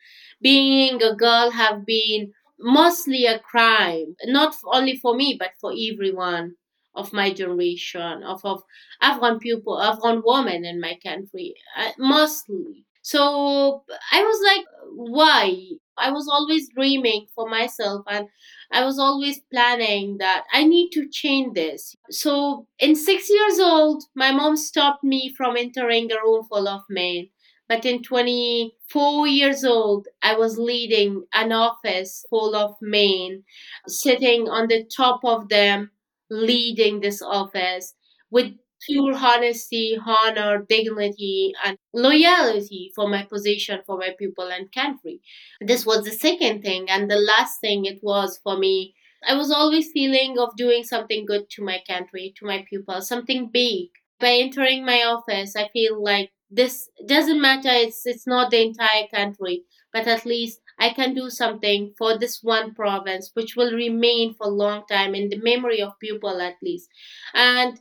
Being 0.43 1.03
a 1.03 1.15
girl 1.15 1.51
have 1.51 1.87
been 1.87 2.33
mostly 2.59 3.25
a 3.27 3.39
crime, 3.39 4.17
not 4.25 4.55
only 4.67 4.97
for 4.97 5.15
me, 5.15 5.37
but 5.39 5.53
for 5.61 5.73
everyone 5.73 6.57
of 6.95 7.13
my 7.13 7.33
generation, 7.33 8.23
of, 8.23 8.45
of 8.45 8.63
Afghan 9.01 9.39
people, 9.39 9.81
Afghan 9.81 10.23
women 10.25 10.65
in 10.65 10.81
my 10.81 10.99
country, 11.03 11.55
uh, 11.77 11.91
mostly. 11.99 12.85
So 13.03 13.85
I 14.13 14.23
was 14.23 14.41
like, 14.45 14.67
why? 14.95 15.57
I 15.97 16.11
was 16.11 16.29
always 16.29 16.69
dreaming 16.75 17.27
for 17.35 17.49
myself 17.49 18.05
and 18.09 18.29
I 18.71 18.85
was 18.85 18.99
always 18.99 19.41
planning 19.53 20.19
that 20.19 20.45
I 20.53 20.65
need 20.65 20.91
to 20.93 21.09
change 21.09 21.55
this. 21.55 21.97
So, 22.11 22.67
in 22.79 22.95
six 22.97 23.29
years 23.29 23.59
old, 23.59 24.05
my 24.15 24.33
mom 24.33 24.57
stopped 24.57 25.05
me 25.05 25.33
from 25.37 25.57
entering 25.57 26.11
a 26.13 26.17
room 26.17 26.45
full 26.49 26.69
of 26.69 26.83
men. 26.89 27.29
But 27.69 27.85
in 27.85 28.03
24 28.03 29.27
years 29.29 29.65
old, 29.65 30.09
I 30.23 30.37
was 30.37 30.59
leading 30.59 31.25
an 31.33 31.53
office 31.53 32.25
full 32.29 32.55
of 32.57 32.75
men, 32.81 33.45
sitting 33.87 34.49
on 34.49 34.67
the 34.69 34.85
top 34.85 35.21
of 35.25 35.49
them, 35.49 35.93
leading 36.31 37.01
this 37.01 37.23
office 37.23 37.95
with 38.31 38.53
pure 38.89 39.15
honesty, 39.15 39.99
honor, 40.07 40.65
dignity, 40.69 41.53
and 41.65 41.77
loyalty 41.93 42.91
for 42.95 43.09
my 43.09 43.23
position, 43.25 43.81
for 43.87 43.99
my 43.99 44.15
people 44.19 44.49
and 44.51 44.73
country. 44.73 45.21
This 45.61 45.85
was 45.85 46.05
the 46.05 46.13
second 46.13 46.63
thing. 46.63 46.89
And 46.91 47.11
the 47.11 47.17
last 47.17 47.61
thing 47.61 47.85
it 47.85 47.99
was 48.03 48.39
for 48.43 48.57
me, 48.57 48.95
I 49.27 49.35
was 49.35 49.51
always 49.51 49.93
feeling 49.93 50.39
of 50.39 50.57
doing 50.57 50.85
something 50.85 51.27
good 51.27 51.51
to 51.51 51.63
my 51.65 51.83
country, 51.87 52.33
to 52.39 52.47
my 52.47 52.65
people, 52.69 53.01
something 53.03 53.49
big. 53.51 53.89
by 54.19 54.33
entering 54.33 54.85
my 54.85 55.03
office, 55.05 55.57
I 55.57 55.69
feel 55.69 56.03
like 56.03 56.31
this 56.51 56.89
doesn't 57.07 57.41
matter. 57.41 57.71
It's 57.71 58.05
it's 58.07 58.27
not 58.27 58.51
the 58.51 58.61
entire 58.63 59.07
country, 59.15 59.65
but 59.93 60.07
at 60.07 60.27
least 60.27 60.61
I 60.81 60.91
can 60.91 61.15
do 61.15 61.31
something 61.31 61.95
for 61.99 62.19
this 62.19 62.43
one 62.43 62.75
province, 62.75 63.31
which 63.35 63.57
will 63.57 63.73
remain 63.73 64.35
for 64.35 64.47
a 64.47 64.51
long 64.65 64.87
time 64.89 65.15
in 65.15 65.29
the 65.29 65.37
memory 65.39 65.83
of 65.83 65.99
people 66.01 66.41
at 66.41 66.57
least. 66.63 66.89
And 67.35 67.81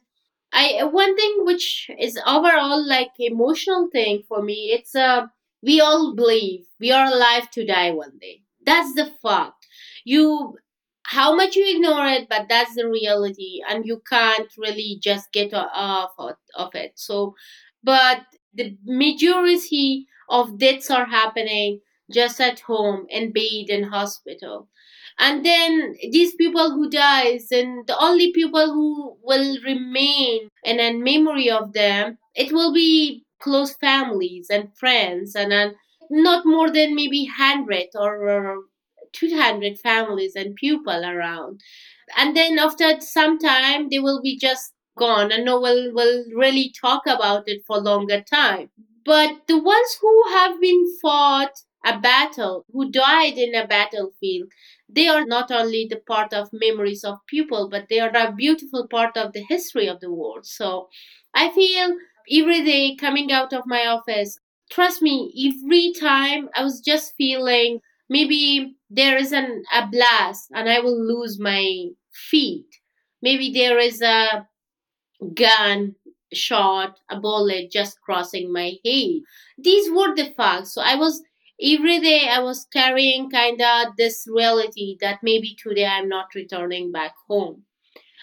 I 0.54 0.84
one 0.84 1.16
thing 1.16 1.46
which 1.46 1.90
is 2.00 2.20
overall 2.26 2.86
like 2.88 3.12
emotional 3.20 3.90
thing 3.92 4.24
for 4.28 4.42
me. 4.42 4.72
It's 4.74 4.96
uh, 4.96 5.28
we 5.62 5.82
all 5.82 6.16
believe 6.16 6.66
we 6.80 6.92
are 6.92 7.06
alive 7.08 7.50
to 7.52 7.66
die 7.66 7.92
one 7.92 8.18
day. 8.20 8.42
That's 8.66 8.94
the 8.96 9.12
fact. 9.22 9.68
You 10.06 10.58
how 11.04 11.36
much 11.36 11.56
you 11.56 11.66
ignore 11.76 12.06
it, 12.08 12.28
but 12.30 12.48
that's 12.50 12.76
the 12.76 12.88
reality, 12.88 13.62
and 13.68 13.86
you 13.86 14.02
can't 14.08 14.52
really 14.58 15.00
just 15.02 15.32
get 15.32 15.54
off 15.54 16.12
of 16.18 16.36
of 16.56 16.76
it. 16.76 16.94
So, 16.96 17.36
but 17.84 18.22
the 18.54 18.78
majority 18.86 20.08
of 20.30 20.58
deaths 20.60 20.90
are 20.92 21.06
happening 21.06 21.82
just 22.12 22.40
at 22.42 22.60
home 22.62 23.06
in 23.10 23.32
bed 23.32 23.70
in 23.70 23.84
hospital. 23.84 24.68
And 25.18 25.46
then 25.46 25.96
these 26.12 26.34
people 26.36 26.72
who 26.72 26.90
dies 26.90 27.52
and 27.52 27.86
the 27.88 27.98
only 28.00 28.32
people 28.32 28.74
who 28.74 29.18
will 29.22 29.58
remain 29.66 30.48
in 30.64 30.80
a 30.80 30.94
memory 30.94 31.50
of 31.50 31.74
them 31.74 32.18
it 32.36 32.54
will 32.54 32.74
be 32.74 33.26
close 33.42 33.74
families 33.76 34.48
and 34.50 34.76
friends 34.78 35.36
and 35.36 35.52
then 35.52 35.76
not 36.10 36.46
more 36.46 36.70
than 36.72 36.96
maybe 36.96 37.26
100 37.26 37.88
or, 37.96 38.30
or 38.30 38.58
200 39.14 39.78
families 39.80 40.36
and 40.36 40.56
people 40.56 41.06
around. 41.06 41.62
And 42.18 42.36
then 42.36 42.58
after 42.58 43.00
some 43.02 43.38
time 43.40 43.90
they 43.90 44.00
will 44.00 44.22
be 44.22 44.38
just 44.38 44.74
gone 44.98 45.32
and 45.32 45.46
no 45.46 45.60
one 45.60 45.94
will 45.94 46.24
really 46.36 46.74
talk 46.80 47.06
about 47.06 47.44
it 47.48 47.62
for 47.68 47.78
longer 47.80 48.22
time. 48.22 48.70
But 49.06 49.48
the 49.48 49.58
ones 49.58 49.98
who 50.02 50.24
have 50.30 50.60
been 50.62 50.86
fought 51.02 51.54
a 51.86 51.98
battle 52.00 52.66
who 52.72 52.92
died 52.92 53.38
in 53.38 53.56
a 53.56 53.68
battlefield. 53.68 54.50
They 54.88 55.08
are 55.08 55.26
not 55.26 55.52
only 55.52 55.88
the 55.90 55.98
part 55.98 56.34
of 56.34 56.50
memories 56.54 57.04
of 57.04 57.26
people 57.28 57.70
but 57.70 57.88
they 57.90 58.00
are 58.00 58.16
a 58.16 58.32
beautiful 58.32 58.88
part 58.88 59.18
of 59.18 59.34
the 59.34 59.44
history 59.48 59.88
of 59.88 60.00
the 60.00 60.12
world. 60.12 60.46
So 60.46 60.90
i 61.34 61.50
feel 61.52 61.96
every 62.32 62.64
day 62.64 62.96
coming 62.96 63.32
out 63.32 63.54
of 63.54 63.64
my 63.66 63.86
office 63.88 64.38
trust 64.72 65.02
me 65.02 65.16
every 65.48 65.94
time 66.00 66.50
i 66.56 66.64
was 66.64 66.80
just 66.82 67.14
feeling 67.18 67.80
maybe 68.10 68.76
there 68.90 69.18
is 69.18 69.32
an 69.32 69.64
a 69.74 69.88
blast 69.88 70.48
and 70.54 70.70
i 70.70 70.80
will 70.80 71.00
lose 71.14 71.40
my 71.40 71.86
feet. 72.12 72.66
Maybe 73.22 73.52
there 73.52 73.78
is 73.80 74.02
a 74.02 74.48
gun 75.34 75.96
shot 76.32 77.00
a 77.10 77.20
bullet 77.20 77.72
just 77.72 78.00
crossing 78.02 78.54
my 78.54 78.74
head. 78.86 79.22
These 79.58 79.90
were 79.92 80.16
the 80.16 80.32
facts. 80.38 80.74
So 80.74 80.82
i 80.82 80.96
was 80.96 81.22
every 81.64 82.00
day 82.00 82.28
i 82.30 82.40
was 82.40 82.66
carrying 82.74 83.30
kind 83.30 83.62
of 83.62 83.96
this 83.98 84.26
reality 84.30 84.98
that 85.02 85.20
maybe 85.24 85.56
today 85.62 85.86
i'm 85.86 86.10
not 86.10 86.34
returning 86.36 86.92
back 86.92 87.14
home 87.28 87.64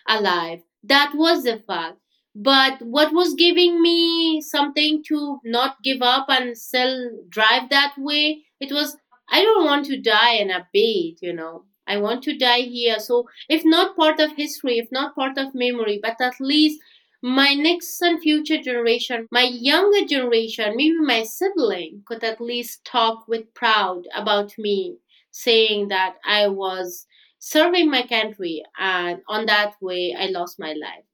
alive. 0.09 0.63
That 0.85 1.13
was 1.15 1.45
the 1.45 1.59
fact. 1.67 1.99
But 2.35 2.83
what 2.83 3.13
was 3.15 3.35
giving 3.35 3.81
me 3.81 4.41
something 4.43 5.03
to 5.09 5.41
not 5.45 5.83
give 5.83 6.03
up 6.03 6.27
and 6.29 6.57
still 6.57 7.11
drive 7.31 7.71
that 7.71 7.95
way 7.97 8.45
it 8.61 8.73
was 8.73 8.97
i 9.31 9.43
don't 9.43 9.65
want 9.65 9.87
to 9.87 10.01
die 10.01 10.35
in 10.35 10.51
a 10.51 10.69
bed 10.73 11.19
you 11.23 11.33
know. 11.33 11.65
I 11.89 11.99
want 11.99 12.25
to 12.25 12.37
die 12.37 12.63
here. 12.63 12.99
So 12.99 13.29
if 13.49 13.65
not 13.65 13.97
part 13.97 14.19
of 14.21 14.33
history 14.37 14.79
if 14.79 14.89
not 14.93 15.15
part 15.15 15.39
of 15.39 15.55
memory 15.55 15.99
but 16.03 16.21
at 16.21 16.35
least 16.41 16.81
my 17.23 17.55
next 17.55 18.01
and 18.03 18.21
future 18.21 18.61
generation, 18.61 19.27
my 19.31 19.43
younger 19.43 20.07
generation, 20.07 20.75
maybe 20.77 20.99
my 20.99 21.23
sibling, 21.23 22.03
could 22.07 22.23
at 22.23 22.41
least 22.41 22.85
talk 22.85 23.27
with 23.27 23.53
proud 23.55 24.05
about 24.15 24.53
me, 24.59 24.99
saying 25.31 25.89
that 25.89 26.17
I 26.25 26.49
was 26.49 27.07
serving 27.39 27.91
my 27.91 28.07
country 28.07 28.63
and 28.79 29.21
on 29.29 29.47
that 29.47 29.75
way 29.81 30.17
I 30.19 30.27
lost 30.27 30.59
my 30.59 30.73
life. 30.73 31.05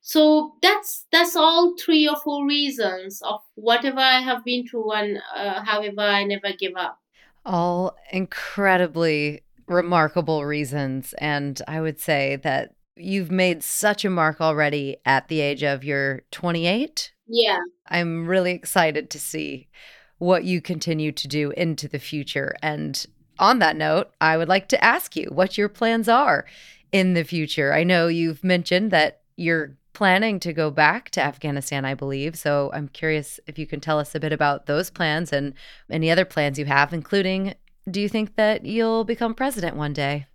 So 0.00 0.54
that's 0.62 1.06
that's 1.12 1.36
all 1.36 1.74
three 1.76 2.08
or 2.08 2.16
four 2.16 2.46
reasons 2.46 3.20
of 3.22 3.40
whatever 3.54 4.00
I 4.00 4.20
have 4.20 4.44
been 4.44 4.66
through 4.66 4.92
and 4.92 5.18
uh, 5.36 5.62
however 5.64 6.00
I 6.00 6.24
never 6.24 6.52
give 6.58 6.72
up. 6.76 6.98
All 7.44 7.96
incredibly 8.10 9.42
remarkable 9.66 10.44
reasons, 10.46 11.14
and 11.18 11.60
I 11.68 11.80
would 11.80 12.00
say 12.00 12.36
that 12.36 12.74
you've 12.98 13.30
made 13.30 13.62
such 13.62 14.04
a 14.04 14.10
mark 14.10 14.40
already 14.40 14.96
at 15.04 15.28
the 15.28 15.40
age 15.40 15.62
of 15.62 15.84
your 15.84 16.22
28. 16.30 17.12
Yeah. 17.26 17.58
I'm 17.88 18.26
really 18.26 18.52
excited 18.52 19.10
to 19.10 19.18
see 19.18 19.68
what 20.18 20.44
you 20.44 20.60
continue 20.60 21.12
to 21.12 21.28
do 21.28 21.50
into 21.52 21.88
the 21.88 21.98
future. 21.98 22.56
And 22.62 23.04
on 23.38 23.60
that 23.60 23.76
note, 23.76 24.10
I 24.20 24.36
would 24.36 24.48
like 24.48 24.68
to 24.68 24.84
ask 24.84 25.16
you 25.16 25.28
what 25.30 25.56
your 25.56 25.68
plans 25.68 26.08
are 26.08 26.44
in 26.92 27.14
the 27.14 27.24
future. 27.24 27.72
I 27.72 27.84
know 27.84 28.08
you've 28.08 28.42
mentioned 28.42 28.90
that 28.90 29.20
you're 29.36 29.76
planning 29.92 30.38
to 30.40 30.52
go 30.52 30.70
back 30.70 31.10
to 31.10 31.22
Afghanistan, 31.22 31.84
I 31.84 31.94
believe. 31.94 32.36
So 32.36 32.70
I'm 32.72 32.88
curious 32.88 33.40
if 33.46 33.58
you 33.58 33.66
can 33.66 33.80
tell 33.80 33.98
us 33.98 34.14
a 34.14 34.20
bit 34.20 34.32
about 34.32 34.66
those 34.66 34.90
plans 34.90 35.32
and 35.32 35.54
any 35.90 36.10
other 36.10 36.24
plans 36.24 36.58
you 36.58 36.66
have, 36.66 36.92
including 36.92 37.54
do 37.90 38.00
you 38.00 38.08
think 38.08 38.36
that 38.36 38.66
you'll 38.66 39.04
become 39.04 39.34
president 39.34 39.76
one 39.76 39.92
day? 39.92 40.26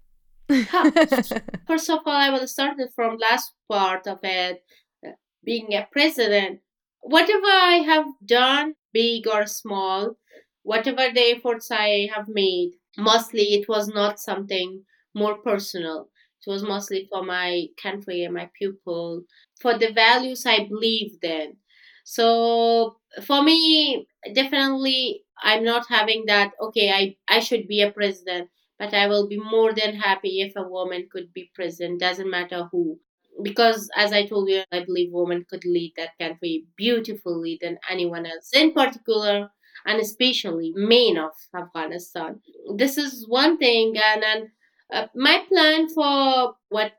First 1.67 1.89
of 1.89 1.99
all, 2.05 2.13
I 2.13 2.29
will 2.29 2.47
start 2.47 2.77
from 2.95 3.17
last 3.17 3.53
part 3.69 4.07
of 4.07 4.19
it, 4.23 4.63
uh, 5.05 5.11
being 5.43 5.73
a 5.73 5.87
president. 5.91 6.61
Whatever 7.01 7.47
I 7.47 7.83
have 7.85 8.05
done, 8.25 8.75
big 8.93 9.27
or 9.27 9.45
small, 9.45 10.17
whatever 10.63 11.09
the 11.13 11.31
efforts 11.35 11.71
I 11.71 12.09
have 12.13 12.27
made, 12.29 12.73
mostly 12.97 13.53
it 13.55 13.67
was 13.67 13.87
not 13.87 14.19
something 14.19 14.83
more 15.13 15.35
personal. 15.37 16.09
It 16.45 16.49
was 16.49 16.63
mostly 16.63 17.07
for 17.09 17.23
my 17.23 17.67
country 17.81 18.23
and 18.23 18.33
my 18.33 18.49
people, 18.57 19.23
for 19.61 19.77
the 19.77 19.91
values 19.91 20.45
I 20.45 20.65
believed 20.67 21.23
in. 21.23 21.57
So 22.03 22.97
for 23.25 23.41
me, 23.43 24.07
definitely, 24.33 25.23
I'm 25.41 25.63
not 25.63 25.87
having 25.87 26.25
that. 26.27 26.51
Okay, 26.61 26.91
I 26.91 27.15
I 27.27 27.39
should 27.39 27.67
be 27.67 27.81
a 27.81 27.91
president 27.91 28.49
but 28.79 28.93
I 28.93 29.07
will 29.07 29.27
be 29.27 29.37
more 29.37 29.73
than 29.73 29.95
happy 29.95 30.41
if 30.41 30.53
a 30.55 30.67
woman 30.67 31.07
could 31.11 31.33
be 31.33 31.51
president, 31.55 31.99
doesn't 31.99 32.29
matter 32.29 32.65
who. 32.71 32.99
Because 33.41 33.89
as 33.95 34.13
I 34.13 34.25
told 34.27 34.49
you, 34.49 34.63
I 34.71 34.83
believe 34.83 35.09
women 35.11 35.45
could 35.49 35.65
lead 35.65 35.93
that 35.97 36.17
country 36.19 36.65
beautifully 36.77 37.57
than 37.61 37.79
anyone 37.89 38.25
else, 38.25 38.49
in 38.53 38.73
particular 38.73 39.49
and 39.85 39.99
especially 39.99 40.71
men 40.75 41.17
of 41.17 41.31
Afghanistan. 41.55 42.39
This 42.75 42.97
is 42.97 43.27
one 43.27 43.57
thing, 43.57 43.95
and 43.97 44.21
then 44.23 44.51
uh, 44.93 45.07
my 45.15 45.43
plan 45.49 45.89
for 45.89 46.55
what 46.69 46.93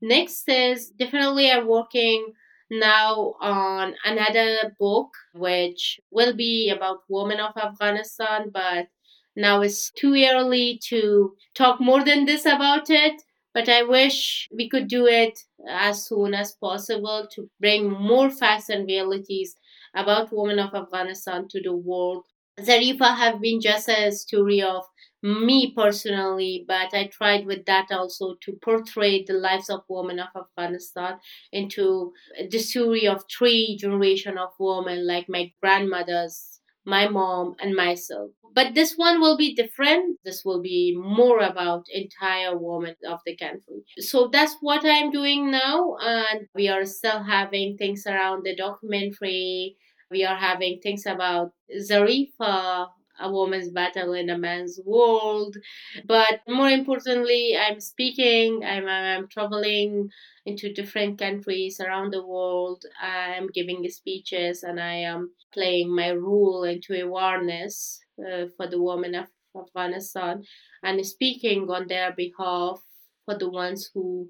next 0.00 0.48
is 0.48 0.90
definitely 0.90 1.50
I'm 1.50 1.66
working 1.66 2.32
now 2.70 3.34
on 3.40 3.94
another 4.04 4.76
book 4.78 5.08
which 5.34 6.00
will 6.10 6.34
be 6.34 6.70
about 6.70 6.98
women 7.08 7.40
of 7.40 7.56
Afghanistan, 7.56 8.50
but 8.52 8.88
now 9.36 9.62
it's 9.62 9.90
too 9.92 10.14
early 10.14 10.80
to 10.88 11.34
talk 11.54 11.80
more 11.80 12.04
than 12.04 12.24
this 12.26 12.46
about 12.46 12.90
it, 12.90 13.22
but 13.54 13.68
I 13.68 13.82
wish 13.82 14.48
we 14.52 14.68
could 14.68 14.88
do 14.88 15.06
it 15.06 15.38
as 15.68 16.06
soon 16.06 16.34
as 16.34 16.52
possible 16.52 17.28
to 17.34 17.50
bring 17.60 17.90
more 17.90 18.30
facts 18.30 18.68
and 18.68 18.86
realities 18.86 19.56
about 19.94 20.32
women 20.32 20.58
of 20.58 20.74
Afghanistan 20.74 21.48
to 21.48 21.60
the 21.60 21.74
world. 21.74 22.24
Zarifa 22.58 23.16
have 23.16 23.40
been 23.40 23.60
just 23.60 23.88
a 23.88 24.10
story 24.12 24.62
of 24.62 24.84
me 25.22 25.72
personally, 25.74 26.64
but 26.66 26.94
I 26.94 27.06
tried 27.06 27.46
with 27.46 27.66
that 27.66 27.90
also 27.90 28.36
to 28.42 28.52
portray 28.62 29.22
the 29.24 29.34
lives 29.34 29.68
of 29.68 29.82
women 29.88 30.18
of 30.18 30.28
Afghanistan 30.34 31.18
into 31.52 32.12
the 32.50 32.58
story 32.58 33.06
of 33.06 33.24
three 33.30 33.76
generation 33.78 34.38
of 34.38 34.50
women 34.58 35.06
like 35.06 35.28
my 35.28 35.52
grandmothers, 35.60 36.59
my 36.90 37.08
mom, 37.08 37.54
and 37.60 37.74
myself. 37.74 38.30
But 38.54 38.74
this 38.74 38.94
one 38.96 39.20
will 39.20 39.36
be 39.36 39.54
different. 39.54 40.18
This 40.24 40.44
will 40.44 40.60
be 40.60 40.96
more 40.96 41.40
about 41.40 41.84
entire 41.92 42.56
women 42.58 42.96
of 43.06 43.20
the 43.24 43.36
country. 43.36 43.84
So 43.98 44.28
that's 44.32 44.56
what 44.60 44.84
i'm 44.84 45.10
doing 45.10 45.50
now 45.50 45.96
and 46.02 46.48
we 46.54 46.68
are 46.68 46.84
still 46.84 47.22
having 47.22 47.76
things 47.76 48.06
around 48.06 48.44
the 48.44 48.56
documentary. 48.56 49.76
We 50.10 50.24
are 50.24 50.36
having 50.36 50.80
things 50.82 51.06
about 51.06 51.52
zarifa 51.88 52.88
a 53.20 53.30
woman's 53.30 53.70
battle 53.70 54.12
in 54.14 54.30
a 54.30 54.38
man's 54.38 54.80
world. 54.84 55.56
But 56.04 56.40
more 56.48 56.68
importantly, 56.68 57.56
I'm 57.56 57.80
speaking, 57.80 58.64
I'm, 58.64 58.88
I'm 58.88 59.28
traveling 59.28 60.10
into 60.46 60.72
different 60.72 61.18
countries 61.18 61.80
around 61.80 62.12
the 62.12 62.26
world. 62.26 62.84
I'm 63.00 63.48
giving 63.48 63.86
speeches 63.88 64.62
and 64.62 64.80
I 64.80 64.94
am 64.94 65.32
playing 65.52 65.94
my 65.94 66.12
role 66.12 66.64
into 66.64 67.00
awareness 67.00 68.00
uh, 68.18 68.46
for 68.56 68.66
the 68.66 68.80
women 68.80 69.14
of 69.14 69.26
Afghanistan 69.56 70.44
and 70.82 71.04
speaking 71.04 71.68
on 71.70 71.88
their 71.88 72.12
behalf 72.12 72.80
for 73.24 73.36
the 73.36 73.50
ones 73.50 73.90
who 73.92 74.28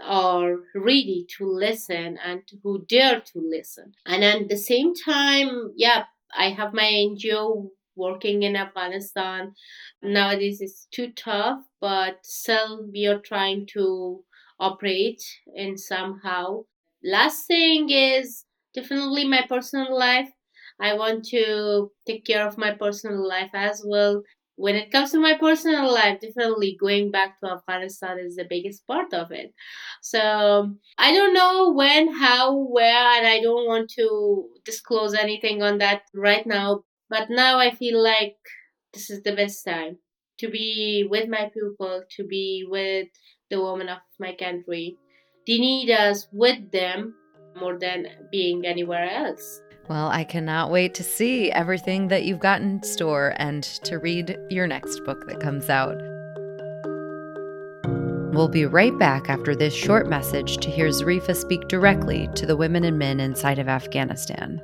are 0.00 0.56
ready 0.74 1.26
to 1.38 1.46
listen 1.46 2.18
and 2.24 2.42
who 2.62 2.84
dare 2.86 3.20
to 3.20 3.38
listen. 3.38 3.92
And 4.06 4.24
at 4.24 4.48
the 4.48 4.56
same 4.56 4.94
time, 4.94 5.72
yeah, 5.76 6.04
I 6.36 6.50
have 6.50 6.72
my 6.72 6.84
NGO 6.84 7.68
working 7.96 8.42
in 8.42 8.56
Afghanistan. 8.56 9.54
Nowadays 10.02 10.60
it's 10.60 10.86
too 10.92 11.12
tough, 11.12 11.60
but 11.80 12.18
still 12.24 12.86
we 12.92 13.06
are 13.06 13.18
trying 13.20 13.66
to 13.74 14.24
operate 14.60 15.22
in 15.54 15.76
somehow. 15.76 16.64
Last 17.04 17.46
thing 17.46 17.90
is 17.90 18.44
definitely 18.74 19.26
my 19.26 19.44
personal 19.48 19.96
life. 19.98 20.28
I 20.80 20.94
want 20.94 21.24
to 21.26 21.90
take 22.06 22.24
care 22.24 22.46
of 22.46 22.58
my 22.58 22.72
personal 22.72 23.26
life 23.26 23.50
as 23.54 23.82
well. 23.86 24.22
When 24.56 24.76
it 24.76 24.90
comes 24.92 25.10
to 25.12 25.18
my 25.18 25.36
personal 25.38 25.92
life, 25.92 26.20
definitely 26.20 26.76
going 26.78 27.10
back 27.10 27.40
to 27.40 27.50
Afghanistan 27.50 28.18
is 28.18 28.36
the 28.36 28.44
biggest 28.44 28.86
part 28.86 29.12
of 29.14 29.32
it. 29.32 29.52
So 30.02 30.76
I 30.98 31.12
don't 31.12 31.34
know 31.34 31.72
when, 31.72 32.12
how, 32.12 32.54
where, 32.54 33.12
and 33.16 33.26
I 33.26 33.40
don't 33.40 33.66
want 33.66 33.90
to 33.96 34.48
disclose 34.64 35.14
anything 35.14 35.62
on 35.62 35.78
that 35.78 36.02
right 36.14 36.46
now. 36.46 36.84
But 37.12 37.28
now 37.28 37.58
I 37.58 37.74
feel 37.74 38.02
like 38.02 38.38
this 38.94 39.10
is 39.10 39.22
the 39.22 39.36
best 39.36 39.62
time 39.66 39.98
to 40.38 40.48
be 40.48 41.06
with 41.10 41.28
my 41.28 41.50
people, 41.52 42.02
to 42.16 42.26
be 42.26 42.64
with 42.66 43.08
the 43.50 43.62
women 43.62 43.90
of 43.90 43.98
my 44.18 44.34
country. 44.34 44.96
They 45.46 45.58
need 45.58 45.90
us 45.90 46.26
with 46.32 46.70
them 46.70 47.14
more 47.60 47.78
than 47.78 48.06
being 48.30 48.64
anywhere 48.64 49.10
else. 49.10 49.60
Well, 49.90 50.08
I 50.08 50.24
cannot 50.24 50.70
wait 50.70 50.94
to 50.94 51.02
see 51.02 51.52
everything 51.52 52.08
that 52.08 52.24
you've 52.24 52.40
got 52.40 52.62
in 52.62 52.82
store 52.82 53.34
and 53.36 53.62
to 53.84 53.98
read 53.98 54.38
your 54.48 54.66
next 54.66 55.04
book 55.04 55.28
that 55.28 55.38
comes 55.38 55.68
out. 55.68 56.00
We'll 58.32 58.48
be 58.48 58.64
right 58.64 58.98
back 58.98 59.28
after 59.28 59.54
this 59.54 59.74
short 59.74 60.08
message 60.08 60.56
to 60.56 60.70
hear 60.70 60.88
Zarifa 60.88 61.36
speak 61.36 61.68
directly 61.68 62.30
to 62.36 62.46
the 62.46 62.56
women 62.56 62.84
and 62.84 62.98
men 62.98 63.20
inside 63.20 63.58
of 63.58 63.68
Afghanistan. 63.68 64.62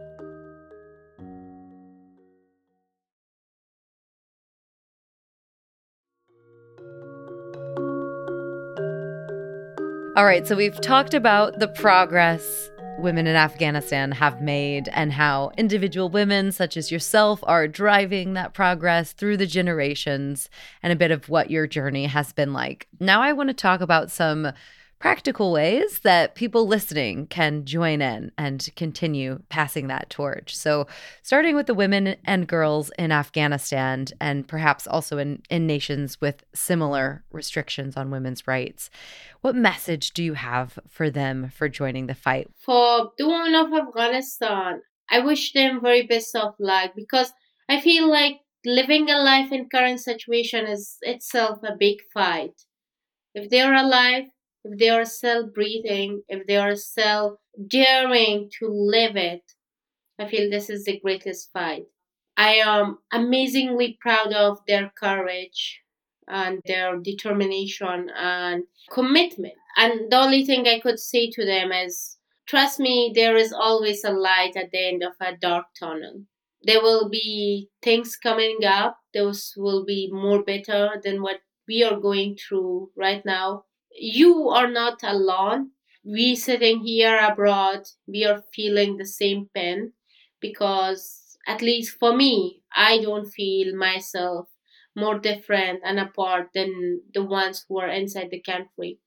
All 10.18 10.24
right, 10.24 10.44
so 10.44 10.56
we've 10.56 10.80
talked 10.80 11.14
about 11.14 11.60
the 11.60 11.68
progress 11.68 12.72
women 12.98 13.28
in 13.28 13.36
Afghanistan 13.36 14.10
have 14.10 14.42
made 14.42 14.88
and 14.92 15.12
how 15.12 15.52
individual 15.56 16.08
women, 16.08 16.50
such 16.50 16.76
as 16.76 16.90
yourself, 16.90 17.38
are 17.44 17.68
driving 17.68 18.32
that 18.32 18.52
progress 18.52 19.12
through 19.12 19.36
the 19.36 19.46
generations 19.46 20.50
and 20.82 20.92
a 20.92 20.96
bit 20.96 21.12
of 21.12 21.28
what 21.28 21.52
your 21.52 21.68
journey 21.68 22.06
has 22.06 22.32
been 22.32 22.52
like. 22.52 22.88
Now, 22.98 23.22
I 23.22 23.32
want 23.32 23.50
to 23.50 23.54
talk 23.54 23.80
about 23.80 24.10
some 24.10 24.50
practical 24.98 25.52
ways 25.52 26.00
that 26.00 26.34
people 26.34 26.66
listening 26.66 27.26
can 27.26 27.64
join 27.64 28.02
in 28.02 28.32
and 28.36 28.68
continue 28.74 29.40
passing 29.48 29.86
that 29.86 30.10
torch. 30.10 30.56
So, 30.56 30.86
starting 31.22 31.54
with 31.54 31.66
the 31.66 31.74
women 31.74 32.16
and 32.24 32.48
girls 32.48 32.90
in 32.98 33.12
Afghanistan 33.12 34.06
and 34.20 34.46
perhaps 34.46 34.86
also 34.86 35.18
in, 35.18 35.42
in 35.50 35.66
nations 35.66 36.20
with 36.20 36.44
similar 36.54 37.24
restrictions 37.30 37.96
on 37.96 38.10
women's 38.10 38.46
rights, 38.46 38.90
what 39.40 39.54
message 39.54 40.12
do 40.12 40.22
you 40.22 40.34
have 40.34 40.78
for 40.88 41.10
them 41.10 41.50
for 41.54 41.68
joining 41.68 42.06
the 42.06 42.14
fight? 42.14 42.50
For 42.58 43.10
the 43.18 43.26
women 43.26 43.54
of 43.54 43.72
Afghanistan, 43.72 44.82
I 45.10 45.20
wish 45.20 45.52
them 45.52 45.80
very 45.80 46.06
best 46.06 46.34
of 46.34 46.54
luck 46.58 46.92
because 46.96 47.32
I 47.68 47.80
feel 47.80 48.10
like 48.10 48.36
living 48.64 49.08
a 49.10 49.18
life 49.18 49.52
in 49.52 49.68
current 49.68 50.00
situation 50.00 50.66
is 50.66 50.96
itself 51.02 51.60
a 51.62 51.76
big 51.78 51.98
fight. 52.12 52.62
If 53.34 53.50
they 53.50 53.60
are 53.60 53.74
alive, 53.74 54.24
if 54.64 54.78
they 54.78 54.88
are 54.88 55.04
still 55.04 55.46
breathing, 55.46 56.22
if 56.28 56.46
they 56.46 56.56
are 56.56 56.76
still 56.76 57.40
daring 57.66 58.50
to 58.58 58.68
live 58.68 59.16
it, 59.16 59.42
I 60.18 60.26
feel 60.28 60.50
this 60.50 60.68
is 60.68 60.84
the 60.84 61.00
greatest 61.00 61.52
fight. 61.52 61.84
I 62.36 62.54
am 62.54 62.98
amazingly 63.12 63.98
proud 64.00 64.32
of 64.32 64.58
their 64.66 64.92
courage 64.98 65.80
and 66.26 66.60
their 66.66 66.96
determination 66.98 68.10
and 68.16 68.64
commitment. 68.90 69.54
And 69.76 70.10
the 70.10 70.18
only 70.18 70.44
thing 70.44 70.66
I 70.66 70.80
could 70.80 70.98
say 70.98 71.30
to 71.30 71.44
them 71.44 71.72
is 71.72 72.18
trust 72.46 72.80
me, 72.80 73.12
there 73.14 73.36
is 73.36 73.52
always 73.52 74.04
a 74.04 74.10
light 74.10 74.56
at 74.56 74.70
the 74.70 74.88
end 74.88 75.02
of 75.02 75.12
a 75.20 75.36
dark 75.36 75.66
tunnel. 75.78 76.24
There 76.62 76.82
will 76.82 77.08
be 77.08 77.70
things 77.82 78.16
coming 78.16 78.64
up, 78.64 78.98
those 79.14 79.54
will 79.56 79.84
be 79.84 80.10
more 80.12 80.42
better 80.42 81.00
than 81.02 81.22
what 81.22 81.40
we 81.68 81.84
are 81.84 82.00
going 82.00 82.36
through 82.36 82.90
right 82.96 83.24
now 83.24 83.64
you 83.98 84.48
are 84.50 84.68
not 84.70 85.00
alone. 85.02 85.72
We 86.04 86.36
sitting 86.36 86.80
here 86.80 87.18
abroad, 87.18 87.86
we 88.06 88.24
are 88.24 88.42
feeling 88.54 88.96
the 88.96 89.06
same 89.06 89.50
pain 89.54 89.92
because 90.40 91.36
at 91.46 91.62
least 91.62 91.96
for 91.98 92.14
me, 92.14 92.62
I 92.74 93.00
don't 93.02 93.26
feel 93.30 93.76
myself 93.76 94.48
more 94.94 95.18
different 95.18 95.80
and 95.84 95.98
apart 96.00 96.50
than 96.54 97.02
the 97.14 97.24
ones 97.24 97.64
who 97.68 97.78
are 97.78 97.88
inside 97.88 98.30
the 98.30 98.40
country 98.42 98.98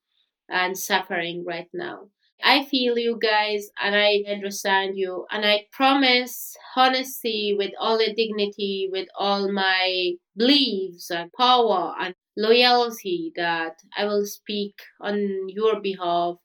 and 0.50 0.78
suffering 0.78 1.44
right 1.46 1.70
now. 1.74 2.10
I 2.44 2.66
feel 2.66 2.98
you 2.98 3.20
guys 3.22 3.70
and 3.82 3.96
I 3.96 4.24
understand 4.28 4.98
you 4.98 5.28
and 5.32 5.46
I 5.46 5.68
promise 5.72 6.56
honesty 6.76 7.56
with 7.58 7.72
all 7.80 7.98
the 8.00 8.14
dignity, 8.14 8.90
with 8.92 9.08
all 9.18 9.52
my 9.52 10.14
beliefs 10.36 11.12
and 11.12 11.32
power 11.34 11.94
and 12.00 12.16
loyalty 12.38 13.32
that 13.36 13.82
I 13.96 14.06
will 14.06 14.26
speak 14.26 14.76
on 15.00 15.50
your 15.50 15.82
behalf 15.82 16.38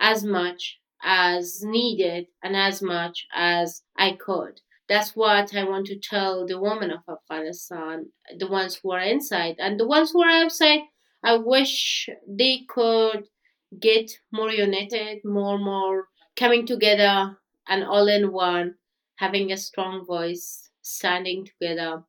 as 0.00 0.24
much 0.24 0.78
as 1.02 1.62
needed 1.62 2.26
and 2.42 2.56
as 2.56 2.80
much 2.82 3.26
as 3.34 3.82
I 3.96 4.12
could. 4.12 4.60
That's 4.88 5.16
what 5.16 5.54
I 5.54 5.64
want 5.64 5.86
to 5.86 5.98
tell 5.98 6.46
the 6.46 6.60
women 6.60 6.90
of 6.90 7.00
Afghanistan, 7.08 8.12
the 8.38 8.48
ones 8.48 8.80
who 8.82 8.92
are 8.92 9.00
inside 9.00 9.56
and 9.58 9.78
the 9.78 9.86
ones 9.86 10.12
who 10.12 10.22
are 10.22 10.44
outside. 10.44 10.80
I 11.22 11.36
wish 11.36 12.08
they 12.28 12.62
could 12.68 13.28
get 13.80 14.10
more 14.30 14.50
united, 14.50 15.24
more, 15.24 15.58
more 15.58 16.08
coming 16.36 16.66
together 16.66 17.38
and 17.66 17.84
all 17.84 18.08
in 18.08 18.30
one, 18.30 18.74
having 19.16 19.50
a 19.50 19.56
strong 19.56 20.04
voice, 20.04 20.68
standing 20.82 21.46
together 21.46 22.04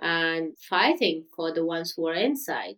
and 0.00 0.56
fighting 0.58 1.24
for 1.34 1.52
the 1.52 1.64
ones 1.64 1.94
who 1.96 2.06
are 2.06 2.14
inside. 2.14 2.76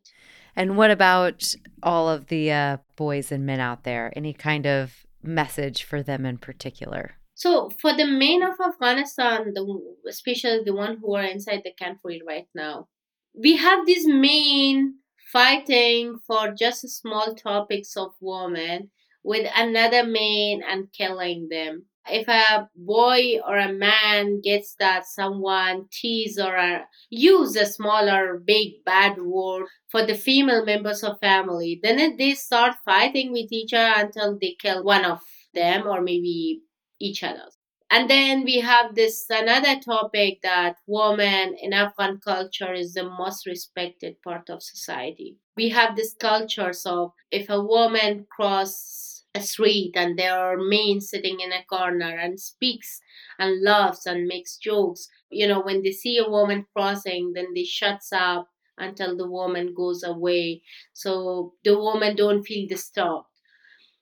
And 0.57 0.77
what 0.77 0.91
about 0.91 1.55
all 1.83 2.09
of 2.09 2.27
the 2.27 2.51
uh, 2.51 2.77
boys 2.97 3.31
and 3.31 3.47
men 3.47 3.61
out 3.61 3.85
there? 3.85 4.13
Any 4.17 4.33
kind 4.33 4.67
of 4.67 5.07
message 5.23 5.85
for 5.85 6.03
them 6.03 6.27
in 6.27 6.39
particular? 6.39 7.13
So, 7.35 7.71
for 7.81 7.93
the 7.93 8.07
men 8.07 8.43
of 8.43 8.55
Afghanistan, 8.61 9.53
the, 9.55 9.81
especially 10.09 10.65
the 10.65 10.75
one 10.75 10.99
who 11.01 11.15
are 11.15 11.23
inside 11.23 11.63
the 11.65 11.73
country 11.73 12.21
right 12.27 12.49
now, 12.55 12.89
we 13.33 13.57
have 13.57 13.87
these 13.87 14.09
men 14.09 14.97
fighting 15.33 16.19
for 16.27 16.51
just 16.51 16.89
small 16.89 17.35
topics 17.35 17.97
of 17.97 18.15
women 18.21 18.91
with 19.23 19.49
another 19.55 20.05
man 20.05 20.63
and 20.69 20.93
killing 20.93 21.49
them 21.51 21.85
if 22.11 22.29
a 22.29 22.69
boy 22.77 23.39
or 23.47 23.57
a 23.57 23.73
man 23.73 24.41
gets 24.41 24.75
that 24.79 25.07
someone 25.07 25.87
tease 25.91 26.39
or 26.39 26.57
uh, 26.57 26.81
use 27.11 27.57
a 27.57 27.67
smaller 27.67 28.43
big 28.45 28.85
bad 28.85 29.19
word 29.21 29.67
for 29.89 30.05
the 30.05 30.15
female 30.15 30.65
members 30.65 31.03
of 31.03 31.19
family 31.21 31.81
then 31.83 32.17
they 32.17 32.35
start 32.35 32.75
fighting 32.85 33.33
with 33.33 33.51
each 33.53 33.73
other 33.73 34.01
until 34.01 34.39
they 34.41 34.57
kill 34.61 34.85
one 34.85 35.05
of 35.05 35.21
them 35.55 35.87
or 35.87 36.01
maybe 36.01 36.63
each 37.01 37.23
other. 37.23 37.49
And 37.91 38.11
then 38.11 38.45
we 38.45 38.61
have 38.61 38.95
this 38.95 39.25
another 39.31 39.81
topic 39.81 40.41
that 40.43 40.77
women 40.87 41.57
in 41.61 41.73
afghan 41.73 42.21
culture 42.23 42.73
is 42.75 42.93
the 42.93 43.09
most 43.09 43.47
respected 43.47 44.21
part 44.23 44.51
of 44.51 44.63
society. 44.63 45.37
We 45.57 45.71
have 45.71 45.97
this 45.97 46.15
cultures 46.15 46.85
of 46.85 47.13
if 47.31 47.49
a 47.49 47.63
woman 47.63 48.27
cross 48.31 49.08
a 49.35 49.41
street 49.43 49.93
and 49.95 50.19
there 50.19 50.39
are 50.39 50.57
men 50.57 51.01
sitting 51.01 51.41
in 51.41 51.53
a 51.53 51.65
corner 51.65 52.17
and 52.19 52.41
speaks 52.41 53.01
and 53.39 53.63
laughs 53.63 54.07
and 54.07 54.27
makes 54.27 54.57
jokes. 54.57 55.09
You 55.31 55.49
know, 55.49 55.61
when 55.61 55.83
they 55.83 55.93
see 55.93 56.19
a 56.19 56.29
woman 56.29 56.67
crossing, 56.75 57.33
then 57.35 57.55
they 57.55 57.65
shuts 57.65 58.13
up 58.13 58.49
until 58.79 59.17
the 59.17 59.29
woman 59.29 59.75
goes 59.75 60.03
away. 60.03 60.63
So 60.93 61.55
the 61.65 61.79
woman 61.79 62.17
don't 62.17 62.45
feel 62.45 62.67
disturbed. 62.69 63.27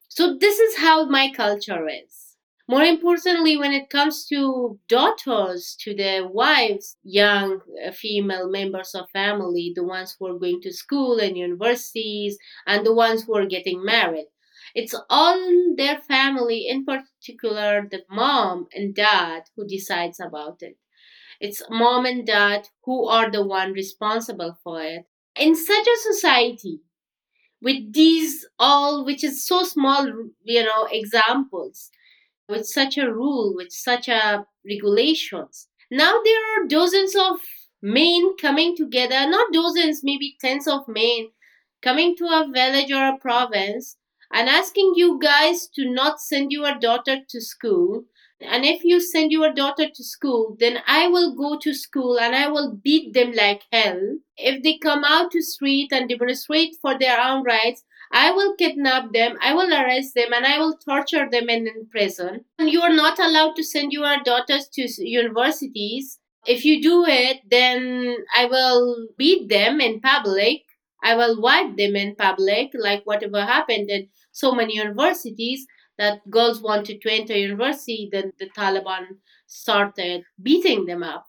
So 0.08 0.36
this 0.38 0.58
is 0.58 0.76
how 0.78 1.06
my 1.06 1.30
culture 1.32 1.88
is. 1.88 2.36
More 2.68 2.82
importantly, 2.82 3.56
when 3.56 3.72
it 3.72 3.88
comes 3.90 4.26
to 4.26 4.80
daughters, 4.88 5.76
to 5.80 5.94
their 5.94 6.26
wives, 6.26 6.96
young 7.04 7.60
uh, 7.84 7.92
female 7.92 8.48
members 8.50 8.94
of 8.94 9.08
family, 9.10 9.72
the 9.76 9.84
ones 9.84 10.16
who 10.18 10.26
are 10.26 10.38
going 10.38 10.60
to 10.62 10.72
school 10.72 11.18
and 11.20 11.36
universities, 11.36 12.36
and 12.66 12.84
the 12.84 12.94
ones 12.94 13.22
who 13.22 13.36
are 13.36 13.46
getting 13.46 13.84
married, 13.84 14.26
it's 14.76 14.94
all 15.10 15.74
their 15.76 15.98
family, 15.98 16.68
in 16.68 16.84
particular 16.84 17.88
the 17.90 18.04
mom 18.10 18.68
and 18.74 18.94
dad, 18.94 19.44
who 19.56 19.66
decides 19.66 20.20
about 20.20 20.58
it. 20.62 20.76
It's 21.40 21.62
mom 21.70 22.06
and 22.06 22.26
dad 22.26 22.68
who 22.84 23.08
are 23.08 23.30
the 23.30 23.44
one 23.44 23.72
responsible 23.72 24.58
for 24.62 24.82
it. 24.82 25.06
In 25.34 25.56
such 25.56 25.86
a 25.86 25.96
society, 26.12 26.80
with 27.62 27.92
these 27.92 28.46
all 28.58 29.04
which 29.04 29.24
is 29.24 29.46
so 29.46 29.64
small 29.64 30.06
you 30.44 30.62
know 30.62 30.88
examples 30.90 31.90
with 32.48 32.66
such 32.66 32.98
a 32.98 33.12
rule 33.12 33.54
with 33.56 33.72
such 33.72 34.08
a 34.08 34.44
regulations 34.68 35.68
now 35.90 36.20
there 36.24 36.42
are 36.52 36.66
dozens 36.68 37.16
of 37.16 37.38
men 37.82 38.36
coming 38.40 38.76
together 38.76 39.28
not 39.28 39.52
dozens 39.52 40.02
maybe 40.04 40.36
tens 40.40 40.68
of 40.68 40.86
men 40.86 41.28
coming 41.82 42.14
to 42.16 42.26
a 42.26 42.46
village 42.52 42.92
or 42.92 43.06
a 43.08 43.18
province 43.18 43.96
and 44.32 44.48
asking 44.48 44.92
you 44.96 45.18
guys 45.20 45.68
to 45.74 45.90
not 45.90 46.20
send 46.20 46.52
your 46.52 46.78
daughter 46.78 47.18
to 47.28 47.40
school 47.40 48.04
and 48.40 48.64
if 48.66 48.84
you 48.84 49.00
send 49.00 49.32
your 49.32 49.52
daughter 49.52 49.86
to 49.88 50.04
school 50.04 50.56
then 50.60 50.78
i 50.86 51.08
will 51.08 51.34
go 51.34 51.58
to 51.58 51.72
school 51.72 52.18
and 52.18 52.34
i 52.34 52.46
will 52.48 52.76
beat 52.84 53.14
them 53.14 53.32
like 53.32 53.62
hell 53.72 54.00
if 54.36 54.62
they 54.62 54.76
come 54.78 55.04
out 55.04 55.30
to 55.30 55.42
street 55.42 55.90
and 55.92 56.08
demonstrate 56.08 56.76
for 56.82 56.98
their 56.98 57.20
own 57.20 57.42
rights 57.44 57.82
I 58.12 58.30
will 58.30 58.54
kidnap 58.54 59.12
them, 59.12 59.36
I 59.42 59.52
will 59.52 59.72
arrest 59.72 60.14
them, 60.14 60.32
and 60.32 60.46
I 60.46 60.58
will 60.58 60.76
torture 60.76 61.28
them 61.28 61.48
in, 61.48 61.66
in 61.66 61.88
prison. 61.90 62.44
And 62.58 62.70
you 62.70 62.80
are 62.82 62.92
not 62.92 63.18
allowed 63.18 63.56
to 63.56 63.64
send 63.64 63.92
your 63.92 64.22
daughters 64.22 64.68
to 64.74 64.88
universities. 64.98 66.18
If 66.46 66.64
you 66.64 66.80
do 66.80 67.04
it, 67.06 67.40
then 67.50 68.16
I 68.34 68.44
will 68.46 69.08
beat 69.16 69.48
them 69.48 69.80
in 69.80 70.00
public. 70.00 70.62
I 71.06 71.14
will 71.14 71.40
wipe 71.40 71.76
them 71.76 71.94
in 71.96 72.16
public, 72.16 72.72
like 72.74 73.02
whatever 73.04 73.42
happened 73.44 73.90
in 73.90 74.08
so 74.32 74.52
many 74.52 74.74
universities 74.76 75.64
that 75.98 76.28
girls 76.30 76.60
wanted 76.60 77.00
to 77.02 77.12
enter 77.12 77.36
university, 77.36 78.08
then 78.12 78.32
the 78.38 78.50
Taliban 78.50 79.04
started 79.46 80.24
beating 80.42 80.86
them 80.86 81.02
up. 81.02 81.26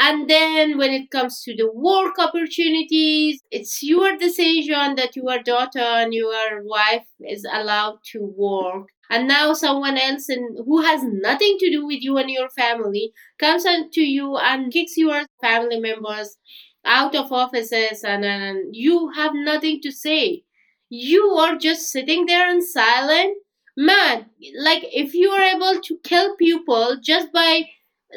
And 0.00 0.30
then 0.30 0.78
when 0.78 0.92
it 0.92 1.10
comes 1.10 1.42
to 1.42 1.54
the 1.56 1.70
work 1.72 2.18
opportunities, 2.18 3.42
it's 3.50 3.82
your 3.82 4.16
decision 4.16 4.94
that 4.94 5.16
your 5.16 5.42
daughter 5.42 5.80
and 5.80 6.14
your 6.14 6.62
wife 6.64 7.06
is 7.20 7.44
allowed 7.52 7.98
to 8.12 8.20
work. 8.36 8.86
And 9.10 9.26
now 9.26 9.54
someone 9.54 9.98
else 9.98 10.28
in, 10.28 10.56
who 10.64 10.82
has 10.82 11.02
nothing 11.02 11.56
to 11.58 11.70
do 11.70 11.86
with 11.86 11.98
you 12.02 12.16
and 12.16 12.30
your 12.30 12.48
family 12.50 13.12
comes 13.40 13.64
to 13.64 14.00
you 14.00 14.36
and 14.36 14.72
kicks 14.72 14.96
your 14.96 15.24
family 15.42 15.80
members 15.80 16.36
out 16.84 17.14
of 17.14 17.32
offices 17.32 18.04
and, 18.04 18.24
and 18.24 18.74
you 18.74 19.10
have 19.10 19.32
nothing 19.34 19.80
to 19.82 19.92
say. 19.92 20.44
You 20.88 21.30
are 21.32 21.56
just 21.56 21.90
sitting 21.90 22.26
there 22.26 22.50
in 22.50 22.62
silent. 22.62 23.36
Man, 23.76 24.26
like 24.58 24.84
if 24.92 25.14
you 25.14 25.30
are 25.30 25.42
able 25.42 25.80
to 25.80 25.98
kill 26.02 26.36
people 26.36 26.96
just 27.00 27.32
by 27.32 27.64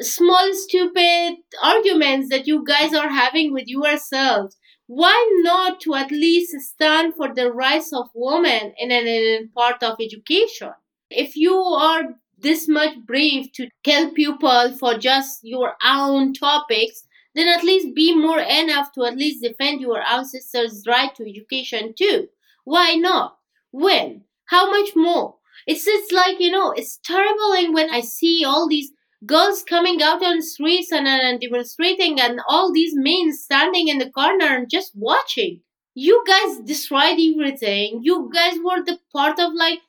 small 0.00 0.52
stupid 0.54 1.36
arguments 1.62 2.28
that 2.30 2.46
you 2.46 2.64
guys 2.64 2.94
are 2.94 3.08
having 3.10 3.52
with 3.52 3.66
yourselves 3.66 4.56
why 4.86 5.40
not 5.42 5.80
to 5.80 5.94
at 5.94 6.10
least 6.10 6.58
stand 6.60 7.14
for 7.14 7.32
the 7.34 7.52
rights 7.52 7.92
of 7.92 8.08
women 8.14 8.72
in 8.78 8.90
an 8.90 9.50
part 9.54 9.82
of 9.82 9.96
education 10.00 10.72
if 11.10 11.36
you 11.36 11.54
are 11.54 12.02
this 12.38 12.66
much 12.68 12.96
brave 13.06 13.52
to 13.52 13.68
kill 13.84 14.10
people 14.12 14.72
for 14.78 14.96
just 14.98 15.40
your 15.42 15.74
own 15.84 16.32
topics 16.32 17.04
then 17.34 17.48
at 17.48 17.64
least 17.64 17.94
be 17.94 18.14
more 18.14 18.40
enough 18.40 18.92
to 18.92 19.04
at 19.04 19.16
least 19.16 19.42
defend 19.42 19.80
your 19.80 20.02
ancestors' 20.02 20.84
right 20.86 21.14
to 21.14 21.28
education 21.28 21.94
too. 21.96 22.28
Why 22.64 22.94
not? 22.94 23.38
When? 23.70 24.24
How 24.46 24.70
much 24.70 24.90
more? 24.94 25.36
It's 25.66 25.84
just 25.84 26.12
like 26.12 26.40
you 26.40 26.50
know 26.50 26.72
it's 26.72 26.98
terrible 27.04 27.72
when 27.72 27.88
i 27.90 28.00
see 28.00 28.44
all 28.44 28.66
these 28.68 28.90
girls 29.26 29.62
coming 29.62 30.02
out 30.02 30.22
on 30.22 30.42
streets 30.42 30.90
and, 30.92 31.06
and 31.06 31.40
demonstrating 31.40 32.20
and 32.20 32.40
all 32.48 32.72
these 32.72 32.92
men 32.94 33.32
standing 33.32 33.88
in 33.88 33.98
the 33.98 34.10
corner 34.10 34.46
and 34.46 34.68
just 34.70 34.92
watching. 34.94 35.60
You 35.94 36.24
guys 36.26 36.58
destroyed 36.60 37.18
everything. 37.20 38.00
You 38.02 38.30
guys 38.32 38.56
were 38.64 38.82
the 38.82 38.98
part 39.12 39.38
of 39.38 39.52
like 39.54 39.80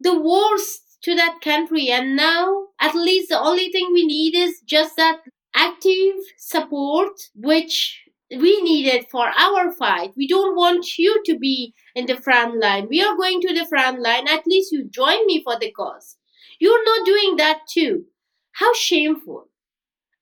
the 0.00 0.18
worst 0.18 0.82
to 1.04 1.14
that 1.14 1.40
country. 1.40 1.88
And 1.88 2.16
now 2.16 2.66
at 2.80 2.94
least 2.94 3.28
the 3.30 3.40
only 3.40 3.70
thing 3.70 3.90
we 3.92 4.04
need 4.04 4.34
is 4.34 4.60
just 4.66 4.96
that 4.96 5.20
active 5.54 6.14
support 6.38 7.12
which 7.34 8.04
we 8.30 8.62
need 8.62 8.86
it 8.86 9.10
for 9.10 9.28
our 9.28 9.70
fight 9.72 10.12
we 10.16 10.26
don't 10.26 10.56
want 10.56 10.98
you 10.98 11.22
to 11.24 11.38
be 11.38 11.74
in 11.94 12.06
the 12.06 12.16
front 12.16 12.58
line 12.60 12.86
we 12.88 13.02
are 13.02 13.16
going 13.16 13.40
to 13.40 13.52
the 13.52 13.66
front 13.66 14.00
line 14.00 14.26
at 14.28 14.46
least 14.46 14.72
you 14.72 14.84
join 14.88 15.26
me 15.26 15.42
for 15.42 15.58
the 15.58 15.70
cause 15.72 16.16
you're 16.58 16.84
not 16.84 17.06
doing 17.06 17.36
that 17.36 17.60
too 17.68 18.04
how 18.52 18.72
shameful. 18.74 19.48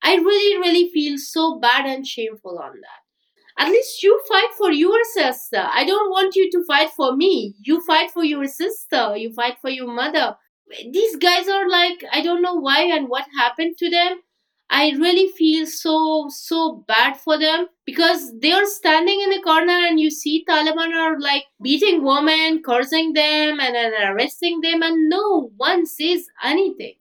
I 0.01 0.15
really, 0.15 0.57
really 0.57 0.89
feel 0.89 1.17
so 1.17 1.59
bad 1.59 1.85
and 1.85 2.07
shameful 2.07 2.57
on 2.57 2.73
that. 2.81 3.63
At 3.63 3.69
least 3.69 4.01
you 4.01 4.19
fight 4.27 4.49
for 4.57 4.71
your 4.71 4.97
sister. 5.13 5.67
I 5.71 5.85
don't 5.85 6.09
want 6.09 6.35
you 6.35 6.49
to 6.49 6.63
fight 6.65 6.89
for 6.91 7.15
me. 7.15 7.53
You 7.59 7.83
fight 7.85 8.09
for 8.09 8.23
your 8.23 8.47
sister. 8.47 9.15
You 9.17 9.33
fight 9.33 9.57
for 9.61 9.69
your 9.69 9.93
mother. 9.93 10.37
These 10.91 11.17
guys 11.17 11.47
are 11.49 11.69
like, 11.69 12.03
I 12.11 12.21
don't 12.21 12.41
know 12.41 12.55
why 12.55 12.83
and 12.83 13.09
what 13.09 13.25
happened 13.37 13.77
to 13.79 13.89
them. 13.89 14.21
I 14.73 14.91
really 14.91 15.27
feel 15.27 15.67
so, 15.67 16.27
so 16.29 16.85
bad 16.87 17.17
for 17.17 17.37
them 17.37 17.67
because 17.85 18.31
they 18.39 18.53
are 18.53 18.65
standing 18.65 19.19
in 19.19 19.29
the 19.29 19.41
corner 19.41 19.73
and 19.73 19.99
you 19.99 20.09
see 20.09 20.45
Taliban 20.47 20.95
are 20.95 21.19
like 21.19 21.43
beating 21.61 22.03
women, 22.05 22.63
cursing 22.63 23.11
them, 23.11 23.59
and, 23.59 23.75
then 23.75 23.91
arresting 24.01 24.61
them, 24.61 24.81
and 24.81 25.09
no 25.09 25.51
one 25.57 25.85
says 25.85 26.25
anything. 26.41 26.95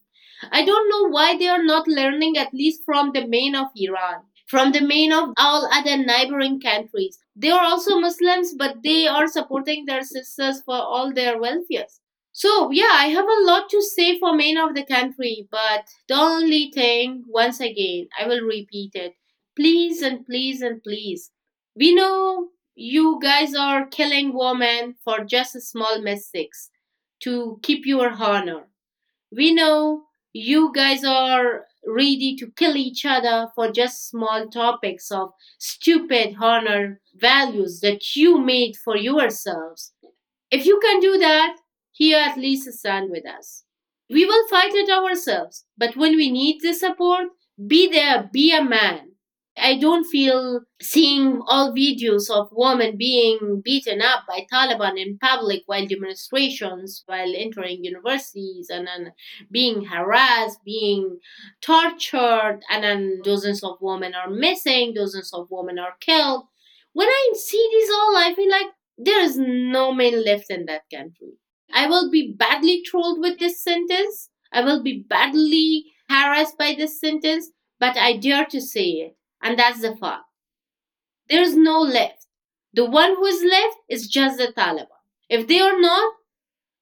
I 0.51 0.65
don't 0.65 0.89
know 0.91 1.11
why 1.11 1.37
they 1.39 1.47
are 1.49 1.63
not 1.63 1.87
learning 1.87 2.37
at 2.39 2.53
least 2.53 2.83
from 2.85 3.13
the 3.13 3.27
main 3.29 3.55
of 3.55 3.69
Iran, 3.77 4.23
from 4.49 4.73
the 4.73 4.81
main 4.81 5.13
of 5.13 5.31
all 5.37 5.69
other 5.73 5.97
neighboring 5.97 6.61
countries. 6.61 7.21
They 7.37 7.51
are 7.51 7.65
also 7.65 8.01
Muslims, 8.01 8.53
but 8.59 8.83
they 8.83 9.07
are 9.07 9.29
supporting 9.29 9.85
their 9.87 10.03
sisters 10.03 10.61
for 10.63 10.75
all 10.75 11.13
their 11.13 11.41
welfare. 11.41 11.87
So, 12.33 12.71
yeah, 12.73 12.91
I 12.93 13.07
have 13.09 13.27
a 13.29 13.45
lot 13.45 13.69
to 13.71 13.81
say 13.83 14.19
for 14.19 14.35
men 14.35 14.57
of 14.57 14.75
the 14.75 14.85
country, 14.85 15.47
but 15.51 15.87
the 16.09 16.15
only 16.15 16.71
thing, 16.73 17.25
once 17.29 17.61
again, 17.61 18.09
I 18.19 18.27
will 18.27 18.41
repeat 18.41 18.95
it. 18.95 19.15
Please 19.57 20.03
and 20.03 20.25
please 20.27 20.61
and 20.63 20.83
please. 20.83 21.31
We 21.77 21.95
know 21.95 22.49
you 22.75 23.21
guys 23.23 23.55
are 23.55 23.87
killing 23.87 24.33
women 24.35 24.97
for 25.05 25.25
just 25.25 25.53
small 25.63 26.01
mistakes 26.01 26.71
to 27.21 27.61
keep 27.63 27.87
your 27.87 28.11
honor. 28.11 28.69
We 29.33 29.53
know 29.55 30.05
you 30.33 30.73
guys 30.73 31.05
are 31.05 31.67
ready 31.87 32.37
to 32.37 32.51
kill 32.53 32.77
each 32.77 33.05
other 33.05 33.51
for 33.55 33.73
just 33.73 34.09
small 34.09 34.49
topics 34.49 35.11
of 35.11 35.33
stupid 35.59 36.37
honor 36.41 37.01
values 37.15 37.81
that 37.81 38.15
you 38.17 38.39
made 38.39 38.77
for 38.77 38.97
yourselves. 38.97 39.93
If 40.51 40.67
you 40.67 40.81
can 40.81 41.01
do 41.01 41.19
that, 41.19 41.57
here 41.93 42.19
at 42.19 42.39
least 42.39 42.71
stand 42.73 43.11
with 43.11 43.27
us. 43.27 43.65
We 44.09 44.25
will 44.25 44.49
fight 44.49 44.75
it 44.75 44.91
ourselves, 44.91 45.67
but 45.77 45.97
when 45.97 46.17
we 46.17 46.31
need 46.31 46.61
the 46.63 46.75
support, 46.75 47.29
be 47.67 47.89
there, 47.91 48.29
be 48.33 48.55
a 48.55 48.65
man. 48.65 49.11
I 49.57 49.79
don't 49.79 50.05
feel 50.05 50.61
seeing 50.81 51.43
all 51.47 51.73
videos 51.75 52.31
of 52.31 52.49
women 52.53 52.97
being 52.97 53.61
beaten 53.63 54.01
up 54.01 54.25
by 54.27 54.47
Taliban 54.51 54.99
in 54.99 55.19
public 55.19 55.63
while 55.67 55.87
demonstrations, 55.87 57.03
while 57.07 57.35
entering 57.37 57.85
universities, 57.85 58.71
and 58.71 58.87
then 58.87 59.13
being 59.51 59.85
harassed, 59.85 60.61
being 60.65 61.19
tortured, 61.61 62.61
and 62.71 62.85
then 62.85 63.21
dozens 63.23 63.63
of 63.63 63.77
women 63.81 64.15
are 64.15 64.31
missing, 64.31 64.95
dozens 64.95 65.33
of 65.35 65.49
women 65.51 65.79
are 65.79 65.95
killed. 66.01 66.45
When 66.93 67.09
I 67.09 67.33
see 67.35 67.69
this 67.73 67.91
all, 67.91 68.17
I 68.17 68.33
feel 68.35 68.51
like 68.51 68.73
there 68.97 69.21
is 69.23 69.37
no 69.37 69.93
man 69.93 70.25
left 70.25 70.51
in 70.51 70.67
that 70.67 70.83
country. 70.93 71.40
I 71.73 71.87
will 71.87 72.11
be 72.11 72.33
badly 72.33 72.83
trolled 72.85 73.21
with 73.21 73.39
this 73.39 73.63
sentence. 73.63 74.31
I 74.53 74.63
will 74.63 74.83
be 74.83 74.99
badly 75.09 75.93
harassed 76.09 76.59
by 76.59 76.75
this 76.77 77.01
sentence, 77.01 77.51
but 77.79 77.97
I 77.97 78.17
dare 78.17 78.47
to 78.47 78.61
say 78.61 78.91
it 78.91 79.17
and 79.43 79.59
that's 79.59 79.81
the 79.81 79.97
fact. 79.97 80.25
There's 81.31 81.57
no 81.57 81.81
left. 81.81 82.27
The 82.75 82.85
one 82.85 83.15
who 83.17 83.25
is 83.25 83.43
left 83.43 83.77
is 83.89 84.07
just 84.07 84.37
the 84.37 84.53
Taliban. 84.53 84.89
If 85.31 85.49
they 85.49 85.61
are 85.61 85.81
not, 85.81 86.15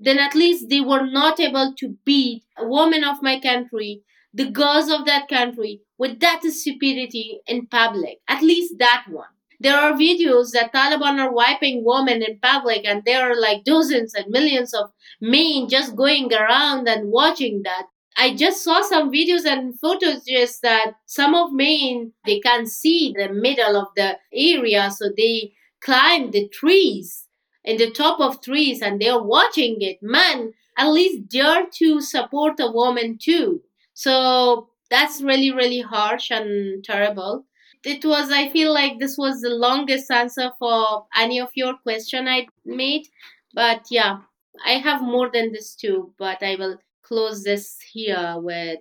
then 0.01 0.19
at 0.19 0.35
least 0.35 0.69
they 0.69 0.81
were 0.81 1.07
not 1.07 1.41
able 1.41 1.75
to 1.77 1.99
beat 2.05 2.45
a 2.57 2.67
woman 2.67 3.05
of 3.05 3.23
my 3.23 3.41
country, 3.41 4.05
the 4.35 4.51
girls 4.51 4.91
of 4.91 5.07
that 5.07 5.29
country, 5.29 5.83
with 5.99 6.21
that 6.21 6.43
stupidity 6.45 7.41
in 7.47 7.67
public. 7.69 8.21
At 8.29 8.43
least 8.43 8.79
that 8.79 9.07
one. 9.09 9.29
There 9.61 9.77
are 9.77 9.93
videos 9.93 10.53
that 10.53 10.73
Taliban 10.73 11.19
are 11.19 11.33
wiping 11.33 11.83
women 11.85 12.23
in 12.23 12.39
public, 12.41 12.85
and 12.85 13.03
there 13.05 13.31
are 13.31 13.41
like 13.41 13.65
dozens 13.65 14.15
and 14.15 14.27
millions 14.29 14.73
of 14.73 14.91
men 15.21 15.69
just 15.69 15.97
going 15.97 16.33
around 16.33 16.89
and 16.89 17.11
watching 17.11 17.63
that. 17.65 17.87
I 18.17 18.35
just 18.35 18.63
saw 18.65 18.83
some 18.83 19.13
videos 19.13 19.45
and 19.47 19.79
photos 19.79 20.25
just 20.25 20.63
that 20.63 20.95
some 21.07 21.35
of 21.35 21.53
men 21.53 22.13
they 22.27 22.41
can't 22.41 22.69
see 22.69 23.15
the 23.17 23.33
middle 23.33 23.77
of 23.77 23.89
the 23.97 24.19
area, 24.33 24.91
so 24.91 25.11
they 25.17 25.53
climb 25.81 26.31
the 26.31 26.49
trees 26.49 27.29
in 27.65 27.77
the 27.77 27.91
top 27.91 28.21
of 28.21 28.41
trees 28.41 28.81
and 28.81 29.01
they're 29.01 29.23
watching 29.23 29.77
it. 29.81 29.99
Man, 30.03 30.53
at 30.77 30.89
least 30.91 31.29
dare 31.29 31.67
to 31.75 32.01
support 32.01 32.61
a 32.61 32.71
woman 32.71 33.19
too. 33.21 33.63
So 33.95 34.71
that's 34.91 35.21
really, 35.21 35.53
really 35.53 35.81
harsh 35.81 36.31
and 36.31 36.83
terrible. 36.85 37.45
It 37.85 38.05
was, 38.05 38.31
I 38.31 38.49
feel 38.49 38.73
like 38.73 38.99
this 38.99 39.17
was 39.17 39.41
the 39.41 39.51
longest 39.51 40.11
answer 40.11 40.51
for 40.59 41.07
any 41.17 41.41
of 41.41 41.51
your 41.55 41.77
question 41.77 42.27
I 42.27 42.47
made. 42.65 43.07
But 43.55 43.87
yeah, 43.91 44.19
I 44.65 44.73
have 44.73 45.03
more 45.03 45.31
than 45.33 45.53
this 45.53 45.75
too, 45.75 46.13
but 46.19 46.43
I 46.43 46.57
will 46.57 46.79
close 47.03 47.43
this 47.43 47.79
here 47.81 48.35
with 48.37 48.81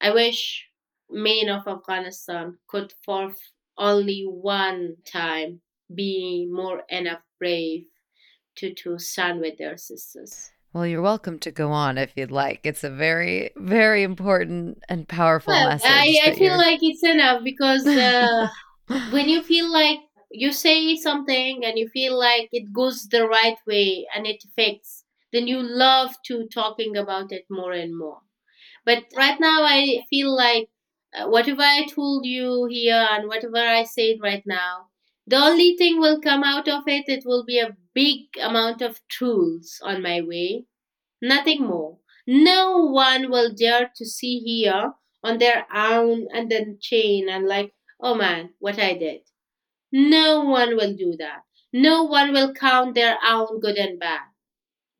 I 0.00 0.12
wish 0.12 0.66
men 1.10 1.50
of 1.50 1.68
Afghanistan 1.68 2.56
could 2.66 2.94
for 3.04 3.34
only 3.76 4.22
one 4.22 4.96
time 5.04 5.60
be 5.94 6.46
more 6.50 6.84
enough 6.88 7.22
brave 7.38 7.84
to, 8.56 8.72
to 8.74 8.98
stand 8.98 9.40
with 9.40 9.58
their 9.58 9.76
sisters. 9.76 10.50
Well, 10.72 10.86
you're 10.86 11.02
welcome 11.02 11.38
to 11.40 11.50
go 11.50 11.72
on 11.72 11.98
if 11.98 12.12
you'd 12.16 12.30
like. 12.30 12.60
It's 12.64 12.84
a 12.84 12.90
very, 12.90 13.50
very 13.56 14.02
important 14.04 14.82
and 14.88 15.08
powerful 15.08 15.52
Well, 15.52 15.68
message. 15.68 15.90
I, 15.90 16.20
I 16.26 16.30
feel 16.34 16.44
you're- 16.44 16.56
like 16.58 16.78
it's 16.82 17.02
enough 17.02 17.42
because 17.42 17.84
uh, 17.86 18.48
when 19.10 19.28
you 19.28 19.42
feel 19.42 19.70
like 19.70 19.98
you 20.30 20.52
say 20.52 20.94
something 20.96 21.64
and 21.64 21.76
you 21.76 21.88
feel 21.88 22.16
like 22.16 22.48
it 22.52 22.72
goes 22.72 23.08
the 23.08 23.26
right 23.26 23.56
way 23.66 24.06
and 24.14 24.26
it 24.26 24.44
affects, 24.44 25.04
then 25.32 25.48
you 25.48 25.60
love 25.60 26.14
to 26.26 26.46
talking 26.48 26.96
about 26.96 27.32
it 27.32 27.46
more 27.50 27.72
and 27.72 27.96
more. 27.98 28.20
But 28.84 29.04
right 29.16 29.40
now, 29.40 29.62
I 29.64 30.04
feel 30.10 30.34
like 30.36 30.68
uh, 31.14 31.28
whatever 31.28 31.62
I 31.62 31.86
told 31.86 32.26
you 32.26 32.66
here 32.70 33.06
and 33.10 33.26
whatever 33.28 33.56
I 33.58 33.84
said 33.84 34.16
right 34.22 34.42
now, 34.46 34.88
the 35.26 35.36
only 35.36 35.76
thing 35.76 35.98
will 36.00 36.20
come 36.20 36.44
out 36.44 36.68
of 36.68 36.82
it, 36.86 37.08
it 37.08 37.24
will 37.26 37.44
be 37.44 37.58
a 37.58 37.76
big 37.94 38.36
amount 38.40 38.82
of 38.82 39.00
tools 39.08 39.80
on 39.82 40.02
my 40.02 40.20
way, 40.20 40.66
nothing 41.22 41.62
more. 41.64 41.98
No 42.26 42.78
one 42.86 43.30
will 43.30 43.52
dare 43.54 43.90
to 43.96 44.06
see 44.06 44.40
here 44.40 44.94
on 45.22 45.38
their 45.38 45.66
own 45.74 46.28
and 46.32 46.50
then 46.50 46.78
chain 46.80 47.28
and 47.28 47.46
like, 47.46 47.74
oh 48.00 48.14
man, 48.14 48.54
what 48.60 48.78
I 48.78 48.94
did. 48.94 49.22
No 49.92 50.40
one 50.44 50.76
will 50.76 50.94
do 50.94 51.16
that. 51.18 51.44
No 51.72 52.02
one 52.04 52.32
will 52.32 52.52
count 52.54 52.94
their 52.96 53.18
own 53.24 53.60
good 53.60 53.76
and 53.76 54.00
bad. 54.00 54.28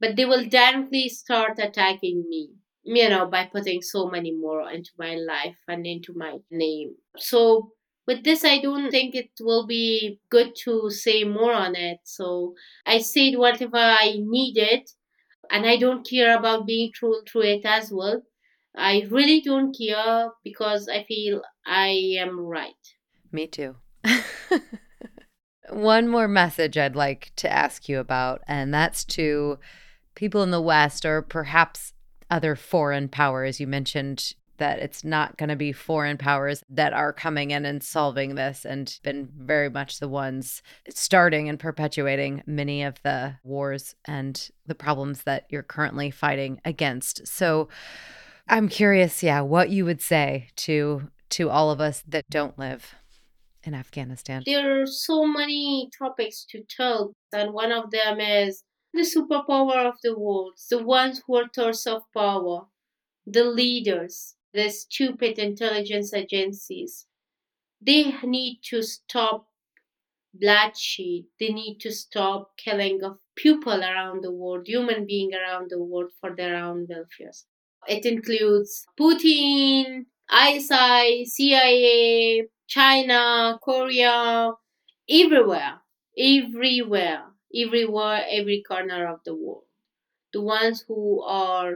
But 0.01 0.17
they 0.17 0.25
will 0.25 0.47
directly 0.49 1.09
start 1.09 1.59
attacking 1.61 2.29
me, 2.29 2.55
you 2.83 3.09
know, 3.09 3.27
by 3.27 3.47
putting 3.47 3.83
so 3.83 4.09
many 4.09 4.33
more 4.33 4.69
into 4.71 4.91
my 4.99 5.15
life 5.15 5.59
and 5.69 5.87
into 5.87 6.13
my 6.15 6.39
name. 6.51 6.97
So 7.17 7.73
with 8.11 8.25
this, 8.25 8.45
I 8.45 8.61
don't 8.61 8.91
think 8.91 9.15
it 9.15 9.31
will 9.39 9.69
be 9.69 10.19
good 10.31 10.57
to 10.65 10.91
say 10.91 11.23
more 11.23 11.53
on 11.53 11.77
it. 11.77 11.99
So 12.03 12.55
I 12.85 12.99
said 12.99 13.37
whatever 13.37 13.77
I 13.77 14.17
needed, 14.19 14.91
and 15.49 15.65
I 15.65 15.77
don't 15.77 16.05
care 16.05 16.37
about 16.37 16.67
being 16.67 16.91
true 16.93 17.23
to 17.27 17.41
it 17.41 17.65
as 17.65 17.93
well. 17.93 18.23
I 18.77 19.07
really 19.09 19.41
don't 19.41 19.73
care 19.73 20.31
because 20.43 20.89
I 20.89 21.05
feel 21.05 21.43
I 21.65 22.17
am 22.19 22.41
right. 22.41 22.83
Me 23.31 23.47
too. 23.47 23.77
One 25.71 26.09
more 26.09 26.27
message 26.27 26.77
I'd 26.77 26.97
like 26.97 27.31
to 27.37 27.53
ask 27.53 27.89
you 27.89 28.01
about, 28.01 28.43
and 28.49 28.75
that's 28.75 29.05
to 29.05 29.61
people 30.17 30.43
in 30.43 30.51
the 30.51 30.61
West 30.61 31.05
or 31.05 31.23
perhaps 31.23 31.93
other 32.29 32.57
foreign 32.57 33.09
powers. 33.09 33.61
You 33.61 33.69
mentioned 33.69 34.33
that 34.61 34.79
it's 34.79 35.03
not 35.03 35.37
going 35.37 35.49
to 35.49 35.57
be 35.57 35.73
foreign 35.73 36.17
powers 36.17 36.63
that 36.71 36.93
are 36.93 37.13
coming 37.13 37.51
in 37.51 37.65
and 37.65 37.83
solving 37.83 38.37
this 38.37 38.65
and 38.65 39.01
been 39.03 39.29
very 39.37 39.69
much 39.69 39.99
the 39.99 40.09
ones 40.09 40.63
starting 40.89 41.49
and 41.49 41.59
perpetuating 41.59 42.43
many 42.47 42.83
of 42.83 43.03
the 43.03 43.35
wars 43.43 43.97
and 44.05 44.51
the 44.67 44.75
problems 44.75 45.25
that 45.25 45.47
you're 45.51 45.63
currently 45.63 46.11
fighting 46.11 46.61
against. 46.65 47.27
So 47.27 47.69
I'm 48.49 48.69
curious, 48.69 49.23
yeah, 49.23 49.41
what 49.41 49.71
you 49.71 49.85
would 49.85 50.01
say 50.01 50.49
to 50.57 51.11
to 51.31 51.49
all 51.49 51.71
of 51.71 51.81
us 51.81 52.03
that 52.09 52.29
don't 52.29 52.59
live 52.59 52.95
in 53.63 53.75
Afghanistan. 53.75 54.43
There 54.45 54.83
are 54.83 54.87
so 54.87 55.27
many 55.27 55.89
topics 55.97 56.45
to 56.51 56.63
tell, 56.69 57.15
and 57.33 57.53
one 57.53 57.73
of 57.73 57.91
them 57.91 58.21
is 58.21 58.65
the 58.93 59.03
superpower 59.03 59.87
of 59.87 59.95
the 60.03 60.19
world, 60.19 60.55
the 60.69 60.83
ones 60.83 61.23
who 61.27 61.37
are 61.37 61.49
thirst 61.55 61.87
of 61.87 62.03
power, 62.17 62.67
the 63.27 63.45
leaders, 63.45 64.35
the 64.53 64.69
stupid 64.71 65.39
intelligence 65.39 66.13
agencies. 66.15 67.07
They 67.81 68.13
need 68.23 68.61
to 68.71 68.83
stop 68.83 69.49
bloodshed. 70.35 71.25
They 71.39 71.51
need 71.53 71.79
to 71.81 71.93
stop 71.93 72.57
killing 72.57 73.03
of 73.05 73.19
people 73.37 73.81
around 73.81 74.23
the 74.25 74.33
world, 74.33 74.67
human 74.67 75.07
being 75.07 75.35
around 75.35 75.71
the 75.71 75.83
world 75.83 76.13
for 76.21 76.35
their 76.35 76.57
own 76.57 76.87
welfare. 76.89 77.33
It 77.89 78.05
includes 78.07 78.87
Putin, 78.99 80.07
ISI, 80.31 81.25
CIA, 81.27 82.49
China, 82.69 83.59
Korea, 83.63 84.53
everywhere, 85.09 85.81
everywhere, 86.19 87.25
everywhere, 87.55 88.25
every 88.31 88.63
corner 88.63 89.07
of 89.09 89.21
the 89.25 89.35
world. 89.35 89.65
The 90.33 90.43
ones 90.43 90.85
who 90.89 91.23
are 91.23 91.75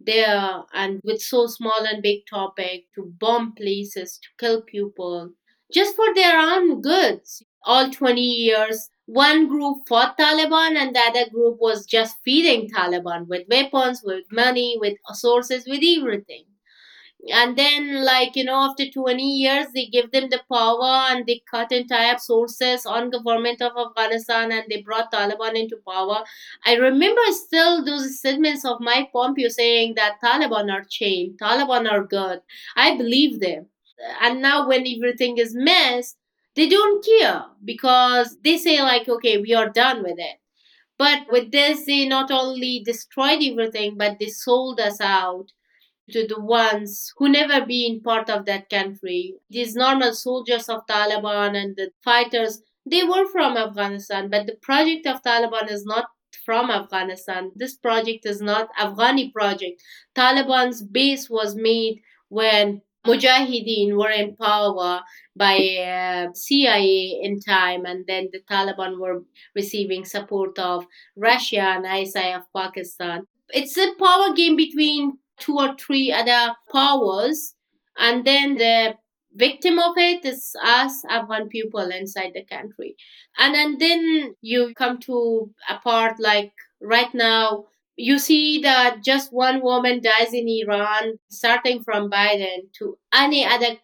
there 0.00 0.62
and 0.74 1.00
with 1.04 1.20
so 1.20 1.46
small 1.46 1.84
and 1.86 2.02
big 2.02 2.26
topic 2.28 2.86
to 2.94 3.12
bomb 3.18 3.54
places, 3.54 4.18
to 4.22 4.28
kill 4.38 4.62
people, 4.62 5.32
just 5.72 5.94
for 5.96 6.14
their 6.14 6.38
own 6.38 6.80
goods. 6.80 7.42
All 7.64 7.90
20 7.90 8.20
years, 8.22 8.88
one 9.06 9.48
group 9.48 9.78
fought 9.88 10.18
Taliban 10.18 10.76
and 10.76 10.94
the 10.94 11.00
other 11.00 11.30
group 11.30 11.58
was 11.60 11.86
just 11.86 12.16
feeding 12.24 12.68
Taliban 12.70 13.26
with 13.28 13.46
weapons, 13.48 14.02
with 14.04 14.24
money, 14.32 14.76
with 14.80 14.96
sources, 15.14 15.66
with 15.66 15.82
everything 15.84 16.44
and 17.32 17.56
then 17.56 18.04
like 18.04 18.36
you 18.36 18.44
know 18.44 18.56
after 18.68 18.84
20 18.90 19.22
years 19.22 19.66
they 19.74 19.86
give 19.86 20.10
them 20.12 20.28
the 20.30 20.40
power 20.52 20.92
and 21.10 21.26
they 21.26 21.40
cut 21.50 21.72
entire 21.72 22.16
sources 22.18 22.86
on 22.86 23.10
government 23.10 23.60
of 23.62 23.72
afghanistan 23.84 24.52
and 24.52 24.64
they 24.68 24.80
brought 24.82 25.10
taliban 25.12 25.54
into 25.54 25.76
power. 25.88 26.24
I 26.64 26.74
remember 26.76 27.20
still 27.30 27.84
those 27.84 28.18
statements 28.18 28.64
of 28.64 28.80
mike 28.80 29.12
pompeo 29.12 29.48
saying 29.48 29.94
that 29.96 30.18
taliban 30.22 30.72
are 30.72 30.84
chained 30.88 31.38
taliban 31.38 31.90
are 31.90 32.04
good 32.04 32.40
i 32.76 32.96
believe 32.96 33.40
them. 33.40 33.66
And 34.20 34.42
now 34.42 34.68
when 34.68 34.86
everything 34.86 35.38
is 35.38 35.54
messed 35.54 36.16
they 36.54 36.68
don't 36.68 37.04
care 37.04 37.44
because 37.64 38.36
they 38.44 38.56
say 38.58 38.80
like 38.82 39.08
okay 39.08 39.38
we 39.38 39.54
are 39.54 39.68
done 39.70 40.02
with 40.02 40.18
it. 40.18 40.36
But 40.98 41.26
with 41.30 41.52
this 41.52 41.86
they 41.86 42.06
not 42.06 42.30
only 42.30 42.82
destroyed 42.84 43.42
everything 43.42 43.96
but 43.96 44.18
they 44.20 44.28
sold 44.28 44.80
us 44.80 45.00
out 45.00 45.52
to 46.12 46.26
the 46.26 46.40
ones 46.40 47.12
who 47.16 47.28
never 47.28 47.64
been 47.66 48.00
part 48.00 48.30
of 48.30 48.44
that 48.46 48.68
country. 48.70 49.34
These 49.50 49.74
normal 49.74 50.12
soldiers 50.14 50.68
of 50.68 50.86
Taliban 50.86 51.56
and 51.56 51.76
the 51.76 51.90
fighters, 52.04 52.62
they 52.88 53.02
were 53.02 53.26
from 53.26 53.56
Afghanistan, 53.56 54.30
but 54.30 54.46
the 54.46 54.56
project 54.62 55.06
of 55.06 55.22
Taliban 55.22 55.70
is 55.70 55.84
not 55.84 56.06
from 56.44 56.70
Afghanistan. 56.70 57.50
This 57.56 57.74
project 57.76 58.24
is 58.24 58.40
not 58.40 58.68
Afghani 58.78 59.32
project. 59.32 59.82
Taliban's 60.14 60.82
base 60.82 61.28
was 61.28 61.56
made 61.56 62.00
when 62.28 62.82
Mujahideen 63.06 63.96
were 63.96 64.10
in 64.10 64.36
power 64.36 65.00
by 65.36 65.56
uh, 65.56 66.32
CIA 66.34 67.20
in 67.22 67.40
time, 67.40 67.84
and 67.84 68.04
then 68.06 68.28
the 68.32 68.40
Taliban 68.50 68.98
were 68.98 69.22
receiving 69.54 70.04
support 70.04 70.58
of 70.58 70.86
Russia 71.16 71.60
and 71.60 71.86
ISI 71.86 72.32
of 72.32 72.42
Pakistan. 72.54 73.26
It's 73.50 73.76
a 73.76 73.94
power 73.94 74.34
game 74.34 74.56
between 74.56 75.18
two 75.38 75.56
or 75.56 75.76
three 75.76 76.12
other 76.12 76.54
powers, 76.72 77.54
and 77.98 78.24
then 78.24 78.56
the 78.56 78.94
victim 79.34 79.78
of 79.78 79.92
it 79.96 80.24
is 80.24 80.52
us 80.64 81.04
Afghan 81.10 81.48
people 81.48 81.90
inside 81.90 82.32
the 82.34 82.44
country. 82.44 82.96
And, 83.38 83.54
and 83.54 83.78
then 83.78 84.34
you 84.40 84.72
come 84.74 84.98
to 85.00 85.50
a 85.68 85.78
part 85.78 86.18
like 86.18 86.52
right 86.80 87.12
now, 87.14 87.66
you 87.96 88.18
see 88.18 88.60
that 88.62 89.02
just 89.04 89.32
one 89.32 89.62
woman 89.62 90.00
dies 90.02 90.32
in 90.32 90.48
Iran, 90.48 91.18
starting 91.30 91.82
from 91.82 92.10
Biden 92.10 92.72
to 92.78 92.98
any 93.12 93.44
other 93.44 93.78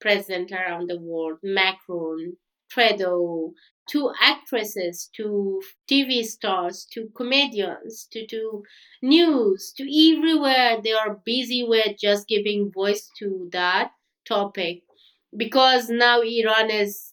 president 0.00 0.52
around 0.52 0.88
the 0.88 0.98
world, 0.98 1.38
Macron, 1.42 2.36
Trudeau, 2.70 3.52
to 3.90 4.12
actresses, 4.20 5.08
to 5.16 5.62
TV 5.88 6.24
stars, 6.24 6.86
to 6.92 7.08
comedians, 7.16 8.08
to, 8.12 8.26
to 8.26 8.62
news, 9.02 9.72
to 9.76 9.82
everywhere. 9.84 10.80
They 10.82 10.92
are 10.92 11.20
busy 11.24 11.64
with 11.64 11.98
just 11.98 12.28
giving 12.28 12.70
voice 12.72 13.08
to 13.18 13.48
that 13.52 13.92
topic 14.26 14.82
because 15.36 15.88
now 15.88 16.20
Iran 16.22 16.70
is 16.70 17.12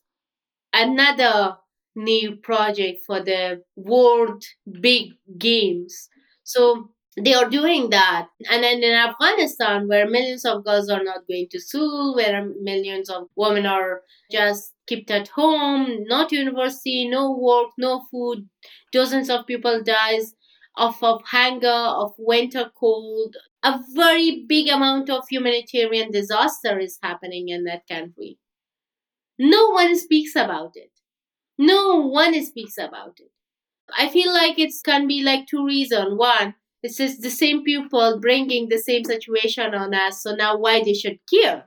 another 0.73 1.57
new 1.95 2.35
project 2.37 3.01
for 3.05 3.21
the 3.21 3.63
world 3.75 4.43
big 4.81 5.11
games. 5.37 6.09
So 6.43 6.92
they 7.17 7.33
are 7.33 7.49
doing 7.49 7.89
that. 7.91 8.27
And 8.49 8.63
then 8.63 8.83
in 8.83 8.93
Afghanistan, 8.93 9.87
where 9.87 10.09
millions 10.09 10.45
of 10.45 10.63
girls 10.65 10.89
are 10.89 11.03
not 11.03 11.27
going 11.27 11.47
to 11.51 11.59
school, 11.59 12.15
where 12.15 12.45
millions 12.61 13.09
of 13.09 13.29
women 13.35 13.65
are 13.65 14.01
just 14.31 14.73
kept 14.87 15.11
at 15.11 15.27
home, 15.29 16.03
not 16.07 16.31
university, 16.31 17.07
no 17.07 17.31
work, 17.37 17.69
no 17.77 18.05
food, 18.11 18.49
dozens 18.91 19.29
of 19.29 19.45
people 19.47 19.81
dies 19.83 20.35
of, 20.75 21.01
of 21.03 21.21
hunger, 21.23 21.67
of 21.67 22.13
winter 22.17 22.71
cold. 22.75 23.35
A 23.63 23.79
very 23.93 24.45
big 24.47 24.67
amount 24.69 25.09
of 25.09 25.27
humanitarian 25.29 26.11
disaster 26.11 26.79
is 26.79 26.99
happening 27.01 27.49
in 27.49 27.63
that 27.65 27.87
country. 27.87 28.37
no 29.37 29.69
one 29.69 29.95
speaks 29.97 30.35
about 30.35 30.71
it. 30.75 30.91
No 31.57 32.01
one 32.07 32.43
speaks 32.45 32.77
about 32.77 33.19
it. 33.19 33.31
I 33.97 34.09
feel 34.09 34.33
like 34.33 34.59
it 34.59 34.73
can 34.85 35.07
be 35.07 35.23
like 35.23 35.47
two 35.47 35.65
reasons. 35.65 36.17
One, 36.17 36.55
it's 36.83 36.97
just 36.97 37.21
the 37.21 37.29
same 37.29 37.63
people 37.63 38.19
bringing 38.19 38.69
the 38.69 38.77
same 38.77 39.03
situation 39.05 39.73
on 39.73 39.93
us, 39.93 40.21
so 40.21 40.35
now 40.35 40.57
why 40.57 40.83
they 40.83 40.93
should 40.93 41.19
care? 41.33 41.65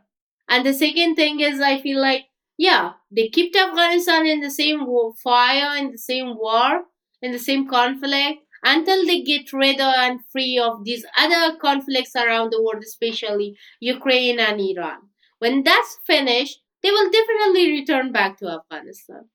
And 0.48 0.64
the 0.64 0.72
second 0.74 1.16
thing 1.16 1.40
is, 1.40 1.60
I 1.60 1.80
feel 1.80 2.00
like, 2.00 2.26
yeah, 2.58 2.92
they 3.10 3.28
kept 3.28 3.56
Afghanistan 3.56 4.26
in 4.26 4.40
the 4.40 4.50
same 4.50 4.86
fire, 5.22 5.76
in 5.76 5.90
the 5.92 5.98
same 5.98 6.36
war, 6.36 6.84
in 7.22 7.32
the 7.32 7.38
same 7.38 7.68
conflict 7.68 8.40
until 8.64 9.06
they 9.06 9.22
get 9.22 9.52
rid 9.52 9.80
of 9.80 9.94
and 9.96 10.20
free 10.32 10.58
of 10.58 10.84
these 10.84 11.04
other 11.18 11.56
conflicts 11.56 12.16
around 12.16 12.50
the 12.50 12.62
world, 12.62 12.82
especially 12.82 13.56
Ukraine 13.80 14.38
and 14.40 14.60
Iran. 14.60 14.98
When 15.38 15.62
that's 15.62 15.98
finished, 16.06 16.60
they 16.82 16.90
will 16.90 17.10
definitely 17.10 17.70
return 17.72 18.12
back 18.12 18.38
to 18.38 18.48
Afghanistan 18.48 19.28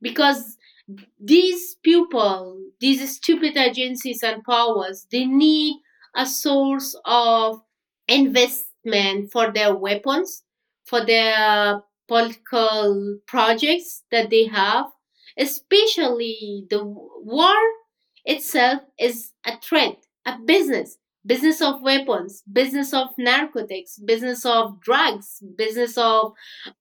because 0.00 0.56
these 1.18 1.76
people, 1.82 2.60
these 2.80 3.16
stupid 3.16 3.56
agencies 3.56 4.22
and 4.22 4.42
powers, 4.44 5.06
they 5.10 5.26
need 5.26 5.76
a 6.16 6.26
source 6.26 6.96
of 7.04 7.60
investment 8.08 9.30
for 9.30 9.52
their 9.52 9.74
weapons, 9.74 10.42
for 10.84 11.04
their 11.04 11.82
political 12.08 13.18
projects 13.26 14.02
that 14.10 14.30
they 14.30 14.44
have, 14.46 14.86
especially 15.38 16.66
the 16.70 16.82
war 16.84 17.54
itself 18.24 18.82
is 18.98 19.32
a 19.46 19.58
threat, 19.60 20.04
a 20.26 20.36
business, 20.44 20.98
business 21.24 21.60
of 21.60 21.82
weapons, 21.82 22.42
business 22.52 22.92
of 22.92 23.08
narcotics, 23.16 23.98
business 23.98 24.44
of 24.44 24.80
drugs, 24.80 25.42
business 25.56 25.96
of 25.96 26.32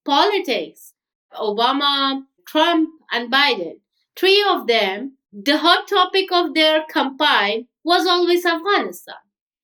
politics. 0.06 0.94
Obama, 1.34 2.24
Trump, 2.48 2.90
and 3.12 3.32
Biden 3.32 3.76
three 4.16 4.44
of 4.50 4.68
them, 4.68 5.18
the 5.32 5.58
hot 5.58 5.88
topic 5.88 6.32
of 6.32 6.54
their 6.54 6.84
campaign 6.86 7.68
was 7.84 8.08
always 8.08 8.46
Afghanistan. 8.46 9.16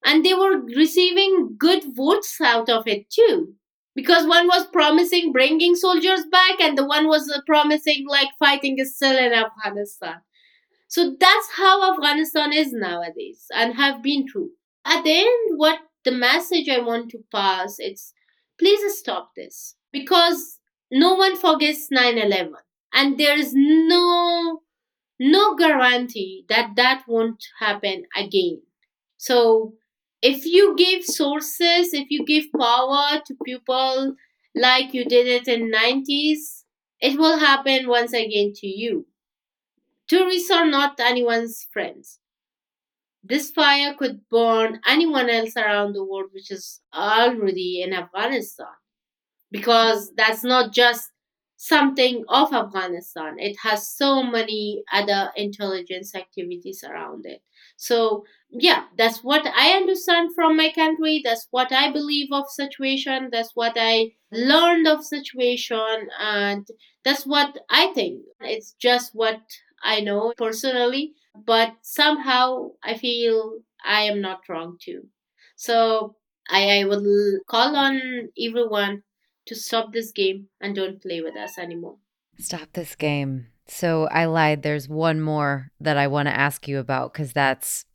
And 0.03 0.23
they 0.23 0.33
were 0.33 0.61
receiving 0.75 1.55
good 1.57 1.83
votes 1.95 2.39
out 2.39 2.69
of 2.69 2.87
it 2.87 3.09
too. 3.09 3.55
Because 3.95 4.27
one 4.27 4.47
was 4.47 4.67
promising 4.67 5.31
bringing 5.31 5.73
soldiers 5.73 6.25
back, 6.29 6.59
and 6.59 6.77
the 6.77 6.85
one 6.85 7.07
was 7.07 7.29
uh, 7.29 7.39
promising 7.45 8.05
like 8.09 8.27
fighting 8.37 8.77
is 8.77 8.95
still 8.95 9.17
in 9.17 9.31
Afghanistan. 9.31 10.15
So 10.89 11.15
that's 11.19 11.49
how 11.55 11.93
Afghanistan 11.93 12.51
is 12.53 12.73
nowadays 12.73 13.45
and 13.53 13.73
have 13.75 14.03
been 14.03 14.27
through. 14.27 14.49
At 14.85 15.03
the 15.03 15.11
end, 15.11 15.57
what 15.57 15.79
the 16.03 16.11
message 16.11 16.69
I 16.69 16.79
want 16.79 17.09
to 17.11 17.23
pass 17.31 17.79
is 17.79 18.13
please 18.59 18.97
stop 18.97 19.31
this 19.35 19.75
because 19.91 20.59
no 20.91 21.15
one 21.15 21.35
forgets 21.35 21.87
9 21.91 22.17
11 22.17 22.53
and 22.95 23.19
there 23.19 23.37
is 23.37 23.53
no 23.55 24.63
no 25.19 25.55
guarantee 25.55 26.45
that 26.49 26.73
that 26.77 27.03
won't 27.07 27.43
happen 27.59 28.05
again. 28.15 28.61
So 29.17 29.75
if 30.21 30.45
you 30.45 30.75
give 30.77 31.05
sources 31.05 31.93
if 31.93 32.07
you 32.11 32.25
give 32.25 32.45
power 32.59 33.21
to 33.25 33.35
people 33.45 34.15
like 34.55 34.93
you 34.93 35.05
did 35.05 35.27
it 35.27 35.47
in 35.47 35.71
90s 35.71 36.65
it 37.01 37.19
will 37.19 37.39
happen 37.39 37.87
once 37.89 38.13
again 38.13 38.53
to 38.55 38.67
you. 38.67 39.07
Tourists 40.07 40.49
are 40.49 40.65
not 40.65 40.99
anyone's 40.99 41.67
friends. 41.71 42.19
This 43.23 43.51
fire 43.51 43.93
could 43.93 44.29
burn 44.29 44.79
anyone 44.87 45.29
else 45.29 45.57
around 45.57 45.93
the 45.93 46.03
world 46.05 46.29
which 46.31 46.49
is 46.51 46.81
already 46.93 47.81
in 47.81 47.91
afghanistan. 47.93 48.73
Because 49.51 50.13
that's 50.15 50.43
not 50.43 50.73
just 50.73 51.11
something 51.57 52.23
of 52.27 52.53
Afghanistan. 52.53 53.35
It 53.39 53.55
has 53.63 53.89
so 53.95 54.23
many 54.23 54.83
other 54.91 55.31
intelligence 55.35 56.13
activities 56.15 56.83
around 56.83 57.25
it. 57.25 57.41
So 57.77 58.25
yeah, 58.49 58.85
that's 58.97 59.23
what 59.23 59.45
I 59.47 59.71
understand 59.73 60.35
from 60.35 60.55
my 60.57 60.71
country. 60.73 61.21
That's 61.23 61.47
what 61.51 61.71
I 61.71 61.91
believe 61.91 62.29
of 62.31 62.49
situation. 62.49 63.29
That's 63.31 63.51
what 63.55 63.73
I 63.75 64.11
learned 64.31 64.87
of 64.87 65.03
situation, 65.03 66.07
and 66.19 66.67
that's 67.03 67.25
what 67.25 67.57
I 67.69 67.87
think. 67.93 68.21
It's 68.41 68.73
just 68.73 69.11
what 69.13 69.41
I 69.83 70.01
know 70.01 70.33
personally, 70.37 71.13
but 71.45 71.73
somehow 71.81 72.71
I 72.83 72.97
feel 72.97 73.59
I 73.85 74.01
am 74.03 74.21
not 74.21 74.41
wrong 74.49 74.77
too. 74.81 75.07
So 75.55 76.15
I, 76.49 76.79
I 76.79 76.85
will 76.85 77.39
call 77.47 77.75
on 77.75 78.29
everyone 78.39 79.03
to 79.45 79.55
stop 79.55 79.93
this 79.93 80.11
game 80.11 80.47
and 80.59 80.75
don't 80.75 81.01
play 81.01 81.21
with 81.21 81.35
us 81.35 81.57
anymore. 81.57 81.97
Stop 82.37 82.73
this 82.73 82.95
game. 82.95 83.47
So 83.67 84.07
I 84.07 84.25
lied. 84.25 84.61
There's 84.61 84.89
one 84.89 85.21
more 85.21 85.71
that 85.79 85.97
I 85.97 86.07
want 86.07 86.27
to 86.27 86.37
ask 86.37 86.67
you 86.67 86.79
about 86.79 87.13
because 87.13 87.33
that's 87.33 87.85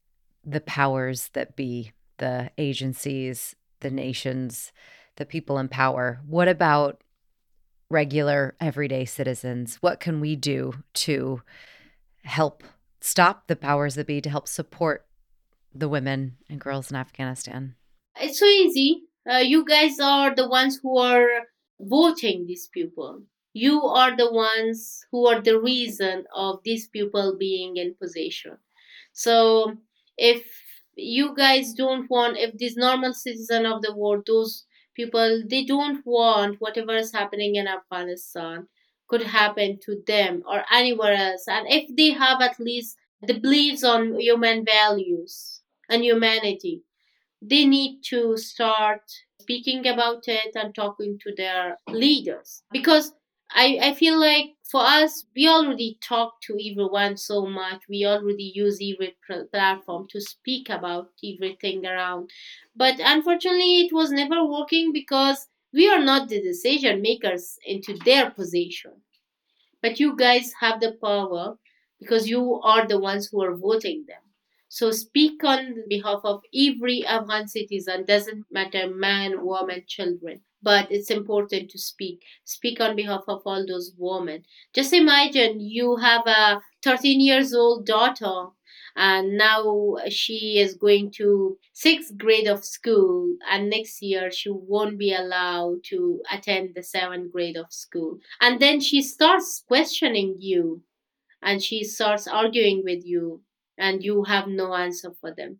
the 0.44 0.60
powers 0.60 1.28
that 1.34 1.56
be, 1.56 1.92
the 2.18 2.50
agencies, 2.58 3.54
the 3.80 3.90
nations, 3.90 4.72
the 5.16 5.26
people 5.26 5.58
in 5.58 5.68
power. 5.68 6.20
What 6.26 6.48
about 6.48 7.02
regular, 7.88 8.56
everyday 8.60 9.04
citizens? 9.04 9.76
What 9.80 10.00
can 10.00 10.20
we 10.20 10.36
do 10.36 10.82
to 10.94 11.42
help 12.24 12.64
stop 13.00 13.46
the 13.46 13.56
powers 13.56 13.94
that 13.94 14.06
be, 14.06 14.20
to 14.20 14.30
help 14.30 14.48
support 14.48 15.06
the 15.74 15.88
women 15.88 16.36
and 16.48 16.60
girls 16.60 16.90
in 16.90 16.96
Afghanistan? 16.96 17.74
It's 18.16 18.40
so 18.40 18.46
easy 18.46 19.04
uh, 19.30 19.36
you 19.38 19.64
guys 19.64 19.98
are 20.00 20.34
the 20.34 20.48
ones 20.48 20.78
who 20.82 20.98
are 20.98 21.46
voting 21.80 22.46
these 22.46 22.68
people. 22.68 23.22
You 23.52 23.82
are 23.82 24.16
the 24.16 24.30
ones 24.32 25.04
who 25.10 25.26
are 25.26 25.40
the 25.40 25.58
reason 25.60 26.24
of 26.34 26.60
these 26.64 26.86
people 26.88 27.36
being 27.38 27.76
in 27.76 27.94
position 27.94 28.58
so 29.12 29.76
if 30.16 30.44
you 30.96 31.34
guys 31.34 31.72
don't 31.74 32.08
want 32.10 32.36
if 32.38 32.56
these 32.58 32.76
normal 32.76 33.12
citizen 33.14 33.66
of 33.66 33.82
the 33.82 33.94
world 33.96 34.24
those 34.26 34.64
people 34.94 35.42
they 35.48 35.64
don't 35.64 36.04
want 36.04 36.60
whatever 36.60 36.96
is 36.96 37.12
happening 37.12 37.56
in 37.56 37.66
afghanistan 37.68 38.66
could 39.08 39.22
happen 39.22 39.78
to 39.82 40.02
them 40.06 40.42
or 40.48 40.64
anywhere 40.72 41.12
else. 41.14 41.44
And 41.48 41.66
if 41.68 41.94
they 41.96 42.10
have 42.10 42.40
at 42.40 42.60
least 42.60 42.96
the 43.22 43.34
beliefs 43.40 43.82
on 43.82 44.18
human 44.20 44.64
values 44.64 45.62
and 45.88 46.04
humanity 46.04 46.82
they 47.42 47.64
need 47.66 48.02
to 48.04 48.36
start 48.36 49.02
speaking 49.40 49.86
about 49.86 50.28
it 50.28 50.54
and 50.54 50.74
talking 50.74 51.18
to 51.22 51.34
their 51.36 51.76
leaders. 51.88 52.62
Because 52.70 53.12
I, 53.52 53.78
I 53.82 53.94
feel 53.94 54.18
like 54.20 54.54
for 54.70 54.80
us 54.82 55.26
we 55.34 55.48
already 55.48 55.98
talk 56.02 56.40
to 56.42 56.54
everyone 56.70 57.16
so 57.16 57.46
much. 57.46 57.82
We 57.88 58.04
already 58.06 58.52
use 58.54 58.80
every 58.80 59.16
platform 59.52 60.06
to 60.10 60.20
speak 60.20 60.68
about 60.70 61.10
everything 61.24 61.84
around. 61.86 62.30
But 62.76 62.96
unfortunately 63.00 63.80
it 63.80 63.92
was 63.92 64.10
never 64.12 64.44
working 64.44 64.92
because 64.92 65.48
we 65.72 65.88
are 65.88 66.02
not 66.02 66.28
the 66.28 66.40
decision 66.42 67.02
makers 67.02 67.58
into 67.64 67.94
their 68.04 68.30
position. 68.30 69.02
But 69.82 70.00
you 70.00 70.16
guys 70.16 70.54
have 70.60 70.80
the 70.80 70.92
power 70.92 71.58
because 71.98 72.28
you 72.28 72.60
are 72.62 72.86
the 72.86 72.98
ones 73.00 73.28
who 73.28 73.42
are 73.42 73.54
voting 73.56 74.06
them 74.08 74.22
so 74.70 74.90
speak 74.92 75.42
on 75.44 75.84
behalf 75.88 76.20
of 76.24 76.42
every 76.56 77.04
Afghan 77.04 77.46
citizen, 77.48 78.04
doesn't 78.06 78.46
matter 78.50 78.88
man, 78.88 79.44
woman, 79.44 79.84
children. 79.86 80.42
But 80.62 80.90
it's 80.92 81.10
important 81.10 81.70
to 81.70 81.78
speak. 81.78 82.22
Speak 82.44 82.80
on 82.80 82.94
behalf 82.96 83.24
of 83.28 83.42
all 83.46 83.66
those 83.66 83.92
women. 83.98 84.44
Just 84.74 84.92
imagine 84.92 85.60
you 85.60 85.96
have 85.96 86.26
a 86.26 86.60
13 86.82 87.20
years 87.20 87.52
old 87.54 87.84
daughter 87.86 88.50
and 88.96 89.36
now 89.36 89.96
she 90.08 90.58
is 90.58 90.74
going 90.74 91.10
to 91.12 91.58
sixth 91.72 92.16
grade 92.16 92.46
of 92.46 92.64
school 92.64 93.36
and 93.50 93.70
next 93.70 94.02
year 94.02 94.30
she 94.30 94.50
won't 94.50 94.98
be 94.98 95.12
allowed 95.14 95.78
to 95.84 96.20
attend 96.30 96.74
the 96.74 96.82
seventh 96.82 97.32
grade 97.32 97.56
of 97.56 97.72
school 97.72 98.18
and 98.40 98.60
then 98.60 98.80
she 98.80 99.00
starts 99.02 99.64
questioning 99.66 100.36
you 100.38 100.82
and 101.42 101.62
she 101.62 101.84
starts 101.84 102.26
arguing 102.28 102.82
with 102.84 103.04
you 103.04 103.42
and 103.80 104.04
you 104.04 104.24
have 104.24 104.46
no 104.46 104.74
answer 104.74 105.12
for 105.20 105.34
them 105.34 105.58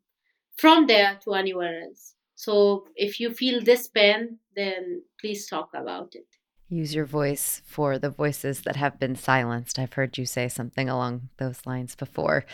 from 0.57 0.87
there 0.87 1.19
to 1.25 1.35
anywhere 1.35 1.83
else. 1.83 2.15
So 2.35 2.85
if 2.95 3.19
you 3.19 3.33
feel 3.33 3.63
this 3.63 3.89
pain, 3.89 4.39
then 4.55 5.03
please 5.21 5.49
talk 5.49 5.71
about 5.75 6.15
it. 6.15 6.27
Use 6.69 6.95
your 6.95 7.05
voice 7.05 7.63
for 7.67 7.99
the 7.99 8.11
voices 8.11 8.61
that 8.63 8.77
have 8.77 9.01
been 9.01 9.17
silenced. 9.17 9.79
I've 9.79 9.95
heard 9.95 10.17
you 10.17 10.25
say 10.25 10.49
something 10.49 10.89
along 10.89 11.31
those 11.39 11.67
lines 11.67 11.97
before. 11.97 12.45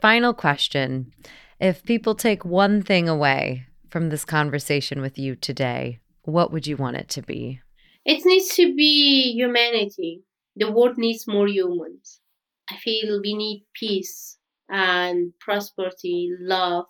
Final 0.00 0.32
question 0.32 1.12
If 1.60 1.84
people 1.84 2.14
take 2.14 2.44
one 2.44 2.82
thing 2.82 3.08
away 3.08 3.66
from 3.90 4.08
this 4.08 4.24
conversation 4.24 5.02
with 5.02 5.18
you 5.18 5.36
today, 5.36 5.98
what 6.22 6.52
would 6.52 6.66
you 6.66 6.76
want 6.76 6.96
it 6.96 7.08
to 7.10 7.22
be? 7.22 7.60
It 8.04 8.24
needs 8.24 8.54
to 8.54 8.74
be 8.74 9.32
humanity. 9.34 10.22
The 10.56 10.72
world 10.72 10.96
needs 10.96 11.26
more 11.26 11.48
humans. 11.48 12.20
I 12.68 12.76
feel 12.76 13.20
we 13.22 13.34
need 13.34 13.66
peace 13.74 14.38
and 14.70 15.32
prosperity, 15.40 16.30
love, 16.40 16.86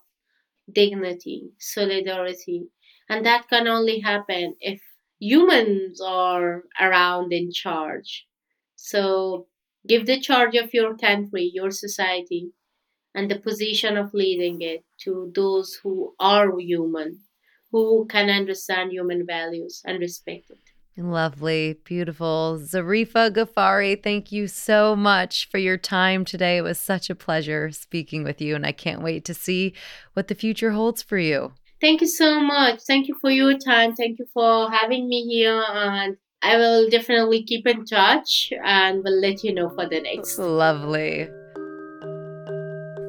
dignity, 0.72 1.52
solidarity. 1.58 2.68
And 3.08 3.26
that 3.26 3.48
can 3.48 3.68
only 3.68 4.00
happen 4.00 4.56
if 4.60 4.80
humans 5.20 6.00
are 6.00 6.64
around 6.80 7.32
in 7.32 7.52
charge. 7.52 8.26
So 8.76 9.48
give 9.86 10.06
the 10.06 10.20
charge 10.20 10.56
of 10.56 10.74
your 10.74 10.96
country, 10.96 11.50
your 11.52 11.70
society, 11.70 12.52
and 13.14 13.30
the 13.30 13.38
position 13.38 13.96
of 13.96 14.14
leading 14.14 14.62
it 14.62 14.84
to 15.04 15.32
those 15.34 15.74
who 15.82 16.14
are 16.20 16.58
human, 16.58 17.20
who 17.72 18.06
can 18.08 18.30
understand 18.30 18.92
human 18.92 19.26
values 19.26 19.82
and 19.84 20.00
respect 20.00 20.50
it. 20.50 20.69
Lovely, 21.02 21.78
beautiful. 21.84 22.58
Zarifa 22.60 23.30
Ghafari, 23.30 24.02
thank 24.02 24.30
you 24.30 24.46
so 24.46 24.94
much 24.94 25.48
for 25.48 25.58
your 25.58 25.78
time 25.78 26.24
today. 26.24 26.58
It 26.58 26.62
was 26.62 26.78
such 26.78 27.08
a 27.08 27.14
pleasure 27.14 27.70
speaking 27.70 28.22
with 28.22 28.40
you, 28.40 28.54
and 28.54 28.66
I 28.66 28.72
can't 28.72 29.02
wait 29.02 29.24
to 29.24 29.34
see 29.34 29.74
what 30.12 30.28
the 30.28 30.34
future 30.34 30.72
holds 30.72 31.02
for 31.02 31.18
you. 31.18 31.52
Thank 31.80 32.02
you 32.02 32.06
so 32.06 32.40
much. 32.40 32.80
Thank 32.86 33.08
you 33.08 33.16
for 33.20 33.30
your 33.30 33.56
time. 33.56 33.94
Thank 33.94 34.18
you 34.18 34.26
for 34.34 34.70
having 34.70 35.08
me 35.08 35.26
here. 35.26 35.64
And 35.72 36.18
I 36.42 36.56
will 36.58 36.90
definitely 36.90 37.42
keep 37.44 37.66
in 37.66 37.86
touch 37.86 38.52
and 38.62 39.02
will 39.02 39.18
let 39.18 39.42
you 39.42 39.54
know 39.54 39.70
for 39.70 39.88
the 39.88 40.00
next. 40.02 40.38
Lovely. 40.38 41.28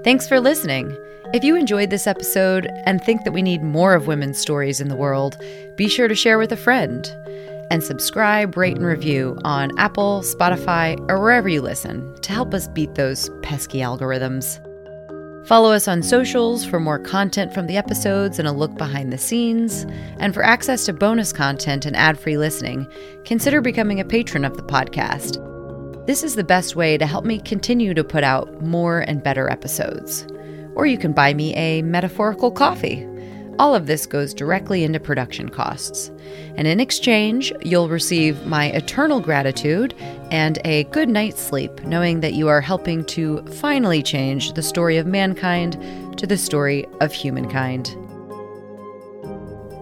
Thanks 0.03 0.27
for 0.27 0.39
listening. 0.39 0.97
If 1.33 1.43
you 1.43 1.55
enjoyed 1.55 1.89
this 1.89 2.07
episode 2.07 2.69
and 2.85 3.01
think 3.01 3.23
that 3.23 3.31
we 3.31 3.41
need 3.41 3.63
more 3.63 3.93
of 3.93 4.07
women's 4.07 4.37
stories 4.37 4.81
in 4.81 4.87
the 4.87 4.95
world, 4.95 5.37
be 5.77 5.87
sure 5.87 6.07
to 6.07 6.15
share 6.15 6.37
with 6.37 6.51
a 6.51 6.57
friend 6.57 7.05
and 7.71 7.81
subscribe, 7.81 8.57
rate, 8.57 8.75
and 8.75 8.85
review 8.85 9.39
on 9.45 9.71
Apple, 9.79 10.21
Spotify, 10.21 10.99
or 11.09 11.19
wherever 11.21 11.47
you 11.47 11.61
listen 11.61 12.13
to 12.21 12.33
help 12.33 12.53
us 12.53 12.67
beat 12.67 12.93
those 12.95 13.29
pesky 13.41 13.79
algorithms. 13.79 14.59
Follow 15.47 15.71
us 15.71 15.87
on 15.87 16.03
socials 16.03 16.65
for 16.65 16.79
more 16.79 16.99
content 16.99 17.53
from 17.53 17.67
the 17.67 17.77
episodes 17.77 18.37
and 18.37 18.47
a 18.47 18.51
look 18.51 18.75
behind 18.75 19.11
the 19.11 19.17
scenes. 19.17 19.85
And 20.19 20.33
for 20.33 20.43
access 20.43 20.85
to 20.85 20.93
bonus 20.93 21.33
content 21.33 21.85
and 21.85 21.95
ad 21.95 22.19
free 22.19 22.37
listening, 22.37 22.87
consider 23.23 23.61
becoming 23.61 23.99
a 23.99 24.05
patron 24.05 24.45
of 24.45 24.55
the 24.57 24.63
podcast. 24.63 25.47
This 26.05 26.23
is 26.23 26.35
the 26.35 26.43
best 26.43 26.75
way 26.75 26.97
to 26.97 27.05
help 27.05 27.25
me 27.25 27.39
continue 27.39 27.93
to 27.93 28.03
put 28.03 28.23
out 28.23 28.61
more 28.61 28.99
and 28.99 29.23
better 29.23 29.49
episodes. 29.49 30.27
Or 30.75 30.85
you 30.85 30.97
can 30.97 31.13
buy 31.13 31.33
me 31.33 31.55
a 31.55 31.81
metaphorical 31.83 32.51
coffee. 32.51 33.07
All 33.59 33.75
of 33.75 33.85
this 33.85 34.05
goes 34.05 34.33
directly 34.33 34.83
into 34.83 34.99
production 34.99 35.49
costs. 35.49 36.11
And 36.55 36.67
in 36.67 36.79
exchange, 36.79 37.53
you'll 37.61 37.89
receive 37.89 38.45
my 38.45 38.65
eternal 38.67 39.19
gratitude 39.19 39.93
and 40.31 40.59
a 40.65 40.85
good 40.85 41.09
night's 41.09 41.41
sleep, 41.41 41.83
knowing 41.83 42.21
that 42.21 42.33
you 42.33 42.47
are 42.47 42.61
helping 42.61 43.03
to 43.05 43.43
finally 43.47 44.01
change 44.01 44.53
the 44.53 44.61
story 44.61 44.97
of 44.97 45.05
mankind 45.05 46.17
to 46.17 46.25
the 46.25 46.37
story 46.37 46.85
of 47.01 47.13
humankind. 47.13 47.95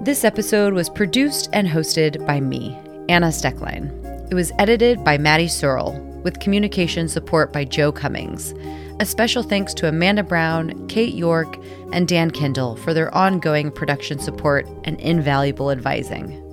This 0.01 0.23
episode 0.23 0.73
was 0.73 0.89
produced 0.89 1.49
and 1.53 1.67
hosted 1.67 2.25
by 2.25 2.39
me, 2.39 2.77
Anna 3.09 3.27
Steckline. 3.27 3.91
It 4.31 4.35
was 4.35 4.51
edited 4.59 5.03
by 5.03 5.17
Maddie 5.17 5.47
Searle, 5.47 5.99
with 6.23 6.39
communication 6.39 7.07
support 7.07 7.53
by 7.53 7.65
Joe 7.65 7.91
Cummings. 7.91 8.53
A 9.01 9.05
special 9.05 9.43
thanks 9.43 9.73
to 9.75 9.87
Amanda 9.87 10.23
Brown, 10.23 10.85
Kate 10.89 11.13
York, 11.13 11.57
and 11.93 12.05
Dan 12.05 12.29
Kindle 12.31 12.75
for 12.75 12.93
their 12.93 13.15
ongoing 13.15 13.71
production 13.71 14.19
support 14.19 14.67
and 14.83 14.99
invaluable 14.99 15.71
advising. 15.71 16.45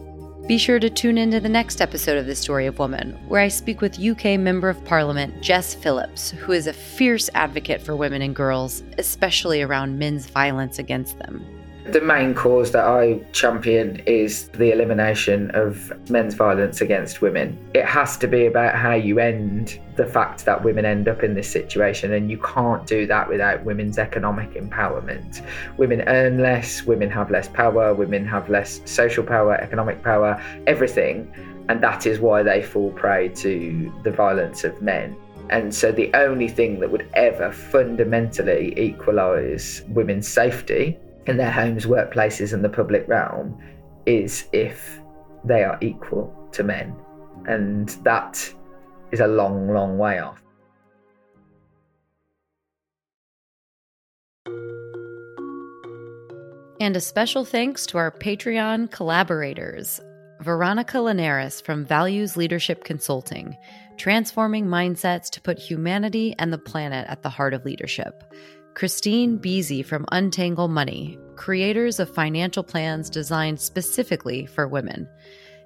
Be 0.46 0.56
sure 0.56 0.78
to 0.78 0.88
tune 0.88 1.18
in 1.18 1.32
to 1.32 1.40
the 1.40 1.48
next 1.48 1.80
episode 1.80 2.16
of 2.16 2.26
The 2.26 2.36
Story 2.36 2.66
of 2.66 2.78
Woman, 2.78 3.18
where 3.26 3.40
I 3.40 3.48
speak 3.48 3.80
with 3.80 3.98
UK 3.98 4.38
Member 4.38 4.68
of 4.68 4.84
Parliament 4.84 5.42
Jess 5.42 5.74
Phillips, 5.74 6.30
who 6.30 6.52
is 6.52 6.68
a 6.68 6.72
fierce 6.72 7.28
advocate 7.34 7.82
for 7.82 7.96
women 7.96 8.22
and 8.22 8.36
girls, 8.36 8.84
especially 8.96 9.60
around 9.62 9.98
men's 9.98 10.26
violence 10.26 10.78
against 10.78 11.18
them. 11.18 11.44
The 11.92 12.00
main 12.00 12.34
cause 12.34 12.72
that 12.72 12.84
I 12.84 13.20
champion 13.30 14.02
is 14.06 14.48
the 14.48 14.72
elimination 14.72 15.52
of 15.52 15.92
men's 16.10 16.34
violence 16.34 16.80
against 16.80 17.22
women. 17.22 17.56
It 17.74 17.84
has 17.84 18.16
to 18.18 18.26
be 18.26 18.46
about 18.46 18.74
how 18.74 18.94
you 18.94 19.20
end 19.20 19.78
the 19.94 20.04
fact 20.04 20.44
that 20.46 20.64
women 20.64 20.84
end 20.84 21.06
up 21.06 21.22
in 21.22 21.34
this 21.34 21.48
situation, 21.48 22.12
and 22.12 22.28
you 22.28 22.38
can't 22.38 22.84
do 22.88 23.06
that 23.06 23.28
without 23.28 23.64
women's 23.64 23.98
economic 23.98 24.54
empowerment. 24.54 25.46
Women 25.76 26.02
earn 26.08 26.38
less, 26.38 26.82
women 26.82 27.08
have 27.10 27.30
less 27.30 27.46
power, 27.46 27.94
women 27.94 28.26
have 28.26 28.50
less 28.50 28.80
social 28.84 29.22
power, 29.22 29.54
economic 29.54 30.02
power, 30.02 30.42
everything, 30.66 31.32
and 31.68 31.80
that 31.84 32.04
is 32.04 32.18
why 32.18 32.42
they 32.42 32.64
fall 32.64 32.90
prey 32.90 33.28
to 33.28 33.92
the 34.02 34.10
violence 34.10 34.64
of 34.64 34.82
men. 34.82 35.16
And 35.50 35.72
so, 35.72 35.92
the 35.92 36.12
only 36.14 36.48
thing 36.48 36.80
that 36.80 36.90
would 36.90 37.08
ever 37.14 37.52
fundamentally 37.52 38.74
equalise 38.76 39.82
women's 39.82 40.26
safety 40.26 40.98
in 41.26 41.36
their 41.36 41.50
homes, 41.50 41.86
workplaces, 41.86 42.52
and 42.52 42.64
the 42.64 42.68
public 42.68 43.06
realm 43.08 43.60
is 44.06 44.46
if 44.52 45.00
they 45.44 45.62
are 45.62 45.78
equal 45.80 46.32
to 46.52 46.62
men. 46.62 46.94
And 47.46 47.88
that 48.04 48.52
is 49.12 49.20
a 49.20 49.26
long, 49.26 49.72
long 49.72 49.98
way 49.98 50.18
off. 50.18 50.42
And 56.78 56.94
a 56.94 57.00
special 57.00 57.44
thanks 57.44 57.86
to 57.86 57.98
our 57.98 58.10
Patreon 58.10 58.90
collaborators 58.90 60.00
Veronica 60.42 61.00
Linares 61.00 61.62
from 61.62 61.86
Values 61.86 62.36
Leadership 62.36 62.84
Consulting, 62.84 63.56
transforming 63.96 64.66
mindsets 64.66 65.30
to 65.30 65.40
put 65.40 65.58
humanity 65.58 66.34
and 66.38 66.52
the 66.52 66.58
planet 66.58 67.06
at 67.08 67.22
the 67.22 67.30
heart 67.30 67.54
of 67.54 67.64
leadership. 67.64 68.22
Christine 68.76 69.38
Beasy 69.38 69.82
from 69.82 70.04
Untangle 70.12 70.68
Money, 70.68 71.18
creators 71.34 71.98
of 71.98 72.12
financial 72.12 72.62
plans 72.62 73.08
designed 73.08 73.58
specifically 73.58 74.44
for 74.44 74.68
women. 74.68 75.08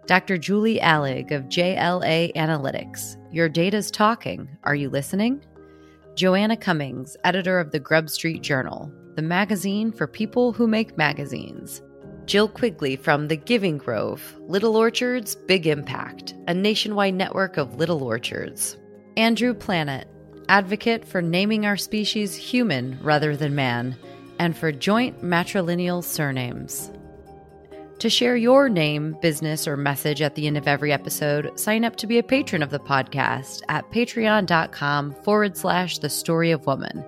Dr. 0.07 0.39
Julie 0.39 0.79
Allig 0.79 1.33
of 1.33 1.47
JLA 1.47 2.33
Analytics, 2.35 3.17
Your 3.33 3.49
Data's 3.49 3.91
Talking. 3.91 4.49
Are 4.63 4.77
you 4.77 4.89
listening? 4.89 5.45
Joanna 6.15 6.57
Cummings, 6.57 7.17
editor 7.25 7.59
of 7.59 7.73
the 7.73 7.81
Grub 7.81 8.09
Street 8.09 8.43
Journal, 8.43 8.93
the 9.17 9.23
magazine 9.23 9.91
for 9.91 10.07
people 10.07 10.53
who 10.53 10.69
make 10.69 10.97
magazines. 10.97 11.83
Jill 12.27 12.47
Quigley 12.47 12.95
from 12.95 13.27
The 13.27 13.37
Giving 13.37 13.79
Grove, 13.79 14.37
Little 14.43 14.77
Orchards, 14.77 15.35
Big 15.35 15.67
Impact, 15.67 16.35
a 16.47 16.55
nationwide 16.55 17.15
network 17.15 17.57
of 17.57 17.75
little 17.75 18.05
orchards. 18.05 18.77
Andrew 19.17 19.53
Planet, 19.53 20.07
advocate 20.51 21.05
for 21.05 21.23
naming 21.23 21.65
our 21.65 21.77
species 21.77 22.35
human 22.35 22.99
rather 23.03 23.37
than 23.37 23.55
man, 23.55 23.97
and 24.41 24.57
for 24.57 24.73
joint 24.73 25.23
matrilineal 25.23 26.03
surnames. 26.03 26.91
To 28.01 28.11
share 28.11 28.35
your 28.35 28.69
name, 28.69 29.17
business, 29.23 29.69
or 29.69 29.77
message 29.77 30.21
at 30.21 30.35
the 30.35 30.49
end 30.49 30.57
of 30.57 30.67
every 30.67 30.93
episode, 30.93 31.59
sign 31.59 31.85
up 31.85 31.95
to 31.97 32.07
be 32.09 32.19
a 32.19 32.23
patron 32.23 32.65
of 32.65 32.71
the 32.71 32.81
podcast 32.81 33.63
at 33.69 33.89
patreon.com 33.93 35.15
forward 35.23 35.57
slash 35.57 35.99
the 35.99 36.11
story 36.11 36.51
of 36.51 36.67
woman. 36.67 37.05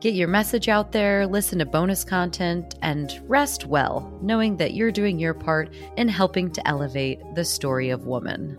Get 0.00 0.14
your 0.14 0.28
message 0.28 0.68
out 0.68 0.90
there, 0.90 1.28
listen 1.28 1.60
to 1.60 1.66
bonus 1.66 2.02
content, 2.02 2.74
and 2.82 3.20
rest 3.28 3.66
well, 3.66 4.18
knowing 4.20 4.56
that 4.56 4.74
you're 4.74 4.90
doing 4.90 5.20
your 5.20 5.34
part 5.34 5.72
in 5.96 6.08
helping 6.08 6.50
to 6.52 6.66
elevate 6.66 7.20
the 7.36 7.44
story 7.44 7.90
of 7.90 8.06
woman. 8.06 8.58